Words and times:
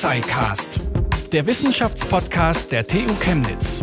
TUXICast, 0.00 0.80
der 1.30 1.46
Wissenschaftspodcast 1.46 2.72
der 2.72 2.86
TU 2.86 3.04
Chemnitz. 3.20 3.82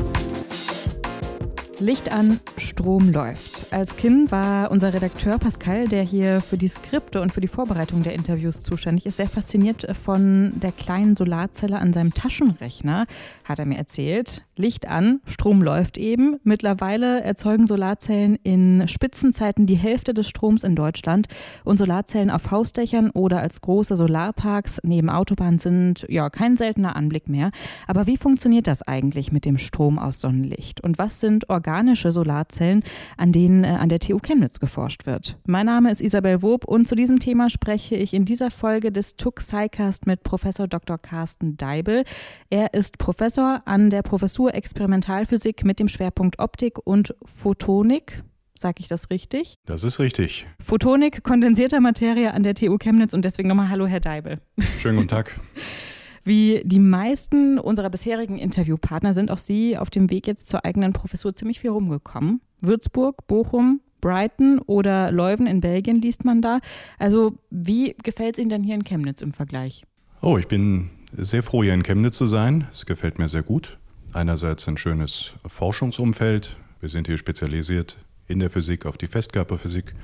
Licht 1.80 2.12
an, 2.12 2.40
Strom 2.58 3.12
läuft. 3.12 3.68
Als 3.72 3.96
Kind 3.96 4.32
war 4.32 4.72
unser 4.72 4.96
Redakteur 4.96 5.38
Pascal, 5.38 5.88
der 5.88 6.02
hier 6.02 6.42
für 6.42 6.58
die 6.58 6.68
Skripte 6.68 7.22
und 7.22 7.32
für 7.32 7.42
die 7.42 7.48
Vorbereitung 7.48 8.02
der 8.02 8.16
Interviews 8.16 8.64
zuständig 8.64 9.06
ist, 9.06 9.18
sehr 9.18 9.30
fasziniert 9.30 9.86
von 10.04 10.54
der 10.56 10.72
kleinen 10.72 11.16
Solarzelle 11.16 11.78
an 11.78 11.94
seinem 11.94 12.16
Taschenrechner, 12.16 13.06
hat 13.44 13.60
er 13.60 13.68
mir 13.68 13.78
erzählt. 13.78 14.42
Licht 14.56 14.88
an, 14.88 15.22
Strom 15.28 15.62
läuft 15.62 16.00
eben. 16.00 16.38
Mittlerweile 16.44 17.22
erzeugen 17.22 17.68
Solarzellen 17.68 18.40
in 18.42 18.88
Spitzenzeiten 18.88 19.68
die 19.68 19.76
Hälfte 19.76 20.16
des 20.16 20.28
Stroms 20.28 20.64
in 20.64 20.76
Deutschland 20.76 21.28
und 21.64 21.78
Solarzellen 21.78 22.32
auf 22.32 22.50
Hausdächern 22.50 23.12
oder 23.12 23.40
als 23.40 23.62
große 23.62 23.96
Solarparks 23.96 24.80
neben 24.82 25.12
Autobahnen 25.12 25.60
sind 25.60 26.08
ja 26.10 26.32
kein 26.32 26.58
seltener 26.58 26.96
Anblick 26.96 27.30
mehr. 27.30 27.52
Aber 27.86 28.08
wie 28.08 28.18
funktioniert 28.18 28.66
das 28.66 28.82
eigentlich 28.82 29.32
mit 29.32 29.46
dem 29.46 29.60
Strom 29.60 30.00
aus 30.00 30.20
Sonnenlicht 30.20 30.82
und 30.82 30.98
was 30.98 31.20
sind 31.20 31.52
Organe 31.52 31.67
organische 31.68 32.12
Solarzellen, 32.12 32.82
an 33.18 33.32
denen 33.32 33.64
äh, 33.64 33.68
an 33.68 33.90
der 33.90 34.00
TU 34.00 34.20
Chemnitz 34.20 34.60
geforscht 34.60 35.06
wird. 35.06 35.38
Mein 35.46 35.66
Name 35.66 35.92
ist 35.92 36.02
Isabel 36.02 36.42
Wob 36.42 36.64
und 36.64 36.88
zu 36.88 36.96
diesem 36.96 37.20
Thema 37.20 37.50
spreche 37.50 37.96
ich 37.96 38.14
in 38.14 38.24
dieser 38.24 38.52
Folge 38.52 38.92
des 38.92 39.18
TUC 39.18 39.42
SciCast 39.42 40.08
mit 40.08 40.24
Professor 40.24 40.68
Dr. 40.68 40.98
Carsten 40.98 41.58
Deibel. 41.58 42.06
Er 42.50 42.74
ist 42.74 42.98
Professor 42.98 43.62
an 43.66 43.90
der 43.90 44.02
Professur 44.02 44.56
Experimentalphysik 44.56 45.66
mit 45.66 45.80
dem 45.80 45.90
Schwerpunkt 45.90 46.40
Optik 46.40 46.80
und 46.86 47.14
Photonik. 47.26 48.24
Sag 48.58 48.80
ich 48.80 48.88
das 48.88 49.10
richtig? 49.10 49.56
Das 49.66 49.84
ist 49.84 50.00
richtig. 50.00 50.48
Photonik 50.60 51.24
kondensierter 51.24 51.82
Materie 51.82 52.34
an 52.34 52.44
der 52.44 52.56
TU 52.56 52.78
Chemnitz 52.78 53.14
und 53.14 53.24
deswegen 53.24 53.50
nochmal 53.50 53.70
Hallo, 53.70 53.86
Herr 53.86 54.00
Deibel. 54.00 54.40
Schönen 54.80 54.96
guten 54.96 55.10
Tag. 55.10 55.40
Wie 56.28 56.62
die 56.66 56.80
meisten 56.80 57.58
unserer 57.58 57.90
bisherigen 57.90 58.38
Interviewpartner 58.38 59.14
sind 59.14 59.32
auch 59.32 59.38
Sie 59.38 59.78
auf 59.78 59.90
dem 59.90 60.10
Weg 60.10 60.28
jetzt 60.28 60.50
zur 60.50 60.66
eigenen 60.66 60.92
Professur 60.92 61.34
ziemlich 61.34 61.62
viel 61.62 61.70
rumgekommen. 61.70 62.42
Würzburg, 62.60 63.26
Bochum, 63.28 63.80
Brighton 64.02 64.60
oder 64.66 65.10
Leuven 65.14 65.48
in 65.48 65.62
Belgien 65.62 66.02
liest 66.02 66.26
man 66.26 66.42
da. 66.42 66.60
Also 67.00 67.38
wie 67.50 67.96
gefällt 68.04 68.36
es 68.36 68.40
Ihnen 68.42 68.50
denn 68.50 68.62
hier 68.62 68.76
in 68.76 68.84
Chemnitz 68.84 69.22
im 69.22 69.32
Vergleich? 69.32 69.86
Oh, 70.22 70.38
ich 70.38 70.50
bin 70.50 70.90
sehr 71.14 71.44
froh, 71.44 71.64
hier 71.64 71.74
in 71.74 71.84
Chemnitz 71.84 72.18
zu 72.18 72.26
sein. 72.26 72.68
Es 72.74 72.86
gefällt 72.86 73.20
mir 73.20 73.30
sehr 73.30 73.44
gut. 73.44 73.78
Einerseits 74.12 74.68
ein 74.68 74.78
schönes 74.78 75.32
Forschungsumfeld. 75.46 76.58
Wir 76.82 76.90
sind 76.90 77.08
hier 77.08 77.18
spezialisiert 77.18 78.00
in 78.28 78.40
der 78.40 78.50
Physik 78.50 78.86
auf 78.86 78.98
die 78.98 79.08
Festkörperphysik. 79.08 79.96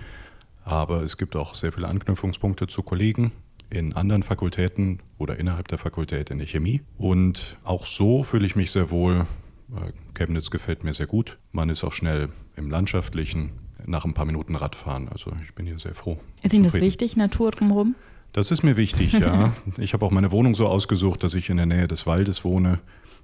Aber 0.64 1.04
es 1.04 1.18
gibt 1.18 1.36
auch 1.36 1.54
sehr 1.54 1.74
viele 1.74 1.90
Anknüpfungspunkte 1.90 2.68
zu 2.68 2.82
Kollegen 2.82 3.34
in 3.74 3.94
anderen 3.94 4.24
Fakultäten 4.24 5.00
oder 5.18 5.38
innerhalb 5.40 5.68
der 5.68 5.78
Fakultät 5.78 6.30
in 6.30 6.38
der 6.38 6.48
Chemie. 6.48 6.82
Und 6.98 7.58
auch 7.64 7.86
so 7.86 8.24
fühle 8.24 8.46
ich 8.46 8.56
mich 8.56 8.72
sehr 8.72 8.92
wohl. 8.92 9.26
Äh, 9.76 9.92
Chemnitz 10.14 10.52
gefällt 10.52 10.84
mir 10.84 10.94
sehr 10.94 11.08
gut. 11.08 11.40
Man 11.52 11.70
ist 11.70 11.84
auch 11.84 11.92
schnell 11.92 12.30
im 12.56 12.70
Landschaftlichen, 12.70 13.52
nach 13.86 14.06
ein 14.06 14.14
paar 14.14 14.26
Minuten 14.26 14.56
Radfahren. 14.56 15.10
Also 15.10 15.32
ich 15.44 15.54
bin 15.56 15.66
hier 15.66 15.80
sehr 15.80 15.96
froh. 15.96 16.20
Ist 16.44 16.54
Ihnen 16.54 16.64
das 16.64 16.76
wichtig, 16.76 17.18
Natur 17.18 17.52
drumherum? 17.52 17.96
Das 18.32 18.52
ist 18.52 18.64
mir 18.64 18.78
wichtig, 18.78 19.14
ja. 19.14 19.54
ich 19.78 19.94
habe 19.94 20.06
auch 20.06 20.12
meine 20.12 20.32
Wohnung 20.32 20.56
so 20.56 20.68
ausgesucht, 20.68 21.24
dass 21.24 21.34
ich 21.34 21.50
in 21.50 21.58
der 21.58 21.66
Nähe 21.66 21.88
des 21.88 22.06
Waldes 22.06 22.44
wohne, 22.44 22.80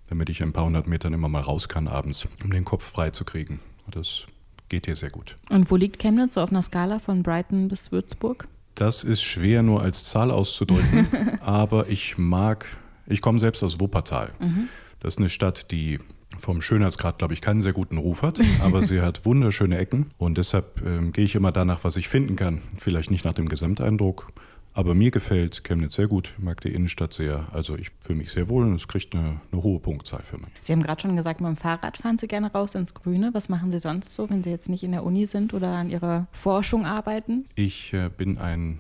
damit 0.08 0.30
ich 0.30 0.42
ein 0.42 0.54
paar 0.54 0.66
hundert 0.66 0.88
Metern 0.88 1.14
immer 1.14 1.30
mal 1.30 1.42
raus 1.42 1.70
kann 1.70 1.88
abends, 1.88 2.28
um 2.44 2.52
den 2.52 2.66
Kopf 2.66 2.86
frei 2.86 3.12
zu 3.12 3.24
kriegen. 3.24 3.60
Das 3.90 4.26
geht 4.68 4.86
hier 4.86 4.96
sehr 4.96 5.10
gut. 5.10 5.38
Und 5.50 5.70
wo 5.72 5.76
liegt 5.76 6.00
Chemnitz 6.00 6.36
so 6.36 6.42
auf 6.42 6.52
einer 6.52 6.62
Skala 6.62 7.00
von 7.00 7.24
Brighton 7.24 7.68
bis 7.68 7.92
Würzburg? 7.92 8.48
Das 8.76 9.04
ist 9.04 9.22
schwer 9.22 9.64
nur 9.64 9.82
als 9.82 10.06
Zahl 10.06 10.32
auszudrücken, 10.32 11.08
aber 11.42 11.90
ich 11.90 12.18
mag, 12.18 12.66
ich 13.08 13.22
komme 13.22 13.40
selbst 13.40 13.64
aus 13.64 13.80
Wuppertal. 13.80 14.32
Mhm. 14.40 14.70
Das 15.00 15.16
ist 15.16 15.20
eine 15.20 15.30
Stadt, 15.30 15.72
die 15.72 16.00
vom 16.38 16.62
Schönheitsgrad, 16.62 17.18
glaube 17.18 17.34
ich, 17.34 17.42
keinen 17.42 17.62
sehr 17.62 17.74
guten 17.74 17.98
Ruf 17.98 18.22
hat, 18.22 18.40
aber 18.64 18.84
sie 18.84 19.02
hat 19.02 19.26
wunderschöne 19.26 19.78
Ecken 19.78 20.12
und 20.18 20.38
deshalb 20.38 20.82
ähm, 20.86 21.12
gehe 21.12 21.26
ich 21.26 21.36
immer 21.36 21.52
danach, 21.52 21.84
was 21.84 21.98
ich 21.98 22.08
finden 22.08 22.36
kann. 22.36 22.62
Vielleicht 22.78 23.12
nicht 23.12 23.26
nach 23.26 23.34
dem 23.34 23.50
Gesamteindruck, 23.50 24.32
aber 24.74 24.94
mir 24.94 25.12
gefällt 25.12 25.64
Chemnitz 25.64 25.96
sehr 25.96 26.08
gut. 26.08 26.34
Ich 26.38 26.44
mag 26.44 26.62
die 26.62 26.74
Innenstadt 26.74 27.14
sehr. 27.14 27.48
Also 27.52 27.76
ich 27.76 27.92
fühle 28.02 28.20
mich 28.20 28.32
sehr 28.32 28.50
wohl 28.50 28.64
und 28.64 28.76
es 28.76 28.88
kriegt 28.88 29.16
eine, 29.16 29.42
eine, 29.52 29.64
hohe 29.64 29.80
Punktzahl 29.80 30.22
für 30.24 30.38
mich. 30.38 30.50
Sie 30.62 30.72
haben 30.72 30.84
gerade 30.84 31.02
schon 31.02 31.16
gesagt, 31.16 31.42
mit 31.42 31.48
dem 31.48 31.58
Fahrrad 31.58 31.98
fahren 31.98 32.18
Sie 32.18 32.28
gerne 32.28 32.52
raus 32.52 32.76
ins 32.76 32.94
Grüne. 32.94 33.32
Was 33.34 33.50
machen 33.50 33.72
Sie 33.72 33.80
sonst 33.80 34.14
so, 34.14 34.30
wenn 34.30 34.44
Sie 34.44 34.52
jetzt 34.52 34.70
nicht 34.70 34.84
in 34.84 34.92
der 34.92 35.04
Uni 35.04 35.26
sind 35.26 35.54
oder 35.54 35.70
an 35.70 35.90
Ihrer 35.90 36.28
Forschung 36.32 36.86
arbeiten? 36.86 37.46
Ich 37.56 37.94
äh, 37.94 38.10
bin 38.10 38.38
ein 38.38 38.80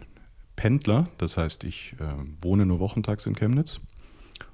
Pendler. 0.55 1.07
Das 1.17 1.37
heißt, 1.37 1.63
ich 1.63 1.95
äh, 1.99 2.05
wohne 2.41 2.65
nur 2.65 2.79
wochentags 2.79 3.25
in 3.25 3.35
Chemnitz. 3.35 3.79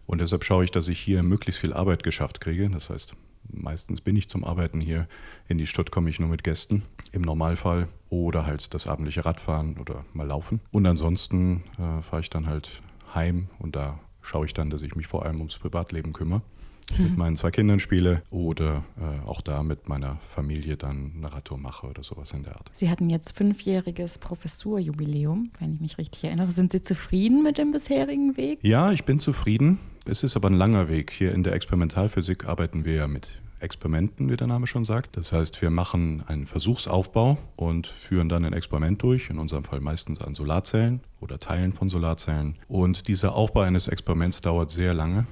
Und 0.06 0.22
deshalb 0.22 0.44
schaue 0.44 0.63
ich, 0.63 0.72
dass 0.72 0.88
ich 0.88 1.00
hier 1.00 1.23
möglichst 1.23 1.59
viel 1.59 1.73
Arbeit 1.73 2.03
geschafft 2.03 2.41
kriege. 2.41 2.69
Das 2.69 2.90
heißt, 2.90 3.13
meistens 3.62 4.02
bin 4.02 4.16
ich 4.16 4.30
zum 4.30 4.44
Arbeiten 4.44 4.80
hier. 4.80 5.08
In 5.48 5.58
die 5.58 5.68
Stadt 5.68 5.92
komme 5.92 6.10
ich 6.10 6.20
nur 6.20 6.30
mit 6.30 6.44
Gästen 6.44 6.84
im 7.12 7.22
Normalfall 7.22 7.88
oder 8.10 8.46
halt 8.46 8.74
das 8.74 8.88
abendliche 8.88 9.26
Radfahren 9.26 9.78
oder 9.78 10.06
mal 10.14 10.28
laufen. 10.28 10.62
Und 10.72 10.86
ansonsten 10.86 11.64
äh, 11.78 12.02
fahre 12.02 12.22
ich 12.22 12.30
dann 12.30 12.48
halt 12.48 12.82
heim 13.14 13.48
und 13.60 13.76
da 13.76 14.00
schaue 14.22 14.46
ich 14.46 14.54
dann, 14.54 14.70
dass 14.70 14.82
ich 14.82 14.96
mich 14.96 15.08
vor 15.08 15.26
allem 15.26 15.38
ums 15.38 15.58
Privatleben 15.58 16.14
kümmere. 16.14 16.42
Mit 17.00 17.18
meinen 17.18 17.36
zwei 17.36 17.50
Kindern 17.50 17.80
spiele 17.80 18.22
oder 18.30 18.84
äh, 19.00 19.28
auch 19.28 19.42
da 19.42 19.64
mit 19.64 19.90
meiner 19.90 20.18
Familie 20.28 20.78
dann 20.78 21.14
eine 21.18 21.34
Radtour 21.34 21.58
mache 21.58 21.88
oder 21.88 22.04
sowas 22.04 22.32
in 22.32 22.44
der 22.44 22.58
Art. 22.58 22.70
Sie 22.74 22.92
hatten 22.92 23.10
jetzt 23.10 23.36
fünfjähriges 23.36 24.20
Professurjubiläum, 24.20 25.50
wenn 25.60 25.74
ich 25.74 25.82
mich 25.82 25.98
richtig 25.98 26.26
erinnere. 26.26 26.52
Sind 26.52 26.72
Sie 26.72 26.84
zufrieden 26.84 27.42
mit 27.42 27.58
dem 27.58 27.72
bisherigen 27.72 28.38
Weg? 28.38 28.60
Ja, 28.62 28.92
ich 28.92 29.04
bin 29.04 29.18
zufrieden. 29.18 29.80
Es 30.06 30.22
ist 30.22 30.36
aber 30.36 30.48
ein 30.48 30.54
langer 30.54 30.88
Weg. 30.88 31.12
Hier 31.12 31.34
in 31.34 31.42
der 31.42 31.54
Experimentalphysik 31.54 32.46
arbeiten 32.46 32.86
wir 32.86 32.94
ja 32.94 33.08
mit 33.08 33.42
Experimenten, 33.60 34.30
wie 34.30 34.38
der 34.38 34.48
Name 34.48 34.68
schon 34.68 34.86
sagt. 34.86 35.18
Das 35.18 35.32
heißt, 35.32 35.62
wir 35.62 35.70
machen 35.70 36.24
einen 36.28 36.46
Versuchsaufbau 36.46 37.38
und 37.56 37.88
führen 37.88 38.30
dann 38.30 38.46
ein 38.46 38.54
Experiment 38.54 39.02
durch, 39.02 39.30
in 39.30 39.40
unserem 39.40 39.64
Fall 39.64 39.80
meistens 39.80 40.22
an 40.22 40.36
Solarzellen 40.36 41.02
oder 41.22 41.40
Teilen 41.40 41.74
von 41.74 41.90
Solarzellen. 41.90 42.58
Und 42.68 43.08
dieser 43.08 43.34
Aufbau 43.36 43.62
eines 43.62 43.88
Experiments 43.88 44.42
dauert 44.42 44.72
sehr 44.72 44.94
lange. 44.94 45.26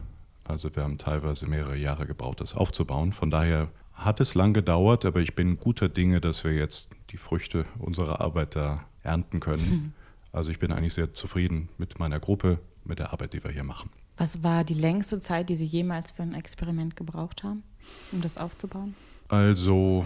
Also 0.45 0.75
wir 0.75 0.83
haben 0.83 0.97
teilweise 0.97 1.47
mehrere 1.47 1.77
Jahre 1.77 2.05
gebraucht, 2.05 2.41
das 2.41 2.53
aufzubauen. 2.53 3.11
Von 3.11 3.29
daher 3.29 3.69
hat 3.93 4.19
es 4.19 4.35
lang 4.35 4.53
gedauert, 4.53 5.05
aber 5.05 5.21
ich 5.21 5.35
bin 5.35 5.57
guter 5.57 5.87
Dinge, 5.89 6.19
dass 6.19 6.43
wir 6.43 6.53
jetzt 6.53 6.89
die 7.11 7.17
Früchte 7.17 7.65
unserer 7.79 8.21
Arbeit 8.21 8.55
da 8.55 8.85
ernten 9.03 9.39
können. 9.39 9.69
Mhm. 9.69 9.93
Also 10.31 10.49
ich 10.49 10.59
bin 10.59 10.71
eigentlich 10.71 10.95
sehr 10.95 11.13
zufrieden 11.13 11.69
mit 11.77 11.99
meiner 11.99 12.19
Gruppe, 12.19 12.59
mit 12.83 12.99
der 12.99 13.13
Arbeit, 13.13 13.33
die 13.33 13.43
wir 13.43 13.51
hier 13.51 13.63
machen. 13.63 13.91
Was 14.17 14.43
war 14.43 14.63
die 14.63 14.73
längste 14.73 15.19
Zeit, 15.19 15.49
die 15.49 15.55
Sie 15.55 15.65
jemals 15.65 16.11
für 16.11 16.23
ein 16.23 16.33
Experiment 16.33 16.95
gebraucht 16.95 17.43
haben, 17.43 17.63
um 18.11 18.21
das 18.21 18.37
aufzubauen? 18.37 18.95
Also 19.27 20.05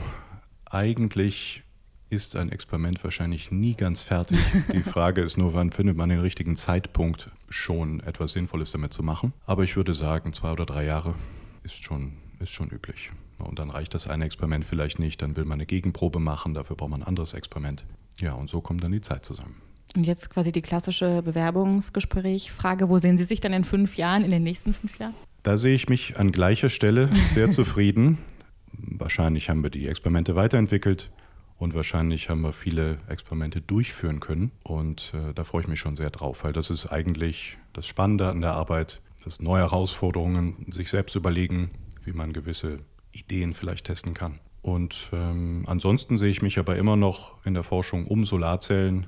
eigentlich 0.65 1.63
ist 2.09 2.35
ein 2.35 2.51
Experiment 2.51 3.03
wahrscheinlich 3.03 3.51
nie 3.51 3.75
ganz 3.75 4.01
fertig. 4.01 4.39
Die 4.73 4.83
Frage 4.83 5.21
ist 5.21 5.37
nur, 5.37 5.53
wann 5.53 5.71
findet 5.71 5.97
man 5.97 6.09
den 6.09 6.19
richtigen 6.19 6.55
Zeitpunkt, 6.55 7.27
schon 7.49 7.99
etwas 8.01 8.33
Sinnvolles 8.33 8.71
damit 8.71 8.93
zu 8.93 9.03
machen. 9.03 9.33
Aber 9.45 9.63
ich 9.63 9.75
würde 9.75 9.93
sagen, 9.93 10.33
zwei 10.33 10.51
oder 10.51 10.65
drei 10.65 10.85
Jahre 10.85 11.15
ist 11.63 11.83
schon, 11.83 12.13
ist 12.39 12.51
schon 12.51 12.69
üblich. 12.69 13.11
Und 13.39 13.59
dann 13.59 13.69
reicht 13.69 13.93
das 13.93 14.07
eine 14.07 14.25
Experiment 14.25 14.65
vielleicht 14.65 14.99
nicht, 14.99 15.21
dann 15.21 15.35
will 15.35 15.45
man 15.45 15.57
eine 15.57 15.65
Gegenprobe 15.65 16.19
machen, 16.19 16.53
dafür 16.53 16.75
braucht 16.75 16.91
man 16.91 17.03
ein 17.03 17.07
anderes 17.07 17.33
Experiment. 17.33 17.85
Ja, 18.19 18.33
und 18.33 18.49
so 18.49 18.61
kommt 18.61 18.83
dann 18.83 18.91
die 18.91 19.01
Zeit 19.01 19.23
zusammen. 19.23 19.61
Und 19.95 20.05
jetzt 20.05 20.29
quasi 20.29 20.51
die 20.51 20.61
klassische 20.61 21.21
Bewerbungsgespräch. 21.21 22.51
Frage, 22.51 22.89
wo 22.89 22.97
sehen 22.97 23.17
Sie 23.17 23.23
sich 23.23 23.41
dann 23.41 23.53
in 23.53 23.63
fünf 23.63 23.95
Jahren, 23.95 24.23
in 24.23 24.31
den 24.31 24.43
nächsten 24.43 24.73
fünf 24.73 24.97
Jahren? 24.99 25.13
Da 25.47 25.55
sehe 25.55 25.75
ich 25.75 25.87
mich 25.87 26.19
an 26.19 26.33
gleicher 26.33 26.67
Stelle 26.67 27.09
sehr 27.33 27.49
zufrieden. 27.51 28.17
Wahrscheinlich 28.73 29.49
haben 29.49 29.63
wir 29.63 29.69
die 29.69 29.87
Experimente 29.87 30.35
weiterentwickelt 30.35 31.09
und 31.57 31.73
wahrscheinlich 31.73 32.27
haben 32.27 32.41
wir 32.41 32.51
viele 32.51 32.97
Experimente 33.07 33.61
durchführen 33.61 34.19
können. 34.19 34.51
Und 34.63 35.13
äh, 35.13 35.33
da 35.33 35.45
freue 35.45 35.61
ich 35.61 35.69
mich 35.69 35.79
schon 35.79 35.95
sehr 35.95 36.09
drauf, 36.09 36.43
weil 36.43 36.51
das 36.51 36.69
ist 36.69 36.87
eigentlich 36.87 37.57
das 37.71 37.87
Spannende 37.87 38.27
an 38.27 38.41
der 38.41 38.55
Arbeit, 38.55 38.99
dass 39.23 39.39
neue 39.39 39.61
Herausforderungen 39.61 40.65
sich 40.69 40.89
selbst 40.89 41.15
überlegen, 41.15 41.71
wie 42.03 42.11
man 42.11 42.33
gewisse 42.33 42.79
Ideen 43.13 43.53
vielleicht 43.53 43.85
testen 43.85 44.13
kann. 44.13 44.39
Und 44.61 45.11
ähm, 45.13 45.63
ansonsten 45.65 46.17
sehe 46.17 46.31
ich 46.31 46.41
mich 46.41 46.59
aber 46.59 46.75
immer 46.75 46.97
noch 46.97 47.37
in 47.45 47.53
der 47.53 47.63
Forschung 47.63 48.05
um 48.07 48.25
Solarzellen, 48.25 49.07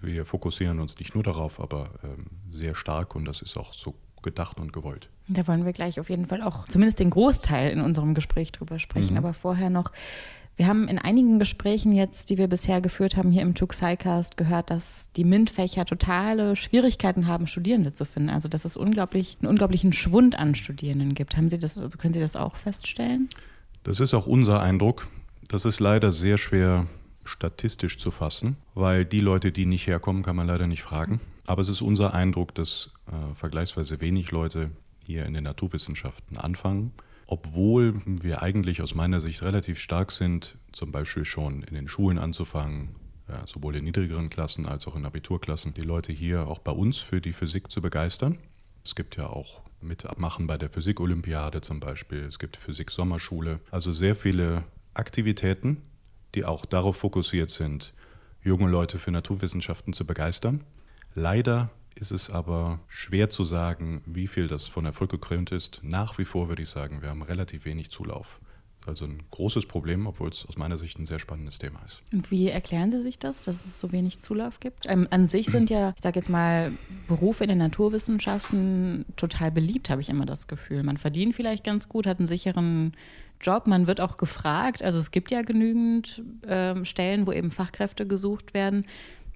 wir 0.00 0.24
fokussieren 0.24 0.80
uns 0.80 0.98
nicht 0.98 1.14
nur 1.14 1.24
darauf, 1.24 1.60
aber 1.60 1.90
ähm, 2.02 2.24
sehr 2.48 2.74
stark 2.74 3.14
und 3.14 3.26
das 3.26 3.42
ist 3.42 3.58
auch 3.58 3.74
so 3.74 3.94
gedacht 4.22 4.58
und 4.58 4.72
gewollt. 4.72 5.10
Da 5.28 5.46
wollen 5.48 5.64
wir 5.64 5.72
gleich 5.72 5.98
auf 6.00 6.10
jeden 6.10 6.26
Fall 6.26 6.42
auch 6.42 6.68
zumindest 6.68 7.00
den 7.00 7.10
Großteil 7.10 7.70
in 7.70 7.80
unserem 7.80 8.14
Gespräch 8.14 8.52
drüber 8.52 8.78
sprechen. 8.78 9.12
Mhm. 9.12 9.18
Aber 9.18 9.32
vorher 9.32 9.70
noch, 9.70 9.90
wir 10.56 10.66
haben 10.66 10.86
in 10.86 10.98
einigen 10.98 11.38
Gesprächen 11.38 11.92
jetzt, 11.92 12.30
die 12.30 12.38
wir 12.38 12.46
bisher 12.46 12.80
geführt 12.80 13.16
haben, 13.16 13.30
hier 13.30 13.42
im 13.42 13.54
Tuxicast 13.54 14.36
gehört, 14.36 14.70
dass 14.70 15.08
die 15.16 15.24
MINT-Fächer 15.24 15.84
totale 15.86 16.56
Schwierigkeiten 16.56 17.26
haben, 17.26 17.46
Studierende 17.46 17.92
zu 17.92 18.04
finden. 18.04 18.28
Also 18.28 18.48
dass 18.48 18.64
es 18.64 18.76
unglaublich, 18.76 19.38
einen 19.40 19.48
unglaublichen 19.48 19.92
Schwund 19.92 20.38
an 20.38 20.54
Studierenden 20.54 21.14
gibt. 21.14 21.36
Haben 21.36 21.48
Sie 21.48 21.58
das, 21.58 21.78
also 21.78 21.96
können 21.96 22.14
Sie 22.14 22.20
das 22.20 22.36
auch 22.36 22.56
feststellen? 22.56 23.30
Das 23.82 24.00
ist 24.00 24.14
auch 24.14 24.26
unser 24.26 24.60
Eindruck. 24.60 25.08
Das 25.48 25.64
ist 25.64 25.80
leider 25.80 26.12
sehr 26.12 26.38
schwer 26.38 26.86
statistisch 27.24 27.98
zu 27.98 28.10
fassen, 28.10 28.56
weil 28.74 29.04
die 29.04 29.20
Leute, 29.20 29.50
die 29.50 29.66
nicht 29.66 29.86
herkommen, 29.86 30.22
kann 30.22 30.36
man 30.36 30.46
leider 30.46 30.66
nicht 30.66 30.82
fragen. 30.82 31.20
Aber 31.46 31.62
es 31.62 31.68
ist 31.68 31.82
unser 31.82 32.14
Eindruck, 32.14 32.54
dass 32.54 32.90
äh, 33.06 33.34
vergleichsweise 33.34 34.00
wenig 34.00 34.30
Leute 34.30 34.70
hier 35.06 35.26
in 35.26 35.34
den 35.34 35.44
Naturwissenschaften 35.44 36.36
anfangen, 36.36 36.92
obwohl 37.26 38.00
wir 38.04 38.42
eigentlich 38.42 38.82
aus 38.82 38.94
meiner 38.94 39.20
Sicht 39.20 39.42
relativ 39.42 39.78
stark 39.78 40.12
sind, 40.12 40.56
zum 40.72 40.92
Beispiel 40.92 41.24
schon 41.24 41.62
in 41.62 41.74
den 41.74 41.88
Schulen 41.88 42.18
anzufangen, 42.18 42.90
sowohl 43.46 43.76
in 43.76 43.84
niedrigeren 43.84 44.28
Klassen 44.28 44.66
als 44.66 44.86
auch 44.86 44.96
in 44.96 45.06
Abiturklassen, 45.06 45.72
die 45.72 45.82
Leute 45.82 46.12
hier 46.12 46.46
auch 46.48 46.58
bei 46.58 46.72
uns 46.72 46.98
für 46.98 47.20
die 47.20 47.32
Physik 47.32 47.70
zu 47.70 47.80
begeistern. 47.80 48.38
Es 48.84 48.94
gibt 48.94 49.16
ja 49.16 49.26
auch 49.26 49.62
Mitmachen 49.80 50.46
bei 50.46 50.58
der 50.58 50.70
Physik-Olympiade 50.70 51.62
zum 51.62 51.80
Beispiel, 51.80 52.20
es 52.24 52.38
gibt 52.38 52.56
Physik-Sommerschule, 52.56 53.60
also 53.70 53.92
sehr 53.92 54.14
viele 54.14 54.64
Aktivitäten, 54.92 55.82
die 56.34 56.44
auch 56.44 56.66
darauf 56.66 56.98
fokussiert 56.98 57.48
sind, 57.48 57.94
junge 58.42 58.68
Leute 58.68 58.98
für 58.98 59.10
Naturwissenschaften 59.10 59.94
zu 59.94 60.04
begeistern. 60.06 60.64
Leider 61.14 61.70
ist 61.94 62.10
es 62.10 62.30
aber 62.30 62.80
schwer 62.88 63.30
zu 63.30 63.44
sagen, 63.44 64.02
wie 64.06 64.26
viel 64.26 64.48
das 64.48 64.68
von 64.68 64.84
Erfolg 64.84 65.10
gekrönt 65.10 65.52
ist. 65.52 65.80
Nach 65.82 66.18
wie 66.18 66.24
vor 66.24 66.48
würde 66.48 66.62
ich 66.62 66.68
sagen, 66.68 67.02
wir 67.02 67.10
haben 67.10 67.22
relativ 67.22 67.64
wenig 67.64 67.90
Zulauf. 67.90 68.40
Also 68.86 69.06
ein 69.06 69.22
großes 69.30 69.66
Problem, 69.66 70.06
obwohl 70.06 70.28
es 70.28 70.44
aus 70.46 70.58
meiner 70.58 70.76
Sicht 70.76 70.98
ein 70.98 71.06
sehr 71.06 71.18
spannendes 71.18 71.58
Thema 71.58 71.80
ist. 71.86 72.02
Und 72.12 72.30
wie 72.30 72.48
erklären 72.48 72.90
Sie 72.90 73.00
sich 73.00 73.18
das, 73.18 73.40
dass 73.42 73.64
es 73.64 73.80
so 73.80 73.92
wenig 73.92 74.20
Zulauf 74.20 74.60
gibt? 74.60 74.84
Ähm, 74.86 75.08
an 75.10 75.24
sich 75.24 75.46
sind 75.46 75.70
ja, 75.70 75.94
ich 75.96 76.02
sage 76.02 76.18
jetzt 76.18 76.28
mal, 76.28 76.72
Berufe 77.08 77.44
in 77.44 77.48
den 77.48 77.58
Naturwissenschaften 77.58 79.06
total 79.16 79.50
beliebt, 79.50 79.88
habe 79.88 80.02
ich 80.02 80.10
immer 80.10 80.26
das 80.26 80.48
Gefühl. 80.48 80.82
Man 80.82 80.98
verdient 80.98 81.34
vielleicht 81.34 81.64
ganz 81.64 81.88
gut, 81.88 82.06
hat 82.06 82.18
einen 82.18 82.28
sicheren 82.28 82.94
Job, 83.40 83.66
man 83.66 83.86
wird 83.86 84.02
auch 84.02 84.18
gefragt. 84.18 84.82
Also 84.82 84.98
es 84.98 85.10
gibt 85.10 85.30
ja 85.30 85.42
genügend 85.42 86.22
äh, 86.42 86.84
Stellen, 86.84 87.26
wo 87.26 87.32
eben 87.32 87.50
Fachkräfte 87.50 88.06
gesucht 88.06 88.52
werden. 88.52 88.84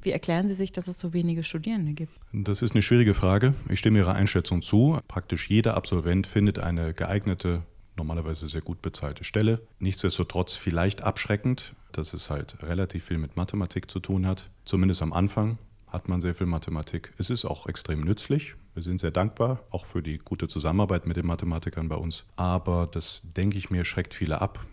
Wie 0.09 0.13
erklären 0.13 0.49
Sie 0.49 0.55
sich, 0.55 0.73
dass 0.73 0.89
es 0.89 0.99
so 0.99 1.13
wenige 1.13 1.45
Studierende 1.45 1.93
gibt? 1.93 2.19
Das 2.33 2.63
ist 2.63 2.73
eine 2.73 2.81
schwierige 2.81 3.13
Frage. 3.13 3.53
Ich 3.69 3.79
stimme 3.79 3.99
Ihrer 3.99 4.15
Einschätzung 4.15 4.63
zu. 4.63 4.99
Praktisch 5.07 5.51
jeder 5.51 5.77
Absolvent 5.77 6.27
findet 6.27 6.59
eine 6.59 6.95
geeignete, 6.95 7.63
normalerweise 7.95 8.49
sehr 8.49 8.63
gut 8.63 8.81
bezahlte 8.81 9.23
Stelle. 9.25 9.61
Nichtsdestotrotz 9.81 10.55
vielleicht 10.55 11.03
abschreckend, 11.03 11.75
dass 11.93 12.15
es 12.15 12.31
halt 12.31 12.57
relativ 12.63 13.05
viel 13.05 13.19
mit 13.19 13.37
Mathematik 13.37 13.91
zu 13.91 14.01
tun 14.01 14.27
hat. 14.27 14.49
Zumindest 14.65 15.03
am 15.03 15.13
Anfang 15.13 15.59
hat 15.89 16.09
man 16.09 16.23
sehr 16.23 16.35
viel 16.35 16.47
Mathematik. 16.47 17.13
Es 17.19 17.29
ist 17.29 17.45
auch 17.45 17.67
extrem 17.67 18.01
nützlich. 18.01 18.55
Wir 18.73 18.83
sind 18.83 19.01
sehr 19.01 19.11
dankbar, 19.11 19.61
auch 19.69 19.85
für 19.85 20.03
die 20.03 20.17
gute 20.17 20.49
Zusammenarbeit 20.49 21.07
mit 21.07 21.19
den 21.19 21.27
Mathematikern 21.27 21.91
bei 21.91 21.97
uns. 21.97 22.25
Aber 22.37 22.89
das, 22.91 23.25
denke 23.37 23.59
ich 23.59 23.69
mir, 23.69 23.85
schreckt 23.85 24.15
viele 24.15 24.41
ab. 24.41 24.65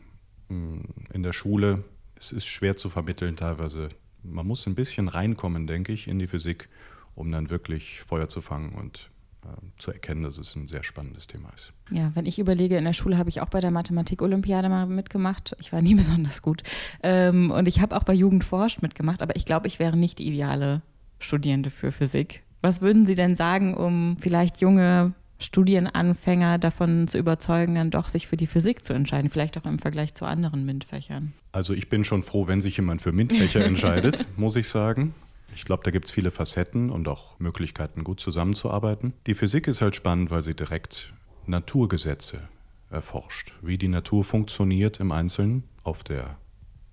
In 0.47 1.23
der 1.23 1.33
Schule, 1.33 1.83
es 2.15 2.31
ist 2.31 2.45
schwer 2.45 2.77
zu 2.77 2.87
vermitteln 2.87 3.35
teilweise 3.35 3.89
man 4.29 4.47
muss 4.47 4.65
ein 4.67 4.75
bisschen 4.75 5.07
reinkommen, 5.07 5.67
denke 5.67 5.93
ich, 5.93 6.07
in 6.07 6.19
die 6.19 6.27
Physik, 6.27 6.69
um 7.15 7.31
dann 7.31 7.49
wirklich 7.49 8.01
Feuer 8.01 8.29
zu 8.29 8.41
fangen 8.41 8.73
und 8.73 9.09
äh, 9.43 9.47
zu 9.77 9.91
erkennen, 9.91 10.23
dass 10.23 10.37
es 10.37 10.55
ein 10.55 10.67
sehr 10.67 10.83
spannendes 10.83 11.27
Thema 11.27 11.49
ist. 11.53 11.71
Ja, 11.91 12.11
wenn 12.15 12.25
ich 12.25 12.39
überlege, 12.39 12.77
in 12.77 12.85
der 12.85 12.93
Schule 12.93 13.17
habe 13.17 13.29
ich 13.29 13.41
auch 13.41 13.49
bei 13.49 13.59
der 13.59 13.71
Mathematik-Olympiade 13.71 14.69
mal 14.69 14.85
mitgemacht. 14.85 15.55
Ich 15.59 15.71
war 15.71 15.81
nie 15.81 15.95
besonders 15.95 16.41
gut. 16.41 16.63
Ähm, 17.03 17.51
und 17.51 17.67
ich 17.67 17.81
habe 17.81 17.95
auch 17.95 18.03
bei 18.03 18.13
Jugend 18.13 18.43
forscht 18.43 18.81
mitgemacht, 18.81 19.21
aber 19.21 19.35
ich 19.35 19.45
glaube, 19.45 19.67
ich 19.67 19.79
wäre 19.79 19.97
nicht 19.97 20.19
die 20.19 20.27
ideale 20.27 20.81
Studierende 21.19 21.69
für 21.69 21.91
Physik. 21.91 22.43
Was 22.61 22.81
würden 22.81 23.05
Sie 23.05 23.15
denn 23.15 23.35
sagen, 23.35 23.75
um 23.75 24.17
vielleicht 24.19 24.59
junge 24.59 25.13
Studienanfänger 25.39 26.57
davon 26.57 27.07
zu 27.07 27.17
überzeugen, 27.17 27.75
dann 27.75 27.91
doch 27.91 28.09
sich 28.09 28.27
für 28.27 28.37
die 28.37 28.47
Physik 28.47 28.85
zu 28.85 28.93
entscheiden, 28.93 29.29
vielleicht 29.29 29.57
auch 29.57 29.65
im 29.65 29.79
Vergleich 29.79 30.13
zu 30.13 30.25
anderen 30.25 30.65
MINT-Fächern? 30.65 31.33
Also 31.51 31.73
ich 31.73 31.89
bin 31.89 32.05
schon 32.05 32.23
froh, 32.23 32.47
wenn 32.47 32.61
sich 32.61 32.77
jemand 32.77 33.01
für 33.01 33.11
MINT-Fächer 33.11 33.63
entscheidet, 33.65 34.25
muss 34.37 34.55
ich 34.55 34.69
sagen. 34.69 35.13
Ich 35.55 35.65
glaube, 35.65 35.83
da 35.83 35.91
gibt 35.91 36.05
es 36.05 36.11
viele 36.11 36.31
Facetten 36.31 36.89
und 36.89 37.07
auch 37.07 37.39
Möglichkeiten, 37.39 38.03
gut 38.03 38.19
zusammenzuarbeiten. 38.19 39.13
Die 39.27 39.35
Physik 39.35 39.67
ist 39.67 39.81
halt 39.81 39.95
spannend, 39.95 40.31
weil 40.31 40.41
sie 40.41 40.55
direkt 40.55 41.13
Naturgesetze 41.45 42.41
erforscht, 42.89 43.53
wie 43.61 43.77
die 43.77 43.87
Natur 43.87 44.23
funktioniert 44.23 44.99
im 44.99 45.11
Einzelnen, 45.11 45.63
auf 45.83 46.03
der 46.03 46.37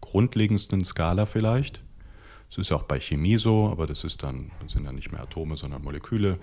grundlegendsten 0.01 0.85
Skala 0.85 1.27
vielleicht. 1.27 1.83
Es 2.51 2.59
ist 2.59 2.73
auch 2.73 2.83
bei 2.83 3.01
Chemie 3.01 3.39
so, 3.39 3.69
aber 3.71 3.87
das 3.87 4.05
ist 4.05 4.23
dann, 4.23 4.51
das 4.61 4.73
sind 4.73 4.85
dann 4.85 4.95
nicht 4.95 5.11
mehr 5.11 5.23
Atome, 5.23 5.57
sondern 5.57 5.83
Moleküle. 5.83 6.39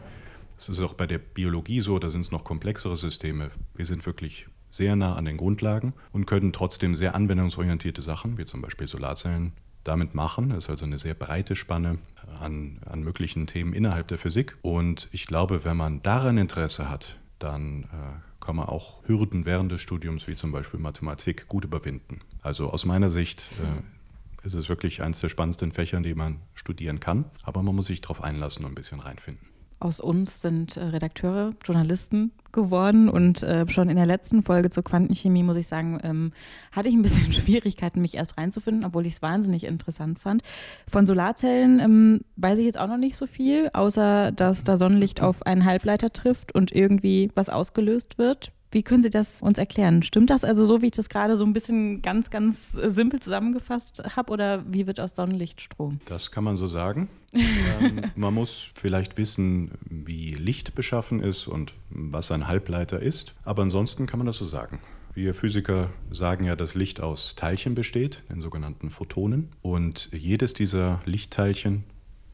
Es 0.60 0.68
ist 0.68 0.82
auch 0.82 0.94
bei 0.94 1.08
der 1.08 1.20
Biologie 1.20 1.80
so, 1.80 2.00
da 2.00 2.10
sind 2.10 2.20
es 2.20 2.32
noch 2.32 2.44
komplexere 2.44 2.98
Systeme. 2.98 3.50
Wir 3.76 3.86
sind 3.86 4.06
wirklich 4.06 4.48
sehr 4.70 4.98
nah 4.98 5.16
an 5.16 5.24
den 5.24 5.38
Grundlagen 5.38 5.94
und 6.12 6.26
können 6.26 6.52
trotzdem 6.52 6.98
sehr 6.98 7.16
anwendungsorientierte 7.16 8.02
Sachen, 8.02 8.38
wie 8.38 8.44
zum 8.44 8.62
Beispiel 8.62 8.86
Solarzellen, 8.86 9.54
damit 9.86 10.16
machen. 10.16 10.50
Das 10.50 10.66
ist 10.66 10.70
also 10.70 10.86
eine 10.86 10.98
sehr 10.98 11.14
breite 11.14 11.56
Spanne 11.56 11.98
an, 12.42 12.80
an 12.86 13.02
möglichen 13.04 13.48
Themen 13.48 13.74
innerhalb 13.74 14.10
der 14.10 14.18
Physik. 14.18 14.58
Und 14.62 15.08
ich 15.14 15.28
glaube, 15.28 15.64
wenn 15.64 15.78
man 15.78 16.02
daran 16.02 16.38
Interesse 16.38 16.90
hat, 16.90 17.16
dann 17.40 17.84
äh, 17.84 18.46
kann 18.46 18.58
man 18.58 18.68
auch 18.68 19.02
Hürden 19.08 19.46
während 19.46 19.72
des 19.72 19.80
Studiums, 19.80 20.28
wie 20.28 20.36
zum 20.36 20.52
Beispiel 20.52 20.82
Mathematik, 20.82 21.48
gut 21.48 21.64
überwinden. 21.64 22.20
Also 22.42 22.70
aus 22.70 22.84
meiner 22.84 23.10
Sicht 23.10 23.50
äh, 23.64 24.46
ist 24.46 24.56
es 24.56 24.68
wirklich 24.68 25.02
eines 25.02 25.22
der 25.22 25.30
spannendsten 25.30 25.72
Fächer, 25.72 26.02
die 26.02 26.16
man 26.16 26.42
studieren 26.54 27.00
kann. 27.00 27.24
Aber 27.44 27.64
man 27.64 27.76
muss 27.76 27.88
sich 27.88 28.02
darauf 28.02 28.22
einlassen 28.22 28.66
und 28.66 28.74
ein 28.74 28.76
bisschen 28.76 29.00
reinfinden 29.00 29.49
aus 29.80 30.00
uns 30.00 30.42
sind 30.42 30.78
äh, 30.78 30.84
Redakteure, 30.84 31.54
Journalisten 31.64 32.32
geworden 32.52 33.10
und 33.10 33.44
äh, 33.44 33.68
schon 33.70 33.90
in 33.90 33.96
der 33.96 34.06
letzten 34.06 34.44
Folge 34.44 34.70
zur 34.70 34.84
Quantenchemie, 34.84 35.44
muss 35.44 35.56
ich 35.56 35.68
sagen, 35.68 36.00
ähm, 36.04 36.32
hatte 36.72 36.90
ich 36.90 36.96
ein 36.96 37.02
bisschen 37.02 37.32
Schwierigkeiten, 37.34 38.02
mich 38.02 38.16
erst 38.16 38.38
reinzufinden, 38.38 38.86
obwohl 38.86 39.06
ich 39.06 39.14
es 39.14 39.22
wahnsinnig 39.22 39.64
interessant 39.64 40.20
fand. 40.20 40.42
Von 40.88 41.06
Solarzellen 41.06 41.80
ähm, 41.80 42.22
weiß 42.38 42.60
ich 42.60 42.66
jetzt 42.66 42.80
auch 42.80 42.88
noch 42.88 42.98
nicht 42.98 43.16
so 43.16 43.28
viel, 43.28 43.70
außer 43.74 44.32
dass 44.32 44.64
da 44.64 44.78
Sonnenlicht 44.78 45.22
auf 45.22 45.46
einen 45.46 45.66
Halbleiter 45.66 46.12
trifft 46.12 46.54
und 46.54 46.72
irgendwie 46.72 47.32
was 47.36 47.50
ausgelöst 47.50 48.18
wird. 48.18 48.52
Wie 48.72 48.84
können 48.84 49.02
Sie 49.02 49.10
das 49.10 49.42
uns 49.42 49.58
erklären? 49.58 50.04
Stimmt 50.04 50.30
das 50.30 50.44
also 50.44 50.66
so, 50.66 50.82
wie 50.82 50.88
ich 50.88 50.92
das 50.92 51.10
gerade 51.10 51.36
so 51.36 51.44
ein 51.44 51.54
bisschen 51.54 52.04
ganz, 52.04 52.30
ganz 52.30 52.76
äh, 52.76 52.92
simpel 52.92 53.20
zusammengefasst 53.20 54.04
habe 54.16 54.32
oder 54.32 54.64
wie 54.72 54.86
wird 54.86 55.00
aus 55.00 55.16
Sonnenlicht 55.16 55.62
Strom? 55.62 56.00
Das 56.06 56.30
kann 56.30 56.44
man 56.44 56.56
so 56.56 56.68
sagen. 56.68 57.10
ähm, 57.34 58.02
man 58.16 58.34
muss 58.34 58.70
vielleicht 58.76 59.18
wissen, 59.18 59.72
wie 59.90 60.30
Licht 60.32 60.76
beschaffen 60.76 61.22
ist 61.22 61.48
und 61.48 61.74
was 61.90 62.32
ein 62.32 62.48
Halbleiter 62.48 63.02
ist, 63.02 63.34
aber 63.44 63.64
ansonsten 63.64 64.06
kann 64.06 64.20
man 64.20 64.28
das 64.28 64.38
so 64.38 64.46
sagen. 64.46 64.80
Wir 65.16 65.34
Physiker 65.34 65.90
sagen 66.12 66.46
ja, 66.46 66.56
dass 66.56 66.76
Licht 66.76 67.02
aus 67.02 67.36
Teilchen 67.36 67.74
besteht, 67.74 68.24
den 68.30 68.42
sogenannten 68.42 68.92
Photonen. 68.92 69.50
Und 69.62 70.10
jedes 70.12 70.54
dieser 70.54 71.00
Lichtteilchen 71.06 71.84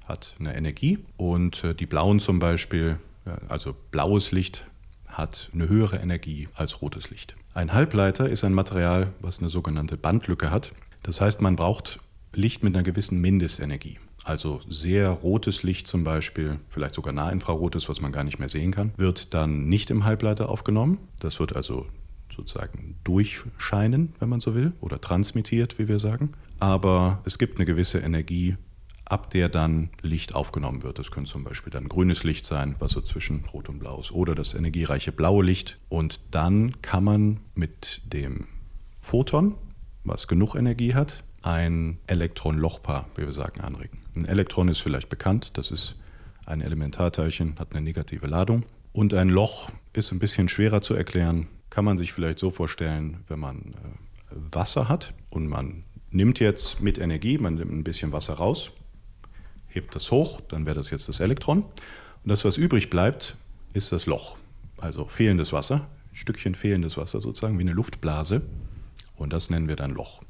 hat 0.04 0.36
eine 0.40 0.56
Energie. 0.56 1.00
Und 1.16 1.64
äh, 1.64 1.74
die 1.74 1.86
blauen 1.86 2.20
zum 2.20 2.40
Beispiel, 2.40 3.00
also 3.48 3.74
blaues 3.92 4.32
Licht 4.32 4.65
hat 5.17 5.50
eine 5.53 5.69
höhere 5.69 5.98
Energie 5.98 6.48
als 6.53 6.81
rotes 6.81 7.10
Licht. 7.10 7.36
Ein 7.53 7.74
Halbleiter 7.74 8.29
ist 8.29 8.43
ein 8.43 8.53
Material, 8.53 9.13
was 9.22 9.39
eine 9.39 9.50
sogenannte 9.50 9.98
Bandlücke 9.98 10.51
hat. 10.51 10.74
Das 11.03 11.22
heißt, 11.22 11.41
man 11.41 11.55
braucht 11.55 12.00
Licht 12.34 12.63
mit 12.63 12.75
einer 12.75 12.84
gewissen 12.84 13.22
Mindestenergie. 13.22 13.98
Also 14.24 14.60
sehr 14.67 15.10
rotes 15.10 15.63
Licht 15.63 15.88
zum 15.88 16.03
Beispiel, 16.03 16.60
vielleicht 16.67 16.95
sogar 16.95 17.13
nahinfrarotes, 17.13 17.88
was 17.88 18.01
man 18.01 18.12
gar 18.12 18.24
nicht 18.24 18.39
mehr 18.39 18.50
sehen 18.50 18.72
kann, 18.72 18.91
wird 18.98 19.34
dann 19.34 19.69
nicht 19.69 19.91
im 19.91 20.03
Halbleiter 20.03 20.50
aufgenommen. 20.50 20.98
Das 21.19 21.39
wird 21.39 21.55
also 21.55 21.86
sozusagen 22.36 22.95
durchscheinen, 23.03 24.13
wenn 24.19 24.29
man 24.29 24.39
so 24.39 24.55
will, 24.55 24.74
oder 24.81 25.00
transmittiert, 25.00 25.79
wie 25.79 25.88
wir 25.88 26.00
sagen. 26.00 26.31
Aber 26.60 27.22
es 27.24 27.38
gibt 27.38 27.57
eine 27.57 27.65
gewisse 27.65 28.00
Energie, 28.00 28.57
ab 29.06 29.30
der 29.30 29.50
dann 29.50 29.90
Licht 30.02 30.36
aufgenommen 30.36 30.84
wird. 30.84 31.00
Das 31.00 31.12
könnte 31.12 31.32
zum 31.32 31.44
Beispiel 31.44 31.72
dann 31.72 31.88
grünes 31.88 32.24
Licht 32.24 32.46
sein, 32.46 32.76
was 32.80 32.94
so 32.94 33.02
zwischen 33.02 33.46
Rot 33.54 33.70
und 33.70 33.80
Blau 33.80 34.00
ist, 34.00 34.12
oder 34.12 34.36
das 34.36 34.54
energiereiche 34.54 35.12
blaue 35.12 35.44
Licht. 35.44 35.78
Und 35.90 36.20
dann 36.32 36.82
kann 36.82 37.04
man 37.04 37.40
mit 37.54 38.02
dem 38.06 38.48
Photon, 39.02 39.56
was 40.04 40.28
genug 40.28 40.56
Energie 40.56 40.96
hat, 40.96 41.24
ein 41.44 42.00
Elektron-Lochpaar, 42.08 43.08
wie 43.16 43.26
wir 43.26 43.34
sagen, 43.34 43.62
anregen. 43.62 44.00
Ein 44.16 44.26
Elektron 44.26 44.68
ist 44.68 44.80
vielleicht 44.80 45.10
bekannt, 45.10 45.58
das 45.58 45.70
ist 45.70 45.96
ein 46.46 46.62
Elementarteilchen, 46.62 47.60
hat 47.60 47.72
eine 47.72 47.82
negative 47.82 48.28
Ladung. 48.28 48.66
Und 48.92 49.14
ein 49.14 49.30
Loch 49.30 49.70
ist 49.94 50.12
ein 50.12 50.20
bisschen 50.20 50.50
schwerer 50.50 50.82
zu 50.82 50.96
erklären, 50.96 51.48
kann 51.70 51.86
man 51.86 51.98
sich 51.98 52.14
vielleicht 52.14 52.40
so 52.40 52.50
vorstellen, 52.50 53.24
wenn 53.28 53.40
man 53.40 53.58
äh, 53.58 54.36
Wasser 54.52 54.90
hat 54.90 55.14
und 55.30 55.48
man 55.48 55.84
nimmt 56.10 56.40
jetzt 56.40 56.82
mit 56.82 56.98
Energie, 56.98 57.38
man 57.38 57.56
nimmt 57.56 57.72
ein 57.72 57.84
bisschen 57.84 58.12
Wasser 58.12 58.36
raus 58.36 58.72
hebt 59.75 59.94
das 59.94 60.10
hoch, 60.12 60.41
dann 60.48 60.65
wäre 60.65 60.75
das 60.75 60.89
jetzt 60.89 61.08
das 61.08 61.20
Elektron. 61.20 61.63
Und 61.63 62.29
das, 62.29 62.44
was 62.46 62.58
übrig 62.58 62.89
bleibt, 62.89 63.36
ist 63.74 63.91
das 63.91 64.05
Loch. 64.05 64.38
Also 64.77 65.05
fehlendes 65.05 65.53
Wasser, 65.53 65.88
ein 66.12 66.15
Stückchen 66.15 66.55
fehlendes 66.55 66.98
Wasser 66.98 67.22
sozusagen, 67.22 67.60
wie 67.60 67.63
eine 67.63 67.74
Luftblase. 67.74 68.41
Und 69.15 69.32
das 69.32 69.50
nennen 69.50 69.67
wir 69.67 69.75
dann 69.75 69.91
Loch. 69.91 70.24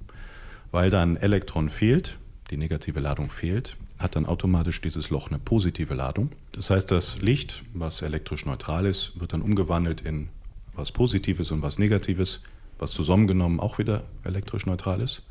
Weil 0.71 0.89
dann 0.89 1.15
Elektron 1.15 1.69
fehlt, 1.69 2.17
die 2.51 2.57
negative 2.57 2.99
Ladung 2.99 3.29
fehlt, 3.29 3.77
hat 3.97 4.15
dann 4.15 4.25
automatisch 4.25 4.81
dieses 4.81 5.09
Loch 5.09 5.29
eine 5.29 5.39
positive 5.39 5.93
Ladung. 5.93 6.31
Das 6.51 6.69
heißt, 6.69 6.91
das 6.91 7.21
Licht, 7.21 7.63
was 7.73 8.01
elektrisch 8.01 8.45
neutral 8.45 8.85
ist, 8.85 9.19
wird 9.19 9.33
dann 9.33 9.41
umgewandelt 9.41 10.01
in 10.01 10.29
was 10.73 10.91
Positives 10.91 11.51
und 11.51 11.61
was 11.61 11.79
Negatives, 11.79 12.41
was 12.77 12.91
zusammengenommen 12.91 13.59
auch 13.59 13.77
wieder 13.77 14.03
elektrisch 14.23 14.65
neutral 14.65 14.99
ist. 14.99 15.21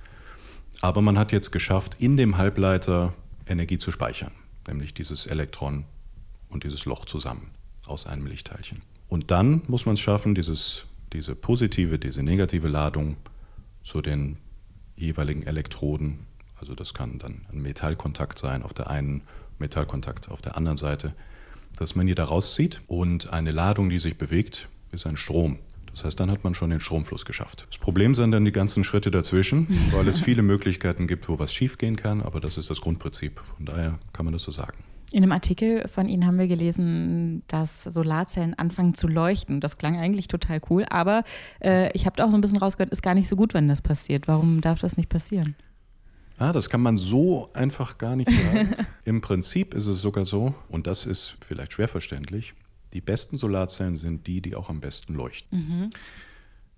Aber 0.80 1.02
man 1.02 1.18
hat 1.18 1.32
jetzt 1.32 1.50
geschafft, 1.50 1.96
in 2.00 2.16
dem 2.16 2.38
Halbleiter 2.38 3.12
Energie 3.46 3.78
zu 3.78 3.92
speichern, 3.92 4.32
nämlich 4.66 4.94
dieses 4.94 5.26
Elektron 5.26 5.84
und 6.48 6.64
dieses 6.64 6.84
Loch 6.84 7.04
zusammen 7.04 7.50
aus 7.86 8.06
einem 8.06 8.26
Lichtteilchen. 8.26 8.82
Und 9.08 9.30
dann 9.30 9.62
muss 9.68 9.86
man 9.86 9.94
es 9.94 10.00
schaffen, 10.00 10.34
dieses, 10.34 10.86
diese 11.12 11.34
positive, 11.34 11.98
diese 11.98 12.22
negative 12.22 12.68
Ladung 12.68 13.16
zu 13.82 14.00
den 14.00 14.38
jeweiligen 14.96 15.42
Elektroden, 15.42 16.20
also 16.58 16.74
das 16.74 16.94
kann 16.94 17.18
dann 17.18 17.46
ein 17.52 17.60
Metallkontakt 17.60 18.38
sein 18.38 18.62
auf 18.62 18.72
der 18.72 18.88
einen, 18.88 19.22
Metallkontakt 19.58 20.30
auf 20.30 20.40
der 20.40 20.56
anderen 20.56 20.76
Seite, 20.76 21.14
dass 21.76 21.94
man 21.94 22.06
die 22.06 22.14
da 22.14 22.24
rauszieht 22.24 22.80
und 22.86 23.32
eine 23.32 23.50
Ladung, 23.50 23.90
die 23.90 23.98
sich 23.98 24.16
bewegt, 24.16 24.68
ist 24.92 25.06
ein 25.06 25.16
Strom. 25.16 25.58
Das 25.94 26.04
heißt, 26.04 26.18
dann 26.18 26.30
hat 26.30 26.42
man 26.42 26.54
schon 26.54 26.70
den 26.70 26.80
Stromfluss 26.80 27.24
geschafft. 27.24 27.66
Das 27.70 27.78
Problem 27.78 28.14
sind 28.14 28.32
dann 28.32 28.44
die 28.44 28.52
ganzen 28.52 28.82
Schritte 28.84 29.10
dazwischen, 29.10 29.68
weil 29.92 30.08
es 30.08 30.20
viele 30.20 30.42
Möglichkeiten 30.42 31.06
gibt, 31.06 31.28
wo 31.28 31.38
was 31.38 31.54
schiefgehen 31.54 31.96
kann, 31.96 32.20
aber 32.20 32.40
das 32.40 32.58
ist 32.58 32.68
das 32.68 32.80
Grundprinzip. 32.80 33.40
Von 33.56 33.66
daher 33.66 33.98
kann 34.12 34.24
man 34.24 34.32
das 34.32 34.42
so 34.42 34.50
sagen. 34.50 34.78
In 35.12 35.22
einem 35.22 35.30
Artikel 35.30 35.86
von 35.86 36.08
Ihnen 36.08 36.26
haben 36.26 36.38
wir 36.38 36.48
gelesen, 36.48 37.44
dass 37.46 37.84
Solarzellen 37.84 38.54
anfangen 38.54 38.94
zu 38.94 39.06
leuchten. 39.06 39.60
Das 39.60 39.78
klang 39.78 39.96
eigentlich 39.96 40.26
total 40.26 40.60
cool, 40.70 40.84
aber 40.90 41.22
äh, 41.62 41.92
ich 41.92 42.04
habe 42.06 42.24
auch 42.24 42.30
so 42.30 42.36
ein 42.36 42.40
bisschen 42.40 42.58
rausgehört, 42.58 42.90
ist 42.90 43.02
gar 43.02 43.14
nicht 43.14 43.28
so 43.28 43.36
gut, 43.36 43.54
wenn 43.54 43.68
das 43.68 43.80
passiert. 43.80 44.26
Warum 44.26 44.60
darf 44.60 44.80
das 44.80 44.96
nicht 44.96 45.08
passieren? 45.08 45.54
Ah, 46.36 46.52
das 46.52 46.68
kann 46.68 46.80
man 46.80 46.96
so 46.96 47.50
einfach 47.52 47.96
gar 47.96 48.16
nicht 48.16 48.28
sagen. 48.28 48.74
Im 49.04 49.20
Prinzip 49.20 49.72
ist 49.72 49.86
es 49.86 50.00
sogar 50.00 50.24
so, 50.24 50.54
und 50.68 50.88
das 50.88 51.06
ist 51.06 51.36
vielleicht 51.46 51.74
schwer 51.74 51.86
verständlich, 51.86 52.54
die 52.94 53.00
besten 53.00 53.36
Solarzellen 53.36 53.96
sind 53.96 54.26
die, 54.26 54.40
die 54.40 54.54
auch 54.54 54.70
am 54.70 54.80
besten 54.80 55.14
leuchten. 55.14 55.58
Mhm. 55.58 55.90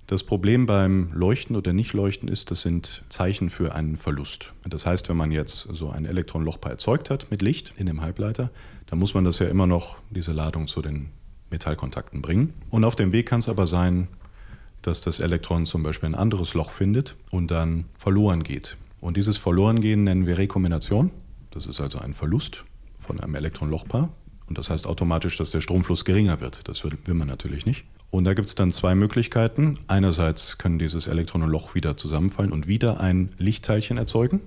Das 0.06 0.22
Problem 0.22 0.66
beim 0.66 1.12
Leuchten 1.12 1.56
oder 1.56 1.72
Nichtleuchten 1.72 2.28
ist, 2.28 2.50
das 2.52 2.62
sind 2.62 3.02
Zeichen 3.08 3.50
für 3.50 3.74
einen 3.74 3.96
Verlust. 3.96 4.52
Das 4.64 4.86
heißt, 4.86 5.08
wenn 5.08 5.16
man 5.16 5.32
jetzt 5.32 5.68
so 5.72 5.90
ein 5.90 6.04
Elektronenlochpaar 6.04 6.70
erzeugt 6.70 7.10
hat 7.10 7.30
mit 7.30 7.42
Licht 7.42 7.74
in 7.76 7.86
dem 7.86 8.00
Halbleiter, 8.00 8.50
dann 8.86 9.00
muss 9.00 9.14
man 9.14 9.24
das 9.24 9.40
ja 9.40 9.48
immer 9.48 9.66
noch, 9.66 9.96
diese 10.10 10.32
Ladung 10.32 10.68
zu 10.68 10.80
den 10.80 11.08
Metallkontakten 11.50 12.22
bringen. 12.22 12.54
Und 12.70 12.84
auf 12.84 12.94
dem 12.94 13.10
Weg 13.10 13.26
kann 13.26 13.40
es 13.40 13.48
aber 13.48 13.66
sein, 13.66 14.06
dass 14.82 15.00
das 15.00 15.18
Elektron 15.18 15.66
zum 15.66 15.82
Beispiel 15.82 16.08
ein 16.08 16.14
anderes 16.14 16.54
Loch 16.54 16.70
findet 16.70 17.16
und 17.32 17.50
dann 17.50 17.86
verloren 17.98 18.44
geht. 18.44 18.76
Und 19.00 19.16
dieses 19.16 19.36
Verlorengehen 19.36 20.04
nennen 20.04 20.26
wir 20.26 20.38
Rekombination. 20.38 21.10
Das 21.50 21.66
ist 21.66 21.80
also 21.80 21.98
ein 21.98 22.14
Verlust 22.14 22.64
von 23.00 23.18
einem 23.18 23.34
Elektronenlochpaar. 23.34 24.10
Und 24.48 24.58
das 24.58 24.70
heißt 24.70 24.86
automatisch, 24.86 25.36
dass 25.36 25.50
der 25.50 25.60
Stromfluss 25.60 26.04
geringer 26.04 26.40
wird. 26.40 26.68
Das 26.68 26.84
will, 26.84 26.96
man 27.08 27.26
natürlich 27.26 27.66
nicht. 27.66 27.84
Und 28.10 28.24
da 28.24 28.34
gibt 28.34 28.48
es 28.48 28.54
dann 28.54 28.70
zwei 28.70 28.94
Möglichkeiten. 28.94 29.74
Einerseits 29.88 30.58
kann 30.58 30.78
dieses 30.78 31.08
Elektronenloch 31.08 31.74
wieder 31.74 31.96
zusammenfallen 31.96 32.52
und 32.52 32.68
wieder 32.68 33.00
ein 33.00 33.30
Lichtteilchen 33.38 33.98
erzeugen. 33.98 34.40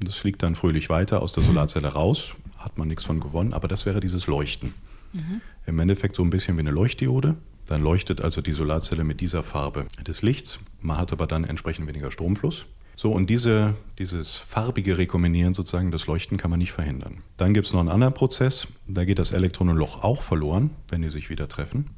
Das 0.00 0.16
fliegt 0.16 0.42
dann 0.42 0.54
fröhlich 0.54 0.88
weiter 0.88 1.22
aus 1.22 1.32
der 1.32 1.42
Solarzelle 1.42 1.88
raus, 1.88 2.34
hat 2.58 2.78
man 2.78 2.86
nichts 2.88 3.04
von 3.04 3.18
gewonnen, 3.18 3.54
aber 3.54 3.66
das 3.66 3.86
wäre 3.86 4.00
dieses 4.00 4.26
Leuchten. 4.26 4.74
Mhm. 5.12 5.40
Im 5.66 5.78
Endeffekt 5.78 6.14
so 6.16 6.22
ein 6.22 6.30
bisschen 6.30 6.56
wie 6.56 6.60
eine 6.60 6.70
Leuchtdiode. 6.70 7.36
Dann 7.66 7.80
leuchtet 7.80 8.20
also 8.20 8.42
die 8.42 8.52
Solarzelle 8.52 9.02
mit 9.02 9.20
dieser 9.20 9.42
Farbe 9.42 9.86
des 10.06 10.22
Lichts. 10.22 10.60
Man 10.80 10.98
hat 10.98 11.12
aber 11.12 11.26
dann 11.26 11.44
entsprechend 11.44 11.88
weniger 11.88 12.10
Stromfluss. 12.10 12.66
So, 12.98 13.12
und 13.12 13.28
diese, 13.28 13.74
dieses 13.98 14.36
farbige 14.36 14.96
Rekombinieren 14.96 15.52
sozusagen, 15.52 15.90
das 15.90 16.06
Leuchten 16.06 16.38
kann 16.38 16.50
man 16.50 16.58
nicht 16.58 16.72
verhindern. 16.72 17.18
Dann 17.36 17.52
gibt 17.52 17.66
es 17.66 17.74
noch 17.74 17.80
einen 17.80 17.90
anderen 17.90 18.14
Prozess, 18.14 18.68
da 18.88 19.04
geht 19.04 19.18
das 19.18 19.32
Elektronenloch 19.32 20.02
auch 20.02 20.22
verloren, 20.22 20.70
wenn 20.88 21.02
die 21.02 21.10
sich 21.10 21.28
wieder 21.28 21.46
treffen. 21.46 21.90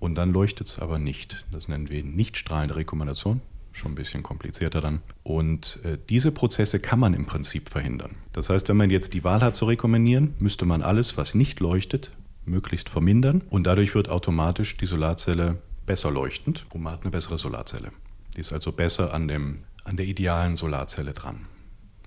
Und 0.00 0.16
dann 0.16 0.32
leuchtet 0.32 0.66
es 0.68 0.78
aber 0.78 0.98
nicht. 0.98 1.44
Das 1.52 1.68
nennen 1.68 1.90
wir 1.90 2.02
nichtstrahlende 2.02 2.76
Rekombination. 2.76 3.42
Schon 3.72 3.92
ein 3.92 3.94
bisschen 3.94 4.22
komplizierter 4.22 4.80
dann. 4.80 5.00
Und 5.22 5.78
äh, 5.84 5.96
diese 6.08 6.32
Prozesse 6.32 6.80
kann 6.80 6.98
man 6.98 7.14
im 7.14 7.26
Prinzip 7.26 7.68
verhindern. 7.68 8.16
Das 8.32 8.50
heißt, 8.50 8.68
wenn 8.68 8.76
man 8.76 8.90
jetzt 8.90 9.14
die 9.14 9.24
Wahl 9.24 9.42
hat 9.42 9.54
zu 9.54 9.66
rekombinieren, 9.66 10.34
müsste 10.38 10.64
man 10.64 10.82
alles, 10.82 11.16
was 11.16 11.34
nicht 11.34 11.60
leuchtet, 11.60 12.10
möglichst 12.44 12.88
vermindern. 12.88 13.42
Und 13.50 13.66
dadurch 13.66 13.94
wird 13.94 14.08
automatisch 14.08 14.76
die 14.76 14.86
Solarzelle 14.86 15.58
besser 15.86 16.10
leuchtend 16.10 16.66
und 16.70 16.82
man 16.82 16.94
hat 16.94 17.02
eine 17.02 17.10
bessere 17.10 17.38
Solarzelle. 17.38 17.92
Die 18.36 18.40
ist 18.40 18.52
also 18.52 18.72
besser 18.72 19.12
an 19.12 19.28
dem 19.28 19.58
an 19.84 19.96
der 19.96 20.06
idealen 20.06 20.56
Solarzelle 20.56 21.12
dran. 21.12 21.46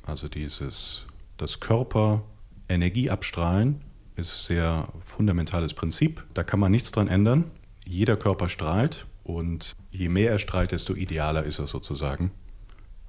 Also 0.06 0.28
dieses, 0.28 1.06
das 1.38 1.60
Körper 1.60 2.24
Energie 2.70 3.10
abstrahlen 3.10 3.82
ist 4.16 4.32
ein 4.32 4.46
sehr 4.56 4.88
fundamentales 5.02 5.74
Prinzip. 5.74 6.24
Da 6.34 6.44
kann 6.44 6.60
man 6.60 6.72
nichts 6.72 6.92
dran 6.92 7.08
ändern. 7.08 7.46
Jeder 7.86 8.18
Körper 8.18 8.50
strahlt 8.50 9.06
und 9.24 9.76
je 9.92 10.10
mehr 10.10 10.32
er 10.32 10.40
strahlt, 10.40 10.72
desto 10.72 10.96
idealer 10.96 11.44
ist 11.44 11.60
er 11.60 11.68
sozusagen. 11.68 12.32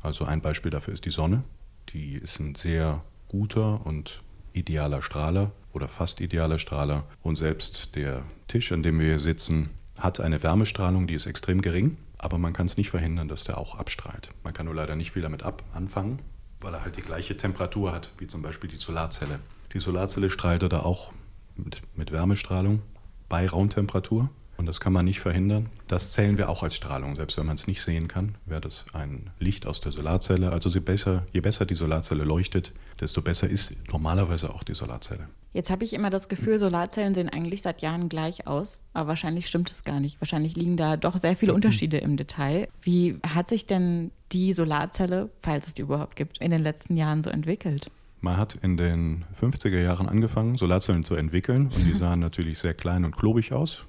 Also 0.03 0.25
ein 0.25 0.41
Beispiel 0.41 0.71
dafür 0.71 0.95
ist 0.95 1.05
die 1.05 1.11
Sonne. 1.11 1.45
Die 1.91 2.15
ist 2.15 2.41
ein 2.41 2.55
sehr 2.55 3.03
guter 3.29 3.85
und 3.87 4.23
idealer 4.53 5.03
Strahler 5.03 5.53
oder 5.73 5.89
fast 5.89 6.21
idealer 6.21 6.59
Strahler. 6.59 7.05
Und 7.23 7.37
selbst 7.37 7.95
der 7.95 8.23
Tisch, 8.49 8.73
an 8.73 8.83
dem 8.83 8.99
wir 8.99 9.07
hier 9.07 9.19
sitzen, 9.19 9.71
hat 9.97 10.21
eine 10.21 10.43
Wärmestrahlung, 10.43 11.07
die 11.07 11.15
ist 11.15 11.27
extrem 11.27 11.63
gering. 11.63 11.97
Aber 12.19 12.39
man 12.39 12.53
kann 12.53 12.67
es 12.67 12.77
nicht 12.77 12.91
verhindern, 12.91 13.29
dass 13.29 13.45
der 13.45 13.59
auch 13.59 13.75
abstrahlt. 13.75 14.31
Man 14.43 14.55
kann 14.55 14.67
nur 14.67 14.75
leider 14.75 14.97
nicht 14.97 15.13
viel 15.13 15.23
damit 15.23 15.43
ab 15.43 15.63
anfangen, 15.75 16.21
weil 16.61 16.75
er 16.75 16.83
halt 16.83 16.97
die 16.97 17.03
gleiche 17.03 17.37
Temperatur 17.37 17.93
hat 17.93 18.13
wie 18.19 18.27
zum 18.27 18.43
Beispiel 18.43 18.71
die 18.71 18.77
Solarzelle. 18.77 19.41
Die 19.73 19.81
Solarzelle 19.81 20.31
strahlt 20.31 20.63
da 20.63 20.81
auch 20.81 21.13
mit, 21.57 21.83
mit 21.95 22.13
Wärmestrahlung 22.13 22.83
bei 23.29 23.49
Raumtemperatur. 23.49 24.31
Und 24.57 24.67
das 24.67 24.81
kann 24.81 24.93
man 24.93 25.05
nicht 25.05 25.21
verhindern. 25.21 25.69
Das 25.87 26.13
zählen 26.13 26.39
wir 26.39 26.49
auch 26.49 26.63
als 26.63 26.75
Strahlung. 26.75 27.15
Selbst 27.17 27.37
wenn 27.37 27.47
man 27.47 27.57
es 27.57 27.67
nicht 27.67 27.83
sehen 27.83 28.09
kann, 28.09 28.37
wäre 28.47 28.63
das 28.63 28.87
ein 28.95 29.31
Licht 29.39 29.67
aus 29.67 29.81
der 29.81 29.93
Solarzelle. 29.93 30.51
Also 30.51 30.71
je 30.71 30.81
besser, 30.81 31.27
je 31.33 31.41
besser 31.41 31.67
die 31.67 31.75
Solarzelle 31.75 32.25
leuchtet, 32.25 32.73
desto 32.99 33.21
besser 33.21 33.51
ist 33.51 33.75
normalerweise 33.93 34.55
auch 34.55 34.63
die 34.63 34.75
Solarzelle. 34.75 35.29
Jetzt 35.57 35.71
habe 35.71 35.85
ich 35.85 35.95
immer 35.95 36.11
das 36.11 36.29
Gefühl, 36.29 36.59
Solarzellen 36.59 37.15
sehen 37.15 37.31
eigentlich 37.31 37.63
seit 37.63 37.81
Jahren 37.81 38.11
gleich 38.11 38.47
aus, 38.47 38.83
aber 38.93 39.09
wahrscheinlich 39.09 39.49
stimmt 39.49 39.71
es 39.71 39.85
gar 39.85 40.01
nicht. 40.01 40.21
Wahrscheinlich 40.21 40.55
liegen 40.55 40.77
da 40.77 40.99
doch 40.99 41.17
sehr 41.17 41.35
viele 41.35 41.55
Unterschiede 41.55 41.97
im 41.97 42.19
Detail. 42.19 42.69
Wie 42.83 43.17
hat 43.27 43.49
sich 43.49 43.65
denn 43.65 44.11
die 44.33 44.53
Solarzelle, 44.53 45.31
falls 45.41 45.67
es 45.67 45.73
die 45.73 45.81
überhaupt 45.81 46.15
gibt, 46.15 46.43
in 46.43 46.51
den 46.51 46.61
letzten 46.63 46.95
Jahren 46.95 47.23
so 47.23 47.31
entwickelt? 47.31 47.91
Man 48.21 48.37
hat 48.37 48.57
in 48.57 48.77
den 48.77 49.25
50er 49.41 49.81
Jahren 49.81 50.11
angefangen, 50.11 50.59
Solarzellen 50.59 51.05
zu 51.05 51.15
entwickeln 51.15 51.71
und 51.75 51.87
die 51.87 51.95
sahen 51.99 52.21
natürlich 52.21 52.59
sehr 52.59 52.75
klein 52.75 53.07
und 53.07 53.17
klobig 53.17 53.55
aus. 53.55 53.85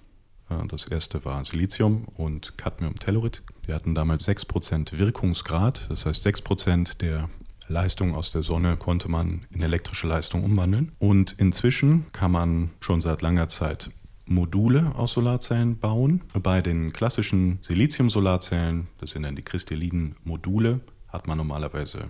Das 0.70 0.88
erste 0.88 1.26
war 1.26 1.44
Silizium 1.44 2.06
und 2.16 2.58
Cadmium-Tellurid. 2.58 3.42
Die 3.68 3.74
hatten 3.74 3.94
damals 3.94 4.26
6% 4.26 4.98
Wirkungsgrad, 4.98 5.88
das 5.90 6.06
heißt 6.06 6.26
6% 6.26 7.00
der 7.00 7.28
Leistung 7.68 8.16
aus 8.16 8.32
der 8.32 8.44
Sonne 8.44 8.78
konnte 8.78 9.10
man 9.10 9.46
in 9.50 9.62
elektrische 9.62 10.08
Leistung 10.08 10.44
umwandeln. 10.44 10.92
Und 11.00 11.34
inzwischen 11.38 12.06
kann 12.12 12.32
man 12.32 12.72
schon 12.80 13.02
seit 13.02 13.22
langer 13.22 13.48
Zeit 13.48 13.92
Module 14.26 14.94
aus 14.96 15.14
Solarzellen 15.14 15.80
bauen. 15.80 16.22
Bei 16.34 16.62
den 16.62 16.92
klassischen 16.92 17.60
Silizium-Solarzellen, 17.62 18.88
das 19.00 19.12
sind 19.12 19.24
dann 19.24 19.36
die 19.36 19.42
kristallinen 19.42 20.16
Module, 20.24 20.82
hat 21.08 21.28
man 21.28 21.38
normalerweise 21.38 22.10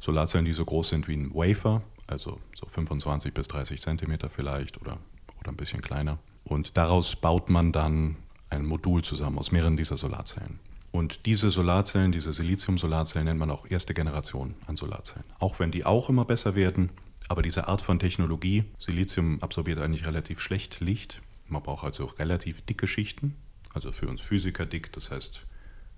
Solarzellen, 0.00 0.44
die 0.44 0.52
so 0.52 0.64
groß 0.64 0.88
sind 0.90 1.08
wie 1.08 1.16
ein 1.16 1.34
Wafer, 1.34 1.82
also 2.06 2.40
so 2.54 2.66
25 2.66 3.32
bis 3.32 3.48
30 3.48 3.80
Zentimeter 3.80 4.28
vielleicht 4.28 4.80
oder, 4.80 4.98
oder 5.40 5.50
ein 5.50 5.56
bisschen 5.56 5.80
kleiner. 5.80 6.18
Und 6.44 6.76
daraus 6.76 7.16
baut 7.16 7.48
man 7.48 7.72
dann 7.72 8.16
ein 8.50 8.64
Modul 8.64 9.02
zusammen 9.02 9.38
aus 9.38 9.52
mehreren 9.52 9.76
dieser 9.76 9.96
Solarzellen. 9.96 10.58
Und 10.96 11.26
diese 11.26 11.50
Solarzellen, 11.50 12.10
diese 12.10 12.32
Silizium-Solarzellen 12.32 13.26
nennt 13.26 13.38
man 13.38 13.50
auch 13.50 13.66
erste 13.68 13.92
Generation 13.92 14.54
an 14.66 14.78
Solarzellen. 14.78 15.26
Auch 15.38 15.58
wenn 15.58 15.70
die 15.70 15.84
auch 15.84 16.08
immer 16.08 16.24
besser 16.24 16.54
werden, 16.54 16.88
aber 17.28 17.42
diese 17.42 17.68
Art 17.68 17.82
von 17.82 17.98
Technologie, 17.98 18.64
Silizium 18.78 19.42
absorbiert 19.42 19.78
eigentlich 19.78 20.06
relativ 20.06 20.40
schlecht 20.40 20.80
Licht. 20.80 21.20
Man 21.48 21.62
braucht 21.62 21.84
also 21.84 22.06
relativ 22.06 22.62
dicke 22.62 22.86
Schichten, 22.86 23.36
also 23.74 23.92
für 23.92 24.08
uns 24.08 24.22
Physiker 24.22 24.64
dick, 24.64 24.90
das 24.92 25.10
heißt 25.10 25.44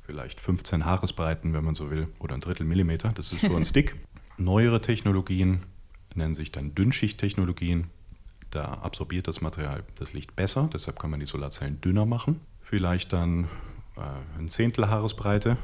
vielleicht 0.05 0.41
15 0.41 0.85
Haaresbreiten, 0.85 1.55
wenn 1.55 1.63
man 1.63 1.77
so 1.77 1.93
will, 1.93 2.09
oder 2.19 2.35
ein 2.35 2.41
Drittel 2.41 2.67
Millimeter, 2.67 3.13
das 3.15 3.31
ist 3.31 3.39
für 3.39 3.53
uns 3.53 3.73
dick. 3.75 3.95
Neuere 4.37 4.81
Technologien 4.81 5.63
nennen 6.17 6.35
sich 6.35 6.51
dann 6.51 6.75
Dünnschichttechnologien. 6.75 7.87
Da 8.51 8.65
absorbiert 8.65 9.29
das 9.29 9.43
Material 9.43 9.85
das 9.95 10.13
Licht 10.13 10.35
besser, 10.35 10.69
deshalb 10.73 10.99
kann 10.99 11.11
man 11.11 11.21
die 11.21 11.27
Solarzellen 11.27 11.81
dünner 11.81 12.05
machen. 12.05 12.41
Vielleicht 12.61 13.13
dann 13.13 13.47
ein 14.39 14.49
Zehntel 14.49 14.89
Haaresbreite 14.89 15.57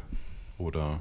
oder 0.59 1.01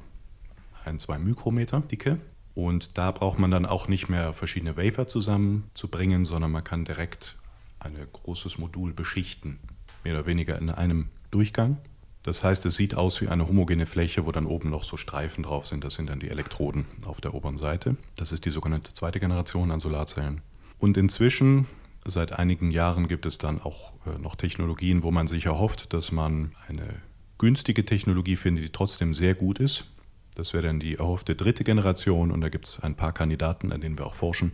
ein, 0.84 0.98
zwei 0.98 1.18
Mikrometer 1.18 1.80
Dicke. 1.80 2.18
Und 2.54 2.96
da 2.98 3.10
braucht 3.10 3.38
man 3.38 3.50
dann 3.50 3.66
auch 3.66 3.88
nicht 3.88 4.08
mehr 4.08 4.32
verschiedene 4.32 4.76
Wafer 4.76 5.06
zusammenzubringen, 5.06 6.24
sondern 6.24 6.52
man 6.52 6.62
kann 6.62 6.84
direkt 6.84 7.36
ein 7.80 7.96
großes 8.12 8.58
Modul 8.58 8.92
beschichten, 8.92 9.58
mehr 10.04 10.14
oder 10.14 10.26
weniger 10.26 10.56
in 10.58 10.70
einem 10.70 11.08
Durchgang. 11.30 11.78
Das 12.22 12.42
heißt, 12.42 12.64
es 12.66 12.76
sieht 12.76 12.94
aus 12.94 13.20
wie 13.20 13.28
eine 13.28 13.46
homogene 13.48 13.86
Fläche, 13.86 14.24
wo 14.24 14.32
dann 14.32 14.46
oben 14.46 14.70
noch 14.70 14.84
so 14.84 14.96
Streifen 14.96 15.42
drauf 15.42 15.66
sind. 15.66 15.84
Das 15.84 15.94
sind 15.94 16.08
dann 16.08 16.20
die 16.20 16.30
Elektroden 16.30 16.86
auf 17.04 17.20
der 17.20 17.34
oberen 17.34 17.58
Seite. 17.58 17.96
Das 18.16 18.32
ist 18.32 18.46
die 18.46 18.50
sogenannte 18.50 18.92
zweite 18.94 19.20
Generation 19.20 19.70
an 19.70 19.80
Solarzellen. 19.80 20.40
Und 20.78 20.96
inzwischen 20.96 21.66
Seit 22.06 22.38
einigen 22.38 22.70
Jahren 22.70 23.08
gibt 23.08 23.24
es 23.24 23.38
dann 23.38 23.62
auch 23.62 23.94
äh, 24.06 24.18
noch 24.20 24.36
Technologien, 24.36 25.02
wo 25.02 25.10
man 25.10 25.26
sich 25.26 25.46
erhofft, 25.46 25.94
dass 25.94 26.12
man 26.12 26.54
eine 26.68 27.00
günstige 27.38 27.84
Technologie 27.84 28.36
findet, 28.36 28.64
die 28.64 28.70
trotzdem 28.70 29.14
sehr 29.14 29.34
gut 29.34 29.58
ist. 29.58 29.86
Das 30.34 30.52
wäre 30.52 30.66
dann 30.66 30.80
die 30.80 30.96
erhoffte 30.96 31.34
dritte 31.34 31.64
Generation 31.64 32.32
und 32.32 32.40
da 32.40 32.48
gibt 32.48 32.66
es 32.66 32.80
ein 32.80 32.96
paar 32.96 33.12
Kandidaten, 33.12 33.72
an 33.72 33.80
denen 33.80 33.98
wir 33.98 34.06
auch 34.06 34.14
forschen. 34.14 34.52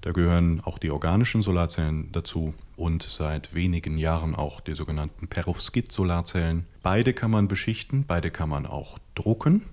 Da 0.00 0.12
gehören 0.12 0.60
auch 0.60 0.78
die 0.78 0.90
organischen 0.90 1.42
Solarzellen 1.42 2.12
dazu 2.12 2.54
und 2.76 3.02
seit 3.02 3.52
wenigen 3.52 3.98
Jahren 3.98 4.34
auch 4.34 4.60
die 4.60 4.74
sogenannten 4.74 5.26
Perovskit-Solarzellen. 5.26 6.66
Beide 6.82 7.12
kann 7.12 7.32
man 7.32 7.48
beschichten, 7.48 8.04
beide 8.06 8.30
kann 8.30 8.48
man 8.48 8.64
auch 8.64 8.98
drucken. 9.14 9.64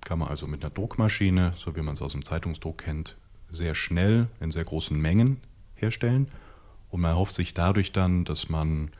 Kann 0.00 0.18
man 0.18 0.28
also 0.28 0.46
mit 0.46 0.64
einer 0.64 0.72
Druckmaschine, 0.72 1.52
so 1.58 1.76
wie 1.76 1.82
man 1.82 1.94
es 1.94 2.02
aus 2.02 2.12
dem 2.12 2.24
Zeitungsdruck 2.24 2.78
kennt, 2.78 3.16
sehr 3.50 3.74
schnell 3.74 4.28
in 4.40 4.50
sehr 4.50 4.64
großen 4.64 4.98
Mengen 4.98 5.40
herstellen. 5.74 6.28
Und 6.88 7.02
man 7.02 7.10
erhofft 7.12 7.34
sich 7.34 7.52
dadurch 7.52 7.92
dann, 7.92 8.24
dass 8.24 8.48
man 8.48 8.92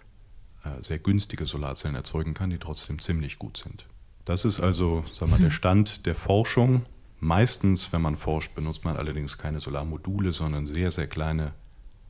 sehr 0.81 0.99
günstige 0.99 1.47
Solarzellen 1.47 1.97
erzeugen 1.97 2.35
kann, 2.35 2.51
die 2.51 2.59
trotzdem 2.59 3.01
ziemlich 3.01 3.39
gut 3.39 3.57
sind. 3.57 3.87
Das 4.25 4.45
ist 4.45 4.61
also 4.61 5.05
sagen 5.13 5.31
wir, 5.33 5.39
der 5.39 5.51
Stand 5.51 6.07
der 6.07 6.15
Forschung 6.15 6.83
Meistens, 7.21 7.93
wenn 7.93 8.03
man 8.03 8.17
forscht, 8.17 8.55
benutzt 8.55 8.85
man 8.85 8.97
allerdings 8.97 9.39
keine 9.39 9.61
Solarmodule, 9.61 10.33
sondern 10.33 10.67
sehr, 10.67 10.91
sehr 10.91 11.07
kleine 11.07 11.53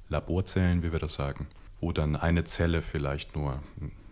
Laborzellen, 0.08 0.82
wie 0.82 0.92
wir 0.92 0.98
das 0.98 1.14
sagen, 1.14 1.46
wo 1.80 1.92
dann 1.92 2.16
eine 2.16 2.44
Zelle 2.44 2.82
vielleicht 2.82 3.36
nur 3.36 3.62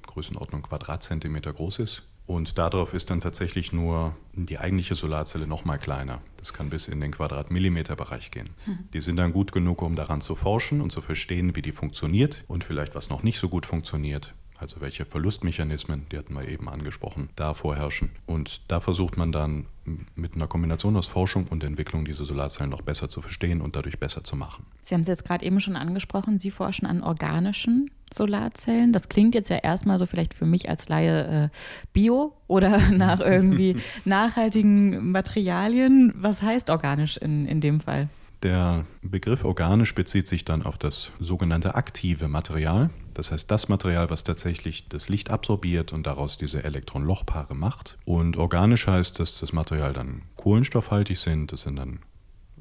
Größenordnung 0.07 0.63
Quadratzentimeter 0.63 1.53
groß 1.53 1.81
ist. 1.81 2.03
Und 2.27 2.57
darauf 2.57 2.95
ist 2.95 3.11
dann 3.11 3.21
tatsächlich 3.21 3.73
nur 3.73 4.17
die 4.33 4.59
eigentliche 4.59 4.95
Solarzelle 4.95 5.47
noch 5.47 5.65
mal 5.67 5.79
kleiner. 5.79 6.23
Das 6.39 6.53
kann 6.55 6.71
bis 6.71 6.89
in 6.89 7.01
den 7.01 7.13
Quadratmillimeterbereich 7.13 8.31
gehen. 8.31 8.51
Hm. 8.65 8.79
Die 8.95 9.01
sind 9.03 9.17
dann 9.17 9.33
gut 9.33 9.53
genug, 9.53 9.83
um 9.83 9.95
daran 9.95 10.23
zu 10.23 10.35
forschen 10.35 10.81
und 10.81 10.91
zu 10.91 11.03
verstehen, 11.03 11.55
wie 11.55 11.63
die 11.63 11.73
funktioniert 11.73 12.45
und 12.49 12.65
vielleicht 12.65 12.95
was 12.95 13.11
noch 13.11 13.23
nicht 13.23 13.39
so 13.39 13.49
gut 13.49 13.67
funktioniert 13.67 14.35
also 14.59 14.81
welche 14.81 15.05
Verlustmechanismen, 15.05 16.07
die 16.11 16.19
hatten 16.19 16.35
wir 16.35 16.49
eben 16.49 16.69
angesprochen, 16.69 17.29
da 17.37 17.55
vorherrschen. 17.55 18.11
Und 18.27 18.63
da 18.69 18.81
versucht 18.81 19.17
man 19.17 19.33
dann 19.33 19.67
mit 20.15 20.35
einer 20.35 20.47
Kombination 20.47 20.97
aus 20.97 21.07
Forschung 21.07 21.47
und 21.49 21.63
Entwicklung 21.63 22.05
diese 22.05 22.25
Solarzellen 22.25 22.71
noch 22.71 22.83
besser 22.83 23.09
zu 23.09 23.21
verstehen 23.21 23.61
und 23.61 23.77
dadurch 23.77 23.99
besser 23.99 24.25
zu 24.25 24.37
machen. 24.37 24.65
Sie 24.83 24.95
haben 24.95 25.03
es 25.03 25.09
jetzt 25.09 25.25
gerade 25.25 25.45
eben 25.45 25.61
schon 25.61 25.77
angesprochen, 25.77 26.39
Sie 26.39 26.51
forschen 26.51 26.87
an 26.87 27.03
organischen 27.03 27.91
Solarzellen. 28.13 28.93
Das 28.93 29.09
klingt 29.09 29.35
jetzt 29.35 29.51
ja 29.51 29.57
erstmal 29.57 29.99
so 29.99 30.07
vielleicht 30.07 30.35
für 30.35 30.47
mich 30.47 30.69
als 30.69 30.89
Laie 30.89 31.45
äh, 31.45 31.49
bio 31.93 32.33
oder 32.47 32.79
nach 32.91 33.21
irgendwie 33.21 33.77
nachhaltigen 34.05 35.11
Materialien. 35.11 36.13
Was 36.17 36.43
heißt 36.43 36.71
organisch 36.71 37.17
in, 37.17 37.47
in 37.47 37.61
dem 37.61 37.81
Fall? 37.81 38.09
Der 38.45 38.85
Begriff 39.01 39.43
organisch 39.43 39.95
bezieht 39.95 40.29
sich 40.29 40.45
dann 40.45 40.65
auf 40.65 40.77
das 40.77 41.13
sogenannte 41.19 41.77
aktive 41.77 42.29
Material. 42.29 42.91
Das 43.15 43.33
heißt, 43.33 43.51
das 43.51 43.71
Material, 43.71 44.11
was 44.11 44.23
tatsächlich 44.23 44.87
das 44.91 45.09
Licht 45.09 45.31
absorbiert 45.31 45.95
und 45.95 46.07
daraus 46.07 46.37
diese 46.37 46.63
Elektron-Loch-Paare 46.63 47.55
macht. 47.55 47.97
Und 48.05 48.37
organisch 48.37 48.87
heißt, 48.87 49.19
dass 49.19 49.41
das 49.41 49.55
Material 49.55 49.95
dann 49.95 50.25
kohlenstoffhaltig 50.37 51.19
sind. 51.19 51.53
Das 51.53 51.63
sind 51.63 51.77
dann 51.77 52.01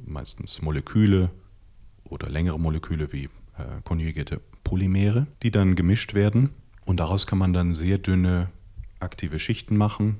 meistens 0.06 0.62
Moleküle 0.62 1.32
oder 2.06 2.30
längere 2.30 2.58
Moleküle 2.58 3.12
wie 3.12 3.26
äh, 3.58 3.82
konjugierte 3.84 4.40
Polymere, 4.64 5.28
die 5.42 5.52
dann 5.52 5.76
gemischt 5.76 6.14
werden. 6.14 6.52
Und 6.86 7.02
daraus 7.02 7.28
kann 7.28 7.40
man 7.40 7.52
dann 7.52 7.76
sehr 7.76 7.98
dünne 7.98 8.50
aktive 9.02 9.38
Schichten 9.38 9.76
machen. 9.76 10.20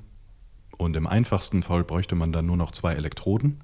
Und 0.76 0.94
im 0.94 1.06
einfachsten 1.06 1.62
Fall 1.62 1.84
bräuchte 1.84 2.16
man 2.16 2.32
dann 2.32 2.44
nur 2.44 2.58
noch 2.58 2.72
zwei 2.72 2.92
Elektroden, 2.92 3.62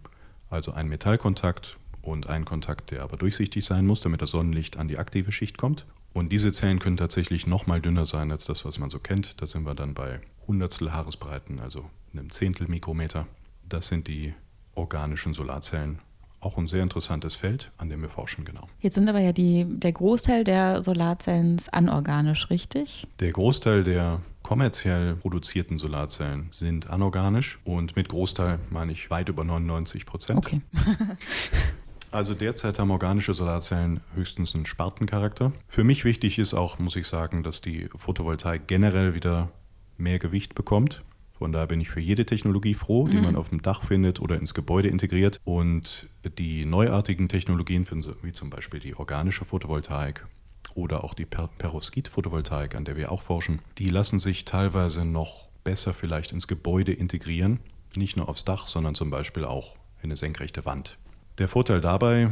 also 0.48 0.72
einen 0.72 0.88
Metallkontakt 0.88 1.76
und 2.10 2.28
einen 2.28 2.44
Kontakt, 2.44 2.90
der 2.90 3.02
aber 3.02 3.16
durchsichtig 3.16 3.64
sein 3.64 3.86
muss, 3.86 4.00
damit 4.00 4.22
das 4.22 4.30
Sonnenlicht 4.30 4.76
an 4.76 4.88
die 4.88 4.98
aktive 4.98 5.32
Schicht 5.32 5.58
kommt. 5.58 5.86
Und 6.12 6.32
diese 6.32 6.52
Zellen 6.52 6.80
können 6.80 6.96
tatsächlich 6.96 7.46
noch 7.46 7.66
mal 7.66 7.80
dünner 7.80 8.06
sein 8.06 8.30
als 8.30 8.44
das, 8.44 8.64
was 8.64 8.78
man 8.78 8.90
so 8.90 8.98
kennt. 8.98 9.40
Da 9.40 9.46
sind 9.46 9.64
wir 9.64 9.74
dann 9.74 9.94
bei 9.94 10.20
Hundertstel 10.46 10.92
Haaresbreiten, 10.92 11.60
also 11.60 11.84
einem 12.12 12.30
Zehntel 12.30 12.68
Mikrometer. 12.68 13.26
Das 13.68 13.88
sind 13.88 14.08
die 14.08 14.34
organischen 14.74 15.34
Solarzellen. 15.34 16.00
Auch 16.40 16.56
ein 16.56 16.66
sehr 16.66 16.82
interessantes 16.82 17.36
Feld, 17.36 17.70
an 17.76 17.90
dem 17.90 18.00
wir 18.00 18.08
forschen, 18.08 18.46
genau. 18.46 18.66
Jetzt 18.80 18.94
sind 18.94 19.08
aber 19.08 19.20
ja 19.20 19.32
die, 19.32 19.66
der 19.68 19.92
Großteil 19.92 20.42
der 20.42 20.82
Solarzellen 20.82 21.60
anorganisch, 21.70 22.48
richtig? 22.48 23.06
Der 23.20 23.30
Großteil 23.30 23.84
der 23.84 24.22
kommerziell 24.42 25.16
produzierten 25.16 25.78
Solarzellen 25.78 26.48
sind 26.50 26.88
anorganisch 26.88 27.58
und 27.64 27.94
mit 27.94 28.08
Großteil 28.08 28.58
meine 28.70 28.92
ich 28.92 29.10
weit 29.10 29.28
über 29.28 29.44
99 29.44 30.06
Prozent. 30.06 30.38
Okay. 30.38 30.62
Also 32.12 32.34
derzeit 32.34 32.78
haben 32.78 32.90
organische 32.90 33.34
Solarzellen 33.34 34.00
höchstens 34.14 34.54
einen 34.54 34.66
Spartencharakter. 34.66 35.52
Für 35.68 35.84
mich 35.84 36.04
wichtig 36.04 36.38
ist 36.38 36.54
auch, 36.54 36.78
muss 36.78 36.96
ich 36.96 37.06
sagen, 37.06 37.42
dass 37.42 37.60
die 37.60 37.88
Photovoltaik 37.94 38.66
generell 38.66 39.14
wieder 39.14 39.50
mehr 39.96 40.18
Gewicht 40.18 40.54
bekommt. 40.54 41.02
Von 41.38 41.52
daher 41.52 41.68
bin 41.68 41.80
ich 41.80 41.88
für 41.88 42.00
jede 42.00 42.26
Technologie 42.26 42.74
froh, 42.74 43.08
die 43.08 43.16
mhm. 43.16 43.22
man 43.22 43.36
auf 43.36 43.48
dem 43.48 43.62
Dach 43.62 43.84
findet 43.84 44.20
oder 44.20 44.36
ins 44.36 44.54
Gebäude 44.54 44.88
integriert. 44.88 45.40
Und 45.44 46.08
die 46.38 46.64
neuartigen 46.64 47.28
Technologien, 47.28 47.86
wie 48.22 48.32
zum 48.32 48.50
Beispiel 48.50 48.80
die 48.80 48.94
organische 48.94 49.44
Photovoltaik 49.44 50.26
oder 50.74 51.04
auch 51.04 51.14
die 51.14 51.24
per 51.24 51.48
Perovskit-Photovoltaik, 51.58 52.74
an 52.74 52.84
der 52.84 52.96
wir 52.96 53.12
auch 53.12 53.22
forschen, 53.22 53.60
die 53.78 53.88
lassen 53.88 54.18
sich 54.18 54.44
teilweise 54.44 55.04
noch 55.04 55.48
besser 55.64 55.94
vielleicht 55.94 56.32
ins 56.32 56.48
Gebäude 56.48 56.92
integrieren. 56.92 57.60
Nicht 57.94 58.16
nur 58.16 58.28
aufs 58.28 58.44
Dach, 58.44 58.66
sondern 58.66 58.94
zum 58.94 59.10
Beispiel 59.10 59.44
auch 59.44 59.76
in 60.02 60.04
eine 60.04 60.16
senkrechte 60.16 60.64
Wand. 60.66 60.98
Der 61.38 61.48
Vorteil 61.48 61.80
dabei 61.80 62.30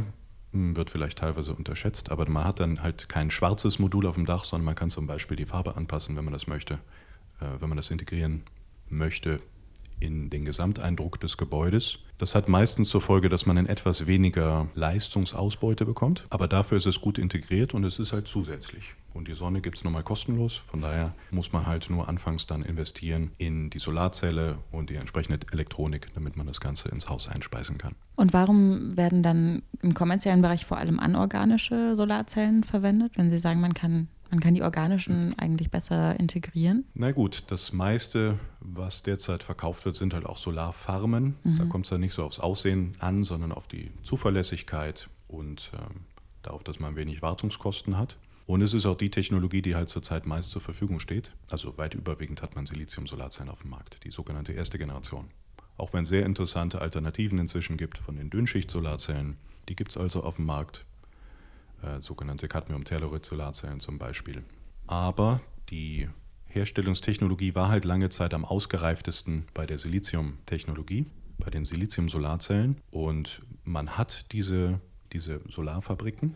hm, 0.51 0.75
wird 0.75 0.89
vielleicht 0.89 1.19
teilweise 1.19 1.53
unterschätzt, 1.53 2.11
aber 2.11 2.29
man 2.29 2.45
hat 2.45 2.59
dann 2.59 2.81
halt 2.81 3.09
kein 3.09 3.31
schwarzes 3.31 3.79
Modul 3.79 4.05
auf 4.05 4.15
dem 4.15 4.25
Dach, 4.25 4.43
sondern 4.43 4.65
man 4.65 4.75
kann 4.75 4.89
zum 4.89 5.07
Beispiel 5.07 5.37
die 5.37 5.45
Farbe 5.45 5.75
anpassen, 5.75 6.15
wenn 6.15 6.25
man 6.25 6.33
das 6.33 6.47
möchte, 6.47 6.75
äh, 7.39 7.45
wenn 7.59 7.69
man 7.69 7.77
das 7.77 7.91
integrieren 7.91 8.43
möchte 8.87 9.39
in 9.99 10.29
den 10.29 10.45
Gesamteindruck 10.45 11.19
des 11.19 11.37
Gebäudes. 11.37 11.99
Das 12.17 12.35
hat 12.35 12.47
meistens 12.47 12.89
zur 12.89 13.01
Folge, 13.01 13.29
dass 13.29 13.45
man 13.45 13.57
in 13.57 13.67
etwas 13.67 14.07
weniger 14.07 14.67
Leistungsausbeute 14.75 15.85
bekommt, 15.85 16.25
aber 16.29 16.47
dafür 16.47 16.77
ist 16.77 16.85
es 16.85 17.01
gut 17.01 17.17
integriert 17.17 17.73
und 17.73 17.83
es 17.83 17.99
ist 17.99 18.13
halt 18.13 18.27
zusätzlich. 18.27 18.95
Und 19.13 19.27
die 19.27 19.33
Sonne 19.33 19.61
gibt 19.61 19.77
es 19.77 19.83
nun 19.83 19.93
mal 19.93 20.03
kostenlos. 20.03 20.55
Von 20.55 20.81
daher 20.81 21.13
muss 21.31 21.51
man 21.51 21.65
halt 21.65 21.89
nur 21.89 22.07
anfangs 22.07 22.47
dann 22.47 22.61
investieren 22.63 23.31
in 23.37 23.69
die 23.69 23.79
Solarzelle 23.79 24.59
und 24.71 24.89
die 24.89 24.95
entsprechende 24.95 25.39
Elektronik, 25.51 26.07
damit 26.13 26.37
man 26.37 26.47
das 26.47 26.59
Ganze 26.59 26.89
ins 26.89 27.09
Haus 27.09 27.27
einspeisen 27.27 27.77
kann. 27.77 27.95
Und 28.15 28.33
warum 28.33 28.95
werden 28.95 29.23
dann 29.23 29.63
im 29.81 29.93
kommerziellen 29.93 30.41
Bereich 30.41 30.65
vor 30.65 30.77
allem 30.77 30.99
anorganische 30.99 31.95
Solarzellen 31.95 32.63
verwendet, 32.63 33.13
wenn 33.17 33.31
Sie 33.31 33.39
sagen, 33.39 33.61
man 33.61 33.73
kann 33.73 34.07
man 34.31 34.39
kann 34.39 34.53
die 34.53 34.61
organischen 34.61 35.37
eigentlich 35.39 35.71
besser 35.71 36.19
integrieren? 36.19 36.85
Na 36.93 37.11
gut, 37.11 37.45
das 37.47 37.73
meiste, 37.73 38.37
was 38.59 39.01
derzeit 39.01 39.41
verkauft 39.41 39.85
wird, 39.85 39.95
sind 39.95 40.13
halt 40.13 40.25
auch 40.25 40.37
Solarfarmen. 40.37 41.35
Mhm. 41.43 41.57
Da 41.57 41.65
kommt 41.65 41.85
es 41.85 41.91
ja 41.91 41.97
nicht 41.97 42.13
so 42.13 42.23
aufs 42.23 42.39
Aussehen 42.39 42.95
an, 42.99 43.23
sondern 43.23 43.51
auf 43.51 43.67
die 43.67 43.91
Zuverlässigkeit 44.03 45.09
und 45.27 45.71
ähm, 45.73 46.01
darauf, 46.43 46.63
dass 46.63 46.79
man 46.79 46.95
wenig 46.95 47.21
Wartungskosten 47.21 47.97
hat. 47.97 48.17
Und 48.49 48.63
es 48.63 48.73
ist 48.73 48.87
auch 48.87 48.97
die 48.97 49.11
Technologie, 49.11 49.61
die 49.61 49.75
halt 49.75 49.89
zurzeit 49.89 50.25
meist 50.25 50.49
zur 50.49 50.59
Verfügung 50.59 50.99
steht. 50.99 51.29
Also 51.51 51.77
weit 51.77 51.93
überwiegend 51.93 52.41
hat 52.41 52.55
man 52.55 52.65
Silizium-Solarzellen 52.65 53.47
auf 53.47 53.61
dem 53.61 53.69
Markt, 53.69 54.03
die 54.03 54.09
sogenannte 54.09 54.53
erste 54.53 54.79
Generation. 54.79 55.25
Auch 55.77 55.93
wenn 55.93 56.01
es 56.01 56.09
sehr 56.09 56.25
interessante 56.25 56.81
Alternativen 56.81 57.37
inzwischen 57.37 57.77
gibt 57.77 57.99
von 57.99 58.15
den 58.15 58.31
Dünnschicht-Solarzellen, 58.31 59.37
die 59.69 59.75
gibt 59.75 59.91
es 59.91 59.97
also 59.97 60.23
auf 60.23 60.37
dem 60.37 60.47
Markt, 60.47 60.83
äh, 61.83 62.01
sogenannte 62.01 62.47
Cadmium-Telluride-Solarzellen 62.47 63.81
zum 63.81 63.99
Beispiel. 63.99 64.41
Aber 64.87 65.41
die 65.69 66.09
Herstellungstechnologie 66.45 67.53
war 67.53 67.69
halt 67.69 67.85
lange 67.85 68.09
Zeit 68.09 68.33
am 68.33 68.45
ausgereiftesten 68.45 69.45
bei 69.53 69.67
der 69.67 69.77
Silizium-Technologie, 69.77 71.05
bei 71.37 71.51
den 71.51 71.65
Silizium-Solarzellen. 71.65 72.77
Und 72.89 73.43
man 73.63 73.95
hat 73.95 74.25
diese, 74.31 74.81
diese 75.13 75.39
Solarfabriken, 75.47 76.35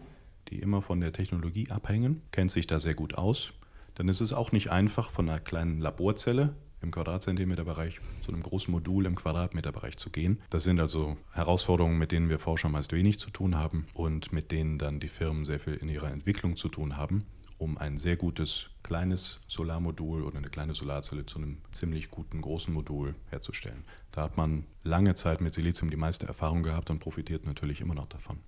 die 0.50 0.60
immer 0.60 0.82
von 0.82 1.00
der 1.00 1.14
Technologie 1.14 1.70
abhängen, 1.70 2.22
kennt 2.32 2.52
sich 2.52 2.68
da 2.68 2.80
sehr 2.80 2.96
gut 2.96 3.16
aus. 3.16 3.54
Dann 3.96 4.10
ist 4.10 4.22
es 4.22 4.34
auch 4.34 4.52
nicht 4.52 4.72
einfach, 4.72 5.12
von 5.12 5.30
einer 5.30 5.40
kleinen 5.40 5.80
Laborzelle 5.80 6.56
im 6.84 6.92
Quadratzentimeterbereich 6.92 8.00
zu 8.24 8.32
einem 8.32 8.44
großen 8.44 8.72
Modul 8.72 9.06
im 9.06 9.16
Quadratmeterbereich 9.16 9.98
zu 9.98 10.10
gehen. 10.10 10.42
Das 10.50 10.64
sind 10.64 10.80
also 10.80 11.18
Herausforderungen, 11.32 11.98
mit 11.98 12.12
denen 12.12 12.30
wir 12.30 12.40
Forscher 12.40 12.70
meist 12.70 12.92
wenig 12.92 13.20
zu 13.20 13.30
tun 13.30 13.56
haben 13.56 13.88
und 13.94 14.32
mit 14.32 14.52
denen 14.52 14.78
dann 14.78 15.00
die 15.00 15.08
Firmen 15.08 15.46
sehr 15.46 15.60
viel 15.60 15.76
in 15.76 15.90
ihrer 15.90 16.12
Entwicklung 16.12 16.56
zu 16.56 16.68
tun 16.68 16.98
haben, 16.98 17.24
um 17.58 17.78
ein 17.78 17.98
sehr 17.98 18.18
gutes 18.18 18.70
kleines 18.84 19.40
Solarmodul 19.48 20.24
oder 20.24 20.38
eine 20.38 20.50
kleine 20.50 20.76
Solarzelle 20.76 21.26
zu 21.26 21.40
einem 21.40 21.60
ziemlich 21.72 22.10
guten 22.10 22.42
großen 22.42 22.74
Modul 22.74 23.16
herzustellen. 23.30 23.86
Da 24.12 24.24
hat 24.24 24.38
man 24.38 24.66
lange 24.84 25.16
Zeit 25.16 25.40
mit 25.40 25.54
Silizium 25.54 25.90
die 25.90 25.98
meiste 25.98 26.28
Erfahrung 26.28 26.64
gehabt 26.64 26.90
und 26.90 27.00
profitiert 27.00 27.46
natürlich 27.46 27.80
immer 27.80 27.96
noch 27.96 28.08
davon. 28.08 28.40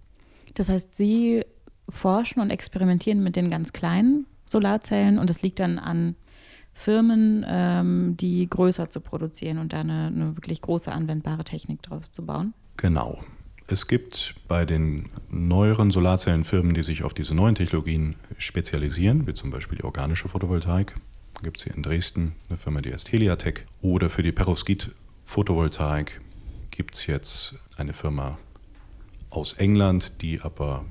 Das 0.54 0.70
heißt, 0.70 0.94
Sie 0.94 1.44
forschen 1.90 2.42
und 2.42 2.50
experimentieren 2.50 3.24
mit 3.24 3.36
den 3.36 3.50
ganz 3.50 3.74
kleinen 3.74 4.26
Solarzellen 4.46 5.20
und 5.20 5.30
es 5.30 5.42
liegt 5.42 5.60
dann 5.60 5.80
an 5.80 6.16
Firmen, 6.74 7.46
ähm, 7.48 8.18
die 8.18 8.50
größer 8.50 8.90
zu 8.90 9.00
produzieren 9.00 9.60
und 9.60 9.74
da 9.74 9.80
eine, 9.80 10.08
eine 10.08 10.36
wirklich 10.36 10.62
große 10.62 10.92
anwendbare 10.92 11.46
Technik 11.46 11.82
draus 11.82 12.12
zu 12.12 12.26
bauen? 12.26 12.54
Genau. 12.78 13.20
Es 13.68 13.88
gibt 13.88 14.36
bei 14.48 14.66
den 14.66 15.10
neueren 15.30 15.90
Solarzellenfirmen, 15.90 16.76
die 16.76 16.84
sich 16.84 17.04
auf 17.04 17.16
diese 17.16 17.34
neuen 17.34 17.56
Technologien 17.56 18.16
spezialisieren, 18.38 19.26
wie 19.26 19.34
zum 19.34 19.50
Beispiel 19.50 19.80
die 19.80 19.84
organische 19.86 20.28
Photovoltaik, 20.28 20.96
gibt 21.42 21.58
es 21.58 21.64
hier 21.64 21.74
in 21.74 21.82
Dresden 21.82 22.34
eine 22.50 22.58
Firma, 22.58 22.82
die 22.82 22.94
heißt 22.94 23.12
Heliatech, 23.12 23.66
oder 23.82 24.10
für 24.10 24.22
die 24.22 24.32
Perovskit 24.32 24.92
Photovoltaik 25.24 26.22
gibt 26.70 26.94
es 26.94 27.08
jetzt 27.08 27.56
eine 27.78 27.94
Firma 27.94 28.38
aus 29.32 29.54
England, 29.54 30.22
die 30.22 30.42
aber 30.42 30.86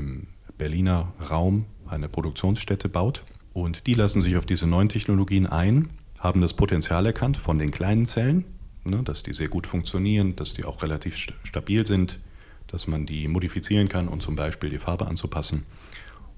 im 0.00 0.26
Berliner 0.58 1.12
Raum 1.30 1.66
eine 1.86 2.08
Produktionsstätte 2.08 2.88
baut. 2.88 3.22
Und 3.52 3.86
die 3.86 3.94
lassen 3.94 4.22
sich 4.22 4.36
auf 4.36 4.46
diese 4.46 4.66
neuen 4.66 4.88
Technologien 4.88 5.46
ein, 5.46 5.90
haben 6.18 6.40
das 6.40 6.54
Potenzial 6.54 7.06
erkannt 7.06 7.36
von 7.36 7.58
den 7.58 7.70
kleinen 7.70 8.06
Zellen, 8.06 8.44
ne, 8.84 9.02
dass 9.02 9.22
die 9.22 9.32
sehr 9.32 9.48
gut 9.48 9.66
funktionieren, 9.66 10.36
dass 10.36 10.54
die 10.54 10.64
auch 10.64 10.82
relativ 10.82 11.16
stabil 11.44 11.86
sind, 11.86 12.20
dass 12.66 12.86
man 12.86 13.06
die 13.06 13.26
modifizieren 13.28 13.88
kann 13.88 14.08
und 14.08 14.22
zum 14.22 14.36
Beispiel 14.36 14.70
die 14.70 14.78
Farbe 14.78 15.06
anzupassen. 15.06 15.64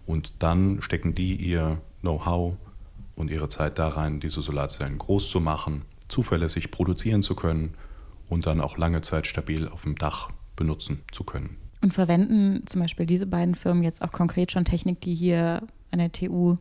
Und 0.06 0.32
dann 0.38 0.82
stecken 0.82 1.14
die 1.14 1.36
ihr 1.36 1.80
Know-how 2.00 2.56
und 3.16 3.30
ihre 3.30 3.48
Zeit 3.48 3.78
da 3.78 3.88
rein, 3.88 4.20
diese 4.20 4.42
Solarzellen 4.42 4.98
groß 4.98 5.30
zu 5.30 5.40
machen, 5.40 5.82
zuverlässig 6.08 6.70
produzieren 6.70 7.22
zu 7.22 7.34
können 7.34 7.74
und 8.28 8.46
dann 8.46 8.60
auch 8.60 8.78
lange 8.78 9.02
Zeit 9.02 9.26
stabil 9.26 9.68
auf 9.68 9.82
dem 9.82 9.96
Dach 9.96 10.30
benutzen 10.56 11.02
zu 11.12 11.24
können. 11.24 11.61
Und 11.82 11.92
verwenden 11.92 12.62
zum 12.66 12.80
Beispiel 12.80 13.06
diese 13.06 13.26
beiden 13.26 13.54
Firmen 13.54 13.82
jetzt 13.82 14.02
auch 14.02 14.12
konkret 14.12 14.52
schon 14.52 14.64
Technik, 14.64 15.00
die 15.00 15.14
hier 15.14 15.62
an 15.90 15.98
der 15.98 16.12
TU 16.12 16.56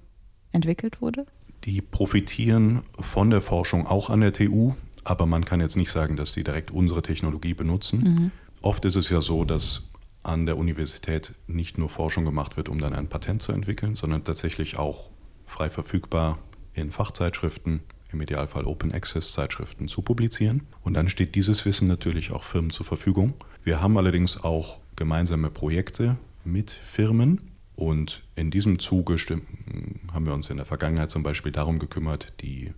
entwickelt 0.52 1.02
wurde? 1.02 1.26
Die 1.64 1.80
profitieren 1.82 2.82
von 3.00 3.30
der 3.30 3.42
Forschung 3.42 3.86
auch 3.86 4.10
an 4.10 4.22
der 4.22 4.34
TU, 4.34 4.74
aber 5.04 5.28
man 5.28 5.46
kann 5.46 5.62
jetzt 5.62 5.78
nicht 5.78 5.92
sagen, 5.92 6.18
dass 6.18 6.34
sie 6.34 6.44
direkt 6.44 6.72
unsere 6.72 7.04
Technologie 7.04 7.54
benutzen. 7.54 8.00
Mhm. 8.02 8.32
Oft 8.64 8.84
ist 8.86 8.96
es 8.96 9.10
ja 9.10 9.22
so, 9.22 9.46
dass 9.46 9.84
an 10.24 10.46
der 10.46 10.58
Universität 10.58 11.34
nicht 11.48 11.78
nur 11.78 11.90
Forschung 11.90 12.26
gemacht 12.26 12.58
wird, 12.58 12.70
um 12.70 12.80
dann 12.80 12.94
ein 12.94 13.08
Patent 13.08 13.42
zu 13.42 13.52
entwickeln, 13.52 13.96
sondern 13.96 14.24
tatsächlich 14.24 14.78
auch 14.78 15.10
frei 15.46 15.70
verfügbar 15.70 16.40
in 16.74 16.92
Fachzeitschriften, 16.92 17.82
im 18.12 18.22
Idealfall 18.22 18.66
Open 18.66 18.92
Access 18.92 19.34
Zeitschriften 19.34 19.88
zu 19.88 20.02
publizieren. 20.02 20.68
Und 20.84 20.96
dann 20.96 21.10
steht 21.10 21.36
dieses 21.36 21.66
Wissen 21.66 21.88
natürlich 21.88 22.32
auch 22.32 22.44
Firmen 22.44 22.72
zur 22.72 22.86
Verfügung. 22.86 23.34
Wir 23.64 23.82
haben 23.82 23.98
allerdings 23.98 24.44
auch 24.44 24.81
gemeinsame 25.02 25.50
Projekte 25.50 26.16
mit 26.44 26.70
Firmen. 26.70 27.50
Und 27.76 28.22
in 28.36 28.52
diesem 28.52 28.78
Zuge 28.78 29.16
haben 30.14 30.28
wir 30.28 30.34
uns 30.36 30.52
in 30.52 30.58
der 30.58 30.66
Vergangenheit 30.68 31.10
zum 31.10 31.24
Beispiel 31.24 31.52
darum 31.52 31.80
gekümmert, 31.80 32.34
die 32.42 32.72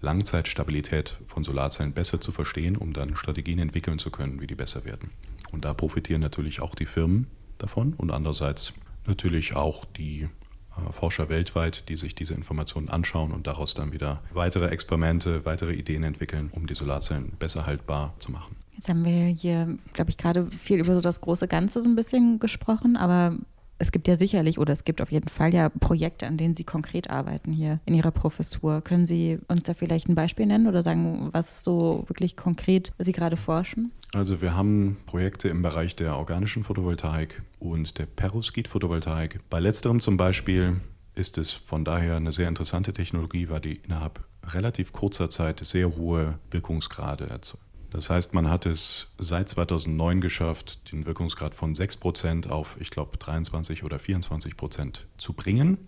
Langzeitstabilität 0.00 1.18
von 1.26 1.44
Solarzellen 1.44 1.92
besser 1.92 2.18
zu 2.18 2.32
verstehen, 2.32 2.78
um 2.78 2.94
dann 2.94 3.14
Strategien 3.14 3.58
entwickeln 3.58 3.98
zu 3.98 4.10
können, 4.10 4.40
wie 4.40 4.46
die 4.46 4.54
besser 4.54 4.86
werden. 4.86 5.10
Und 5.52 5.66
da 5.66 5.74
profitieren 5.74 6.22
natürlich 6.22 6.62
auch 6.62 6.74
die 6.74 6.86
Firmen 6.86 7.26
davon 7.58 7.92
und 7.92 8.10
andererseits 8.10 8.72
natürlich 9.04 9.54
auch 9.54 9.84
die 9.84 10.22
äh, 10.22 10.92
Forscher 10.92 11.28
weltweit, 11.28 11.90
die 11.90 11.96
sich 11.96 12.14
diese 12.14 12.32
Informationen 12.32 12.88
anschauen 12.88 13.32
und 13.32 13.46
daraus 13.46 13.74
dann 13.74 13.92
wieder 13.92 14.22
weitere 14.32 14.68
Experimente, 14.68 15.44
weitere 15.44 15.74
Ideen 15.74 16.04
entwickeln, 16.04 16.48
um 16.52 16.66
die 16.66 16.74
Solarzellen 16.74 17.32
besser 17.38 17.66
haltbar 17.66 18.14
zu 18.18 18.32
machen. 18.32 18.56
Jetzt 18.80 18.88
haben 18.88 19.04
wir 19.04 19.26
hier, 19.26 19.76
glaube 19.92 20.08
ich, 20.08 20.16
gerade 20.16 20.46
viel 20.56 20.80
über 20.80 20.94
so 20.94 21.02
das 21.02 21.20
große 21.20 21.46
Ganze 21.48 21.82
so 21.82 21.86
ein 21.86 21.96
bisschen 21.96 22.38
gesprochen, 22.38 22.96
aber 22.96 23.36
es 23.76 23.92
gibt 23.92 24.08
ja 24.08 24.16
sicherlich 24.16 24.58
oder 24.58 24.72
es 24.72 24.84
gibt 24.84 25.02
auf 25.02 25.12
jeden 25.12 25.28
Fall 25.28 25.52
ja 25.52 25.68
Projekte, 25.68 26.26
an 26.26 26.38
denen 26.38 26.54
Sie 26.54 26.64
konkret 26.64 27.10
arbeiten 27.10 27.52
hier 27.52 27.80
in 27.84 27.92
Ihrer 27.92 28.10
Professur. 28.10 28.80
Können 28.80 29.04
Sie 29.04 29.38
uns 29.48 29.64
da 29.64 29.74
vielleicht 29.74 30.08
ein 30.08 30.14
Beispiel 30.14 30.46
nennen 30.46 30.66
oder 30.66 30.80
sagen, 30.80 31.28
was 31.32 31.62
so 31.62 32.04
wirklich 32.06 32.36
konkret 32.36 32.94
Sie 32.96 33.12
gerade 33.12 33.36
forschen? 33.36 33.92
Also 34.14 34.40
wir 34.40 34.56
haben 34.56 34.96
Projekte 35.04 35.50
im 35.50 35.60
Bereich 35.60 35.94
der 35.94 36.16
organischen 36.16 36.62
Photovoltaik 36.62 37.42
und 37.58 37.98
der 37.98 38.06
Perovskit-Photovoltaik. 38.06 39.40
Bei 39.50 39.60
letzterem 39.60 40.00
zum 40.00 40.16
Beispiel 40.16 40.80
ist 41.14 41.36
es 41.36 41.52
von 41.52 41.84
daher 41.84 42.16
eine 42.16 42.32
sehr 42.32 42.48
interessante 42.48 42.94
Technologie, 42.94 43.50
weil 43.50 43.60
die 43.60 43.74
innerhalb 43.74 44.24
relativ 44.42 44.94
kurzer 44.94 45.28
Zeit 45.28 45.60
sehr 45.62 45.96
hohe 45.96 46.38
Wirkungsgrade 46.50 47.28
erzeugt. 47.28 47.62
Das 47.90 48.08
heißt, 48.08 48.34
man 48.34 48.48
hat 48.48 48.66
es 48.66 49.08
seit 49.18 49.48
2009 49.48 50.20
geschafft, 50.20 50.92
den 50.92 51.06
Wirkungsgrad 51.06 51.54
von 51.54 51.74
6% 51.74 52.48
auf, 52.48 52.76
ich 52.80 52.90
glaube, 52.90 53.18
23 53.18 53.82
oder 53.82 53.96
24% 53.96 55.02
zu 55.16 55.32
bringen. 55.32 55.78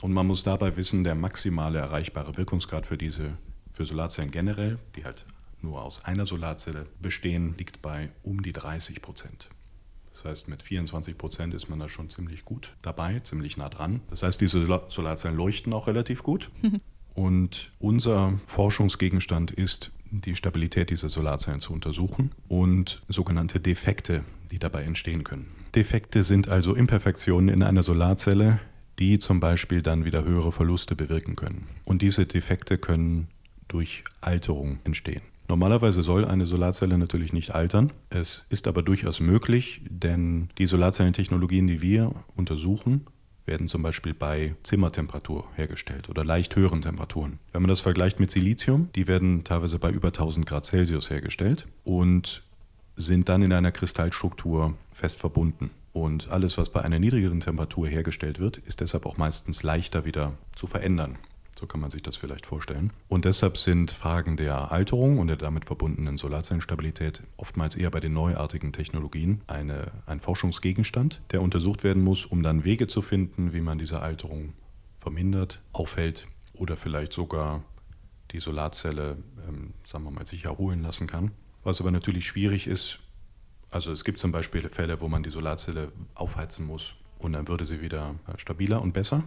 Und 0.00 0.12
man 0.12 0.26
muss 0.26 0.42
dabei 0.42 0.76
wissen, 0.76 1.04
der 1.04 1.14
maximale 1.14 1.78
erreichbare 1.78 2.36
Wirkungsgrad 2.36 2.86
für 2.86 2.96
diese, 2.96 3.36
für 3.72 3.84
Solarzellen 3.84 4.30
generell, 4.30 4.78
die 4.96 5.04
halt 5.04 5.26
nur 5.60 5.82
aus 5.82 6.04
einer 6.04 6.26
Solarzelle 6.26 6.86
bestehen, 7.00 7.54
liegt 7.58 7.82
bei 7.82 8.10
um 8.22 8.42
die 8.42 8.52
30% 8.52 9.00
Das 10.12 10.24
heißt, 10.24 10.48
mit 10.48 10.62
24% 10.62 11.54
ist 11.54 11.68
man 11.68 11.78
da 11.78 11.88
schon 11.88 12.10
ziemlich 12.10 12.44
gut 12.44 12.74
dabei, 12.82 13.20
ziemlich 13.20 13.56
nah 13.56 13.68
dran. 13.68 14.00
Das 14.08 14.22
heißt, 14.22 14.40
diese 14.40 14.66
Solarzellen 14.88 15.36
leuchten 15.36 15.72
auch 15.74 15.86
relativ 15.86 16.22
gut. 16.22 16.50
Und 17.14 17.70
unser 17.78 18.40
Forschungsgegenstand 18.46 19.52
ist 19.52 19.92
die 20.20 20.36
Stabilität 20.36 20.90
dieser 20.90 21.08
Solarzellen 21.08 21.60
zu 21.60 21.72
untersuchen 21.72 22.30
und 22.48 23.02
sogenannte 23.08 23.60
Defekte, 23.60 24.24
die 24.50 24.58
dabei 24.58 24.84
entstehen 24.84 25.24
können. 25.24 25.46
Defekte 25.74 26.22
sind 26.22 26.48
also 26.48 26.74
Imperfektionen 26.74 27.48
in 27.48 27.62
einer 27.62 27.82
Solarzelle, 27.82 28.60
die 28.98 29.18
zum 29.18 29.40
Beispiel 29.40 29.82
dann 29.82 30.04
wieder 30.04 30.24
höhere 30.24 30.52
Verluste 30.52 30.94
bewirken 30.94 31.34
können. 31.34 31.66
Und 31.84 32.00
diese 32.02 32.26
Defekte 32.26 32.78
können 32.78 33.28
durch 33.66 34.04
Alterung 34.20 34.78
entstehen. 34.84 35.22
Normalerweise 35.48 36.02
soll 36.02 36.24
eine 36.24 36.46
Solarzelle 36.46 36.96
natürlich 36.96 37.32
nicht 37.32 37.54
altern. 37.54 37.92
Es 38.08 38.46
ist 38.48 38.66
aber 38.66 38.82
durchaus 38.82 39.20
möglich, 39.20 39.82
denn 39.88 40.48
die 40.58 40.66
Solarzellentechnologien, 40.66 41.66
die 41.66 41.82
wir 41.82 42.14
untersuchen, 42.34 43.06
werden 43.46 43.68
zum 43.68 43.82
Beispiel 43.82 44.14
bei 44.14 44.54
Zimmertemperatur 44.62 45.44
hergestellt 45.54 46.08
oder 46.08 46.24
leicht 46.24 46.56
höheren 46.56 46.82
Temperaturen. 46.82 47.38
Wenn 47.52 47.62
man 47.62 47.68
das 47.68 47.80
vergleicht 47.80 48.20
mit 48.20 48.30
Silizium, 48.30 48.88
die 48.94 49.06
werden 49.06 49.44
teilweise 49.44 49.78
bei 49.78 49.90
über 49.90 50.08
1000 50.08 50.46
Grad 50.46 50.64
Celsius 50.64 51.10
hergestellt 51.10 51.66
und 51.84 52.42
sind 52.96 53.28
dann 53.28 53.42
in 53.42 53.52
einer 53.52 53.72
Kristallstruktur 53.72 54.74
fest 54.92 55.18
verbunden. 55.18 55.70
Und 55.92 56.28
alles, 56.28 56.58
was 56.58 56.70
bei 56.70 56.82
einer 56.82 56.98
niedrigeren 56.98 57.40
Temperatur 57.40 57.86
hergestellt 57.86 58.40
wird, 58.40 58.58
ist 58.58 58.80
deshalb 58.80 59.06
auch 59.06 59.16
meistens 59.16 59.62
leichter 59.62 60.04
wieder 60.04 60.32
zu 60.54 60.66
verändern. 60.66 61.18
So 61.58 61.66
kann 61.66 61.80
man 61.80 61.90
sich 61.90 62.02
das 62.02 62.16
vielleicht 62.16 62.46
vorstellen. 62.46 62.92
Und 63.08 63.24
deshalb 63.24 63.58
sind 63.58 63.92
Fragen 63.92 64.36
der 64.36 64.72
Alterung 64.72 65.18
und 65.18 65.28
der 65.28 65.36
damit 65.36 65.64
verbundenen 65.64 66.18
Solarzellenstabilität 66.18 67.22
oftmals 67.36 67.76
eher 67.76 67.90
bei 67.90 68.00
den 68.00 68.12
neuartigen 68.12 68.72
Technologien 68.72 69.42
eine, 69.46 69.92
ein 70.06 70.20
Forschungsgegenstand, 70.20 71.22
der 71.30 71.42
untersucht 71.42 71.84
werden 71.84 72.02
muss, 72.02 72.26
um 72.26 72.42
dann 72.42 72.64
Wege 72.64 72.86
zu 72.86 73.02
finden, 73.02 73.52
wie 73.52 73.60
man 73.60 73.78
diese 73.78 74.02
Alterung 74.02 74.52
vermindert, 74.96 75.60
aufhält 75.72 76.26
oder 76.54 76.76
vielleicht 76.76 77.12
sogar 77.12 77.62
die 78.32 78.40
Solarzelle, 78.40 79.18
ähm, 79.48 79.74
sagen 79.84 80.04
wir 80.04 80.10
mal, 80.10 80.26
sich 80.26 80.44
erholen 80.44 80.82
lassen 80.82 81.06
kann. 81.06 81.30
Was 81.62 81.80
aber 81.80 81.90
natürlich 81.90 82.26
schwierig 82.26 82.66
ist, 82.66 82.98
also 83.70 83.92
es 83.92 84.04
gibt 84.04 84.18
zum 84.18 84.32
Beispiel 84.32 84.68
Fälle, 84.68 85.00
wo 85.00 85.08
man 85.08 85.22
die 85.22 85.30
Solarzelle 85.30 85.92
aufheizen 86.14 86.66
muss 86.66 86.94
und 87.18 87.32
dann 87.32 87.48
würde 87.48 87.64
sie 87.64 87.80
wieder 87.80 88.16
äh, 88.26 88.38
stabiler 88.38 88.82
und 88.82 88.92
besser. 88.92 89.24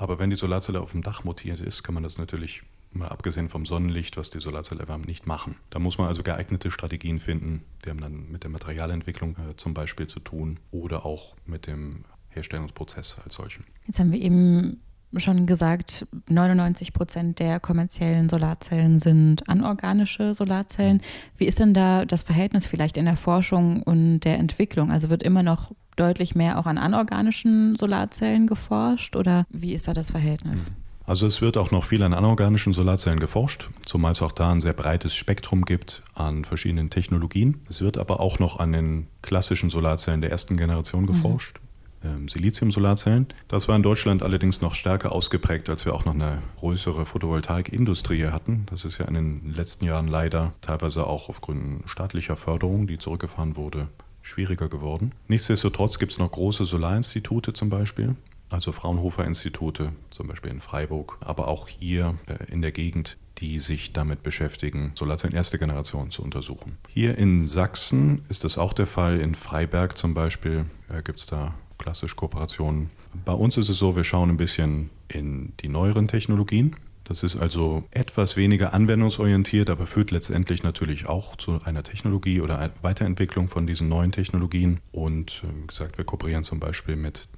Aber 0.00 0.18
wenn 0.18 0.30
die 0.30 0.36
Solarzelle 0.36 0.80
auf 0.80 0.92
dem 0.92 1.02
Dach 1.02 1.24
montiert 1.24 1.60
ist, 1.60 1.82
kann 1.82 1.92
man 1.92 2.02
das 2.02 2.16
natürlich, 2.16 2.62
mal 2.90 3.08
abgesehen 3.08 3.50
vom 3.50 3.66
Sonnenlicht, 3.66 4.16
was 4.16 4.30
die 4.30 4.40
Solarzelle 4.40 4.80
erwärmt, 4.80 5.06
nicht 5.06 5.26
machen. 5.26 5.56
Da 5.68 5.78
muss 5.78 5.98
man 5.98 6.08
also 6.08 6.22
geeignete 6.22 6.70
Strategien 6.70 7.20
finden. 7.20 7.64
Die 7.84 7.90
haben 7.90 8.00
dann 8.00 8.32
mit 8.32 8.42
der 8.42 8.50
Materialentwicklung 8.50 9.36
äh, 9.36 9.56
zum 9.58 9.74
Beispiel 9.74 10.06
zu 10.06 10.20
tun 10.20 10.58
oder 10.70 11.04
auch 11.04 11.36
mit 11.44 11.66
dem 11.66 12.06
Herstellungsprozess 12.30 13.16
als 13.22 13.34
solchen. 13.34 13.64
Jetzt 13.86 13.98
haben 13.98 14.10
wir 14.10 14.20
eben 14.22 14.80
schon 15.18 15.46
gesagt, 15.46 16.06
99 16.30 16.94
Prozent 16.94 17.38
der 17.38 17.60
kommerziellen 17.60 18.30
Solarzellen 18.30 18.98
sind 18.98 19.50
anorganische 19.50 20.34
Solarzellen. 20.34 21.02
Wie 21.36 21.44
ist 21.44 21.58
denn 21.58 21.74
da 21.74 22.06
das 22.06 22.22
Verhältnis 22.22 22.64
vielleicht 22.64 22.96
in 22.96 23.04
der 23.04 23.18
Forschung 23.18 23.82
und 23.82 24.20
der 24.20 24.38
Entwicklung? 24.38 24.90
Also 24.90 25.10
wird 25.10 25.22
immer 25.22 25.42
noch 25.42 25.72
deutlich 25.96 26.34
mehr 26.34 26.58
auch 26.58 26.66
an 26.66 26.78
anorganischen 26.78 27.76
Solarzellen 27.76 28.46
geforscht 28.46 29.16
oder 29.16 29.44
wie 29.50 29.74
ist 29.74 29.88
da 29.88 29.94
das 29.94 30.10
Verhältnis? 30.10 30.72
Also 31.06 31.26
es 31.26 31.40
wird 31.42 31.56
auch 31.56 31.72
noch 31.72 31.86
viel 31.86 32.04
an 32.04 32.14
anorganischen 32.14 32.72
Solarzellen 32.72 33.18
geforscht, 33.18 33.68
zumal 33.84 34.12
es 34.12 34.22
auch 34.22 34.30
da 34.30 34.52
ein 34.52 34.60
sehr 34.60 34.74
breites 34.74 35.14
Spektrum 35.14 35.64
gibt 35.64 36.04
an 36.14 36.44
verschiedenen 36.44 36.88
Technologien. 36.88 37.62
Es 37.68 37.80
wird 37.80 37.98
aber 37.98 38.20
auch 38.20 38.38
noch 38.38 38.60
an 38.60 38.70
den 38.70 39.08
klassischen 39.20 39.70
Solarzellen 39.70 40.20
der 40.20 40.30
ersten 40.30 40.56
Generation 40.56 41.06
geforscht. 41.06 41.58
Mhm. 41.58 42.28
Silizium-Solarzellen. 42.28 43.26
Das 43.48 43.68
war 43.68 43.76
in 43.76 43.82
Deutschland 43.82 44.22
allerdings 44.22 44.60
noch 44.60 44.74
stärker 44.74 45.12
ausgeprägt, 45.12 45.68
als 45.68 45.84
wir 45.84 45.94
auch 45.94 46.04
noch 46.04 46.14
eine 46.14 46.38
größere 46.58 47.04
Photovoltaikindustrie 47.04 48.26
hatten. 48.26 48.66
Das 48.70 48.84
ist 48.84 48.98
ja 48.98 49.04
in 49.06 49.14
den 49.14 49.52
letzten 49.52 49.84
Jahren 49.84 50.08
leider 50.08 50.52
teilweise 50.60 51.06
auch 51.06 51.28
aufgrund 51.28 51.82
staatlicher 51.86 52.36
Förderung, 52.36 52.86
die 52.86 52.98
zurückgefahren 52.98 53.56
wurde, 53.56 53.88
schwieriger 54.30 54.68
geworden. 54.68 55.12
Nichtsdestotrotz 55.28 55.98
gibt 55.98 56.12
es 56.12 56.18
noch 56.18 56.30
große 56.30 56.64
Solarinstitute 56.64 57.52
zum 57.52 57.68
Beispiel, 57.68 58.16
also 58.48 58.72
Fraunhofer-Institute, 58.72 59.92
zum 60.10 60.28
Beispiel 60.28 60.50
in 60.50 60.60
Freiburg, 60.60 61.18
aber 61.20 61.48
auch 61.48 61.68
hier 61.68 62.14
äh, 62.26 62.50
in 62.50 62.62
der 62.62 62.72
Gegend, 62.72 63.16
die 63.38 63.58
sich 63.58 63.92
damit 63.92 64.22
beschäftigen, 64.22 64.92
Solarzellen 64.94 65.34
erste 65.34 65.58
Generation 65.58 66.10
zu 66.10 66.22
untersuchen. 66.22 66.76
Hier 66.88 67.16
in 67.16 67.46
Sachsen 67.46 68.22
ist 68.28 68.44
das 68.44 68.58
auch 68.58 68.72
der 68.72 68.86
Fall. 68.86 69.20
In 69.20 69.34
Freiberg 69.34 69.96
zum 69.96 70.14
Beispiel 70.14 70.66
äh, 70.88 71.02
gibt 71.02 71.18
es 71.18 71.26
da 71.26 71.54
klassisch 71.78 72.16
Kooperationen. 72.16 72.90
Bei 73.24 73.32
uns 73.32 73.56
ist 73.56 73.68
es 73.68 73.78
so, 73.78 73.96
wir 73.96 74.04
schauen 74.04 74.30
ein 74.30 74.36
bisschen 74.36 74.90
in 75.08 75.52
die 75.60 75.68
neueren 75.68 76.06
Technologien. 76.06 76.76
Das 77.10 77.24
ist 77.24 77.36
also 77.36 77.82
etwas 77.90 78.36
weniger 78.36 78.72
anwendungsorientiert, 78.72 79.68
aber 79.68 79.88
führt 79.88 80.12
letztendlich 80.12 80.62
natürlich 80.62 81.08
auch 81.08 81.34
zu 81.34 81.60
einer 81.64 81.82
Technologie 81.82 82.40
oder 82.40 82.60
einer 82.60 82.72
Weiterentwicklung 82.82 83.48
von 83.48 83.66
diesen 83.66 83.88
neuen 83.88 84.12
Technologien. 84.12 84.78
Und 84.92 85.42
wie 85.42 85.66
gesagt, 85.66 85.98
wir 85.98 86.04
kooperieren 86.04 86.44
zum 86.44 86.60
Beispiel 86.60 86.94
mit 86.94 87.28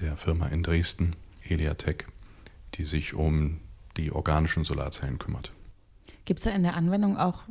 der 0.00 0.16
Firma 0.16 0.46
in 0.46 0.62
Dresden, 0.62 1.16
Heliatech, 1.40 2.04
die 2.74 2.84
sich 2.84 3.14
um 3.14 3.58
die 3.96 4.12
organischen 4.12 4.62
Solarzellen 4.62 5.18
kümmert. 5.18 5.50
Gibt 6.24 6.38
es 6.38 6.44
da 6.44 6.52
in 6.52 6.62
der 6.62 6.76
Anwendung 6.76 7.16
auch 7.16 7.42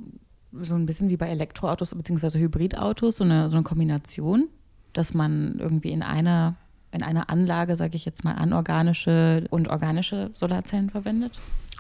so 0.53 0.75
ein 0.75 0.85
bisschen 0.85 1.09
wie 1.09 1.17
bei 1.17 1.27
Elektroautos 1.27 1.93
bzw. 1.93 2.39
Hybridautos 2.39 3.17
so 3.17 3.25
eine, 3.25 3.49
so 3.49 3.57
eine 3.57 3.65
Kombination, 3.65 4.47
dass 4.93 5.13
man 5.13 5.59
irgendwie 5.59 5.91
in 5.91 6.03
einer 6.03 6.55
in 6.93 7.03
einer 7.03 7.29
Anlage, 7.29 7.75
sage 7.75 7.97
ich 7.97 8.05
jetzt 8.05 8.23
mal, 8.23 8.35
anorganische 8.35 9.43
und 9.49 9.67
organische 9.67 10.31
Solarzellen 10.33 10.89
verwendet? 10.89 11.37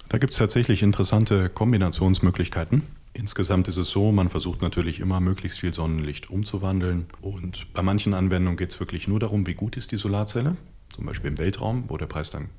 Da 0.09 0.17
gibt 0.17 0.33
es 0.33 0.39
tatsächlich 0.39 0.83
interessante 0.83 1.49
Kombinationsmöglichkeiten. 1.49 2.83
Insgesamt 3.13 3.67
ist 3.67 3.77
es 3.77 3.89
so, 3.89 4.11
man 4.11 4.29
versucht 4.29 4.61
natürlich 4.61 4.99
immer 4.99 5.19
möglichst 5.19 5.59
viel 5.59 5.73
Sonnenlicht 5.73 6.29
umzuwandeln. 6.29 7.07
Und 7.21 7.73
bei 7.73 7.81
manchen 7.81 8.13
Anwendungen 8.13 8.57
geht 8.57 8.71
es 8.71 8.79
wirklich 8.79 9.07
nur 9.07 9.19
darum, 9.19 9.47
wie 9.47 9.53
gut 9.53 9.77
ist 9.77 9.91
die 9.91 9.97
Solarzelle. 9.97 10.57
Zum 10.93 11.05
Beispiel 11.05 11.31
im 11.31 11.37
Weltraum, 11.37 11.85
wo 11.87 11.97
der 11.97 12.05
Preis 12.05 12.29
dann 12.29 12.49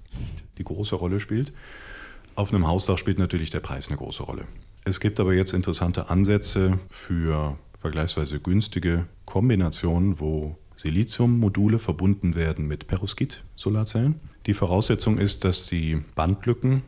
die 0.59 0.65
große 0.65 0.97
Rolle 0.97 1.21
spielt. 1.21 1.53
Auf 2.35 2.53
einem 2.53 2.67
Hausdach 2.67 2.99
spielt 2.99 3.19
natürlich 3.19 3.51
der 3.51 3.61
Preis 3.61 3.89
eine 3.89 3.97
große 3.97 4.23
Rolle. 4.23 4.47
Es 4.85 5.01
gibt 5.01 5.21
aber 5.21 5.35
jetzt 5.35 5.53
interessante 5.53 6.11
Ansätze 6.11 6.79
für 6.91 7.59
vergleichsweise 7.79 8.41
günstige 8.41 9.07
Kombinationen, 9.25 10.21
wo 10.21 10.57
Siliziummodule 10.77 11.79
verbunden 11.79 12.35
werden 12.35 12.67
mit 12.67 12.87
Perovskit-Solarzellen. 12.87 14.21
Die 14.47 14.55
Voraussetzung 14.55 15.19
ist, 15.19 15.45
dass 15.45 15.67
die 15.67 16.03
Bandlücken 16.15 16.83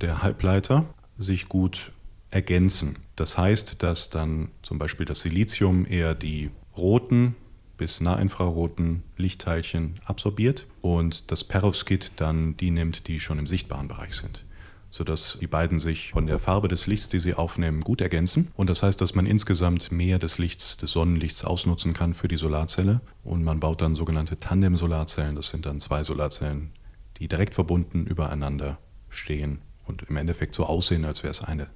der 0.00 0.22
Halbleiter 0.22 0.86
sich 1.18 1.48
gut 1.48 1.92
ergänzen. 2.30 2.96
Das 3.16 3.38
heißt, 3.38 3.82
dass 3.82 4.10
dann 4.10 4.50
zum 4.62 4.78
Beispiel 4.78 5.06
das 5.06 5.20
Silizium 5.20 5.86
eher 5.86 6.14
die 6.14 6.50
roten 6.76 7.34
bis 7.76 8.00
nahinfraroten 8.00 9.02
Lichtteilchen 9.16 10.00
absorbiert 10.04 10.66
und 10.82 11.30
das 11.30 11.44
Perovskit 11.44 12.12
dann 12.16 12.56
die 12.56 12.70
nimmt, 12.70 13.08
die 13.08 13.20
schon 13.20 13.38
im 13.38 13.46
sichtbaren 13.46 13.88
Bereich 13.88 14.14
sind 14.14 14.44
sodass 14.90 15.36
die 15.40 15.46
beiden 15.46 15.78
sich 15.78 16.12
von 16.12 16.26
der 16.26 16.38
Farbe 16.38 16.68
des 16.68 16.86
Lichts, 16.86 17.08
die 17.08 17.18
sie 17.18 17.34
aufnehmen, 17.34 17.82
gut 17.82 18.00
ergänzen. 18.00 18.48
Und 18.56 18.70
das 18.70 18.82
heißt, 18.82 19.00
dass 19.00 19.14
man 19.14 19.26
insgesamt 19.26 19.92
mehr 19.92 20.18
des 20.18 20.38
Lichts, 20.38 20.76
des 20.78 20.92
Sonnenlichts 20.92 21.44
ausnutzen 21.44 21.92
kann 21.92 22.14
für 22.14 22.28
die 22.28 22.36
Solarzelle. 22.36 23.00
Und 23.22 23.44
man 23.44 23.60
baut 23.60 23.82
dann 23.82 23.94
sogenannte 23.94 24.38
Tandem-Solarzellen. 24.38 25.36
Das 25.36 25.50
sind 25.50 25.66
dann 25.66 25.80
zwei 25.80 26.04
Solarzellen, 26.04 26.70
die 27.18 27.28
direkt 27.28 27.54
verbunden 27.54 28.06
übereinander 28.06 28.78
stehen 29.10 29.60
und 29.88 30.02
im 30.08 30.16
Endeffekt 30.16 30.54
so 30.54 30.64
aussehen, 30.64 31.04
als 31.04 31.22
wäre 31.22 31.32
es 31.32 31.42
eine 31.42 31.68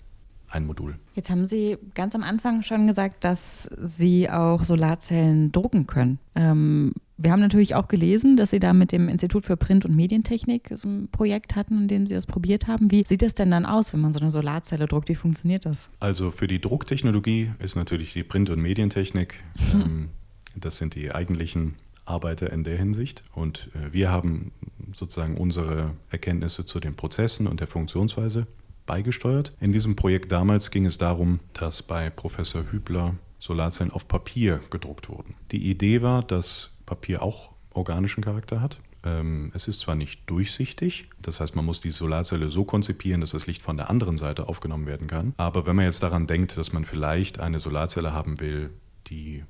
ein 0.53 0.67
Modul. 0.67 0.97
Jetzt 1.15 1.31
haben 1.31 1.49
Sie 1.49 1.79
ganz 1.95 2.15
am 2.15 2.23
Anfang 2.23 2.63
schon 2.63 2.87
gesagt, 2.87 3.25
dass 3.25 3.69
Sie 3.81 4.29
auch 4.29 4.65
Solarzellen 4.65 5.51
drucken 5.51 5.87
können. 5.87 6.19
Ähm, 6.35 6.93
wir 7.17 7.31
haben 7.31 7.41
natürlich 7.41 7.75
auch 7.75 7.89
gelesen, 7.89 8.37
dass 8.37 8.51
Sie 8.51 8.59
da 8.59 8.73
mit 8.73 8.93
dem 8.93 9.09
Institut 9.09 9.45
für 9.47 9.57
Print- 9.57 9.85
und 9.85 9.95
Medientechnik 9.95 10.71
so 10.75 10.89
ein 10.89 11.09
Projekt 11.09 11.55
hatten, 11.55 11.83
in 11.83 11.89
dem 11.89 12.07
Sie 12.07 12.15
das 12.15 12.27
probiert 12.27 12.67
haben. 12.67 12.91
Wie 12.91 13.05
sieht 13.07 13.23
das 13.23 13.35
denn 13.35 13.51
dann 13.51 13.65
aus, 13.65 13.93
wenn 13.93 14.01
man 14.01 14.13
so 14.13 14.21
eine 14.21 14.31
Solarzelle 14.31 14.87
druckt? 14.87 15.09
Wie 15.09 15.15
funktioniert 15.15 15.65
das? 15.65 15.89
Also 16.01 16.31
für 16.31 16.49
die 16.49 16.61
Drucktechnologie 16.61 17.53
ist 17.59 17.77
natürlich 17.77 18.13
die 18.13 18.25
Print- 18.25 18.51
und 18.51 18.61
Medientechnik, 18.61 19.35
ähm, 19.73 20.11
das 20.55 20.77
sind 20.77 20.95
die 20.95 21.13
eigentlichen 21.13 21.77
Arbeiter 22.05 22.53
in 22.53 22.65
der 22.65 22.77
Hinsicht. 22.77 23.23
Und 23.35 23.71
äh, 23.75 23.93
wir 23.93 24.11
haben 24.11 24.53
sozusagen 24.93 25.37
unsere 25.37 25.91
Erkenntnisse 26.11 26.65
zu 26.65 26.81
den 26.81 26.95
Prozessen 26.97 27.47
und 27.47 27.61
der 27.61 27.67
Funktionsweise 27.67 28.47
beigesteuert. 28.87 29.53
In 29.61 29.73
diesem 29.73 29.97
Projekt 29.97 30.33
damals 30.33 30.71
ging 30.71 30.87
es 30.87 30.99
darum, 30.99 31.41
dass 31.53 31.83
bei 31.83 32.11
Professor 32.11 32.65
Hübler 32.71 33.15
Solarzellen 33.39 33.93
auf 33.93 34.07
Papier 34.07 34.61
gedruckt 34.71 35.09
wurden. 35.09 35.35
Die 35.51 35.69
Idee 35.69 36.03
war, 36.03 36.23
dass 36.23 36.71
Papier 36.87 37.23
auch 37.23 37.51
organischen 37.71 38.23
Charakter 38.23 38.61
hat. 38.61 38.79
Ähm, 39.05 39.51
es 39.55 39.67
ist 39.67 39.81
zwar 39.81 39.97
nicht 39.97 40.31
durchsichtig, 40.31 41.09
das 41.21 41.41
heißt, 41.41 41.57
man 41.57 41.65
muss 41.65 41.81
die 41.81 41.91
Solarzelle 41.91 42.51
so 42.51 42.65
konzipieren, 42.65 43.21
dass 43.21 43.31
das 43.31 43.49
Licht 43.49 43.63
von 43.63 43.77
der 43.77 43.91
anderen 43.91 44.17
Seite 44.17 44.49
aufgenommen 44.49 44.87
werden 44.87 45.09
kann. 45.09 45.35
Aber 45.39 45.67
wenn 45.67 45.75
man 45.75 45.87
jetzt 45.87 46.03
daran 46.05 46.29
denkt, 46.29 46.57
dass 46.57 46.73
man 46.73 46.85
vielleicht 46.85 47.41
eine 47.41 47.59
Solarzelle 47.59 48.13
haben 48.13 48.39
will, 48.39 48.71
die 49.09 49.45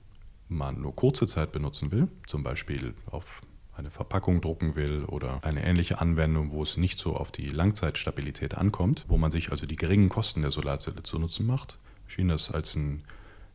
man 0.52 0.80
nur 0.80 0.94
kurze 0.94 1.26
Zeit 1.26 1.52
benutzen 1.52 1.92
will, 1.92 2.08
zum 2.26 2.42
Beispiel 2.42 2.94
auf 3.06 3.40
eine 3.74 3.90
Verpackung 3.90 4.40
drucken 4.40 4.76
will 4.76 5.04
oder 5.04 5.40
eine 5.42 5.64
ähnliche 5.64 6.00
Anwendung, 6.00 6.52
wo 6.52 6.62
es 6.62 6.76
nicht 6.76 6.98
so 6.98 7.16
auf 7.16 7.32
die 7.32 7.48
Langzeitstabilität 7.48 8.56
ankommt, 8.56 9.04
wo 9.08 9.16
man 9.16 9.30
sich 9.30 9.50
also 9.50 9.66
die 9.66 9.76
geringen 9.76 10.08
Kosten 10.08 10.42
der 10.42 10.50
Solarzelle 10.50 11.02
zu 11.02 11.18
nutzen 11.18 11.46
macht, 11.46 11.78
schien 12.06 12.28
das 12.28 12.50
als 12.50 12.76
ein 12.76 13.02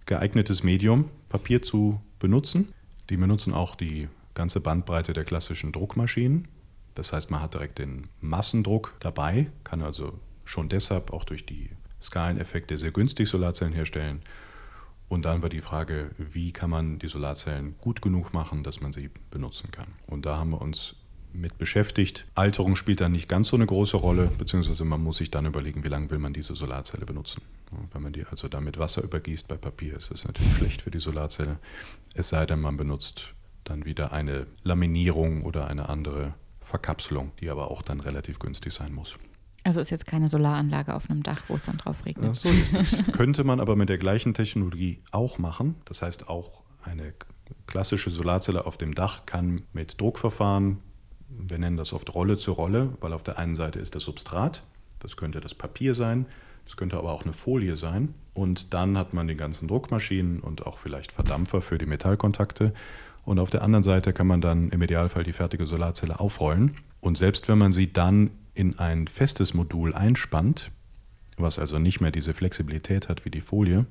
geeignetes 0.06 0.64
Medium, 0.64 1.10
Papier 1.30 1.62
zu 1.62 2.02
benutzen. 2.20 2.74
Die 3.10 3.18
benutzen 3.18 3.54
auch 3.54 3.76
die 3.76 4.08
ganze 4.34 4.60
Bandbreite 4.60 5.14
der 5.14 5.26
klassischen 5.26 5.72
Druckmaschinen. 5.72 6.48
Das 6.96 7.14
heißt, 7.14 7.30
man 7.30 7.42
hat 7.42 7.54
direkt 7.54 7.78
den 7.78 8.08
Massendruck 8.22 8.96
dabei, 9.00 9.52
kann 9.64 9.82
also 9.82 10.20
schon 10.46 10.70
deshalb 10.70 11.14
auch 11.14 11.26
durch 11.26 11.46
die 11.46 11.70
Skaleneffekte 12.02 12.78
sehr 12.78 12.92
günstig 12.92 13.28
Solarzellen 13.28 13.74
herstellen 13.74 14.22
und 15.10 15.26
dann 15.26 15.42
war 15.42 15.50
die 15.50 15.62
Frage, 15.62 16.12
wie 16.18 16.52
kann 16.52 16.70
man 16.70 17.00
die 17.00 17.08
Solarzellen 17.08 17.76
gut 17.80 18.02
genug 18.02 18.34
machen, 18.34 18.64
dass 18.64 18.82
man 18.82 18.92
sie 18.92 19.10
benutzen 19.32 19.72
kann. 19.72 19.88
Und 20.06 20.26
da 20.26 20.38
haben 20.38 20.52
wir 20.52 20.62
uns 20.62 20.96
mit 21.34 21.58
beschäftigt. 21.58 22.26
Alterung 22.36 22.76
spielt 22.76 23.00
da 23.00 23.10
nicht 23.10 23.30
ganz 23.30 23.50
so 23.50 23.56
eine 23.56 23.66
große 23.66 23.98
Rolle, 23.98 24.32
beziehungsweise 24.38 24.84
man 24.86 25.02
muss 25.02 25.18
sich 25.18 25.32
dann 25.32 25.46
überlegen, 25.46 25.84
wie 25.84 25.90
lange 25.90 26.10
will 26.10 26.20
man 26.20 26.34
diese 26.34 26.56
Solarzelle 26.56 27.06
benutzen. 27.06 27.42
Wenn 27.94 28.02
man 28.02 28.14
die 28.14 28.26
also 28.26 28.48
da 28.48 28.60
mit 28.60 28.80
Wasser 28.80 29.04
übergießt 29.04 29.48
bei 29.48 29.56
Papier, 29.56 29.98
ist 29.98 30.12
das 30.12 30.26
natürlich 30.26 30.56
schlecht 30.56 30.82
für 30.82 30.92
die 30.92 31.00
Solarzelle. 31.00 31.60
Es 32.14 32.30
sei 32.30 32.46
denn, 32.46 32.60
man 32.60 32.78
benutzt 32.78 33.34
dann 33.64 33.86
wieder 33.86 34.14
eine 34.14 34.48
Laminierung 34.64 35.44
oder 35.44 35.68
eine 35.68 35.90
andere 35.90 36.34
Verkapselung, 36.62 37.32
die 37.40 37.50
aber 37.50 37.72
auch 37.72 37.82
dann 37.82 38.00
relativ 38.00 38.40
günstig 38.40 38.74
sein 38.74 38.94
muss. 38.94 39.18
Also 39.68 39.82
ist 39.82 39.90
jetzt 39.90 40.08
keine 40.08 40.30
Solaranlage 40.30 40.96
auf 40.96 41.10
einem 41.10 41.24
Dach, 41.24 41.44
wo 41.50 41.56
es 41.56 41.66
dann 41.66 41.76
drauf 41.76 42.06
regnet. 42.06 42.26
Ja, 42.28 42.34
so 42.34 42.48
ist 42.48 42.74
es. 42.74 43.04
Könnte 43.12 43.44
man 43.44 43.60
aber 43.60 43.76
mit 43.76 43.90
der 43.90 43.98
gleichen 43.98 44.34
Technologie 44.34 45.02
auch 45.12 45.40
machen. 45.40 45.76
Das 45.84 46.02
heißt, 46.02 46.30
auch 46.30 46.62
eine 46.84 47.14
klassische 47.66 48.10
Solarzelle 48.10 48.66
auf 48.66 48.78
dem 48.78 48.96
Dach 48.96 49.26
kann 49.26 49.64
mit 49.74 50.00
Druckverfahren, 50.00 50.78
wir 51.28 51.58
nennen 51.60 51.76
das 51.76 51.92
oft 51.92 52.16
Rolle 52.16 52.38
zu 52.38 52.54
Rolle, 52.54 52.94
weil 53.02 53.12
auf 53.12 53.24
der 53.24 53.40
einen 53.40 53.56
Seite 53.56 53.80
ist 53.80 53.94
das 53.94 54.04
Substrat, 54.04 54.64
das 55.00 55.18
könnte 55.18 55.42
das 55.42 55.54
Papier 55.54 55.94
sein, 55.94 56.28
das 56.64 56.78
könnte 56.78 56.98
aber 56.98 57.12
auch 57.12 57.24
eine 57.24 57.34
Folie 57.34 57.76
sein. 57.76 58.14
Und 58.34 58.74
dann 58.74 58.98
hat 58.98 59.14
man 59.14 59.28
die 59.28 59.36
ganzen 59.36 59.68
Druckmaschinen 59.68 60.40
und 60.40 60.66
auch 60.66 60.78
vielleicht 60.78 61.12
Verdampfer 61.12 61.62
für 61.62 61.78
die 61.78 61.88
Metallkontakte. 61.88 62.74
Und 63.26 63.38
auf 63.38 63.50
der 63.50 63.64
anderen 63.64 63.84
Seite 63.84 64.14
kann 64.14 64.28
man 64.28 64.40
dann 64.40 64.70
im 64.70 64.82
Idealfall 64.82 65.26
die 65.26 65.34
fertige 65.34 65.68
Solarzelle 65.68 66.22
aufrollen. 66.22 66.78
Und 67.02 67.18
selbst 67.18 67.50
wenn 67.50 67.58
man 67.58 67.74
sie 67.74 67.92
dann 67.92 68.30
in 68.58 68.80
ein 68.80 69.08
festes 69.08 69.54
Modul 69.54 69.94
einspannt, 69.94 70.72
was 71.38 71.60
also 71.60 71.78
nicht 71.78 72.02
mehr 72.02 72.12
diese 72.12 72.34
Flexibilität 72.34 73.10
hat 73.10 73.24
wie 73.24 73.30
die 73.30 73.42
Folie, 73.42 73.86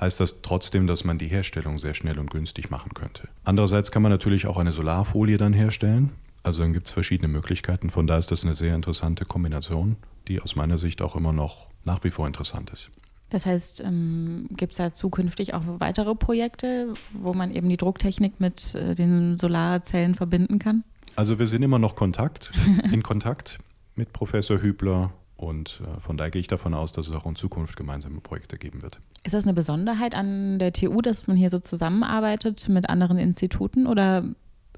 heißt 0.00 0.20
das 0.20 0.42
trotzdem, 0.42 0.86
dass 0.86 1.04
man 1.04 1.18
die 1.18 1.28
Herstellung 1.28 1.78
sehr 1.78 1.94
schnell 1.94 2.18
und 2.18 2.30
günstig 2.30 2.70
machen 2.70 2.92
könnte. 2.94 3.28
Andererseits 3.44 3.90
kann 3.90 4.02
man 4.02 4.12
natürlich 4.12 4.46
auch 4.46 4.56
eine 4.56 4.72
Solarfolie 4.72 5.36
dann 5.36 5.52
herstellen. 5.52 6.10
Also 6.42 6.62
dann 6.62 6.72
gibt 6.72 6.86
es 6.86 6.92
verschiedene 6.92 7.28
Möglichkeiten. 7.28 7.90
Von 7.90 8.06
da 8.06 8.18
ist 8.18 8.30
das 8.30 8.44
eine 8.44 8.54
sehr 8.54 8.74
interessante 8.74 9.24
Kombination, 9.24 9.96
die 10.28 10.40
aus 10.40 10.56
meiner 10.56 10.78
Sicht 10.78 11.02
auch 11.02 11.16
immer 11.16 11.32
noch 11.32 11.66
nach 11.84 12.04
wie 12.04 12.10
vor 12.10 12.26
interessant 12.26 12.70
ist. 12.70 12.90
Das 13.30 13.44
heißt, 13.44 13.82
ähm, 13.84 14.46
gibt 14.50 14.72
es 14.72 14.78
da 14.78 14.94
zukünftig 14.94 15.54
auch 15.54 15.62
weitere 15.78 16.14
Projekte, 16.14 16.94
wo 17.12 17.34
man 17.34 17.52
eben 17.52 17.68
die 17.68 17.76
Drucktechnik 17.76 18.38
mit 18.38 18.74
äh, 18.76 18.94
den 18.94 19.36
Solarzellen 19.36 20.14
verbinden 20.14 20.58
kann? 20.58 20.84
Also 21.16 21.38
wir 21.38 21.48
sind 21.48 21.62
immer 21.62 21.78
noch 21.78 21.96
Kontakt, 21.96 22.52
in 22.92 23.02
Kontakt 23.02 23.58
mit 23.96 24.12
Professor 24.12 24.60
Hübler 24.60 25.12
und 25.36 25.82
äh, 25.84 26.00
von 26.00 26.16
daher 26.16 26.30
gehe 26.30 26.40
ich 26.40 26.48
davon 26.48 26.74
aus, 26.74 26.92
dass 26.92 27.08
es 27.08 27.14
auch 27.14 27.26
in 27.26 27.36
Zukunft 27.36 27.76
gemeinsame 27.76 28.20
Projekte 28.20 28.56
geben 28.56 28.82
wird. 28.82 29.00
Ist 29.24 29.34
das 29.34 29.44
eine 29.44 29.54
Besonderheit 29.54 30.14
an 30.14 30.58
der 30.58 30.72
TU, 30.72 31.02
dass 31.02 31.26
man 31.26 31.36
hier 31.36 31.50
so 31.50 31.58
zusammenarbeitet 31.58 32.68
mit 32.68 32.88
anderen 32.88 33.18
Instituten 33.18 33.86
oder 33.86 34.24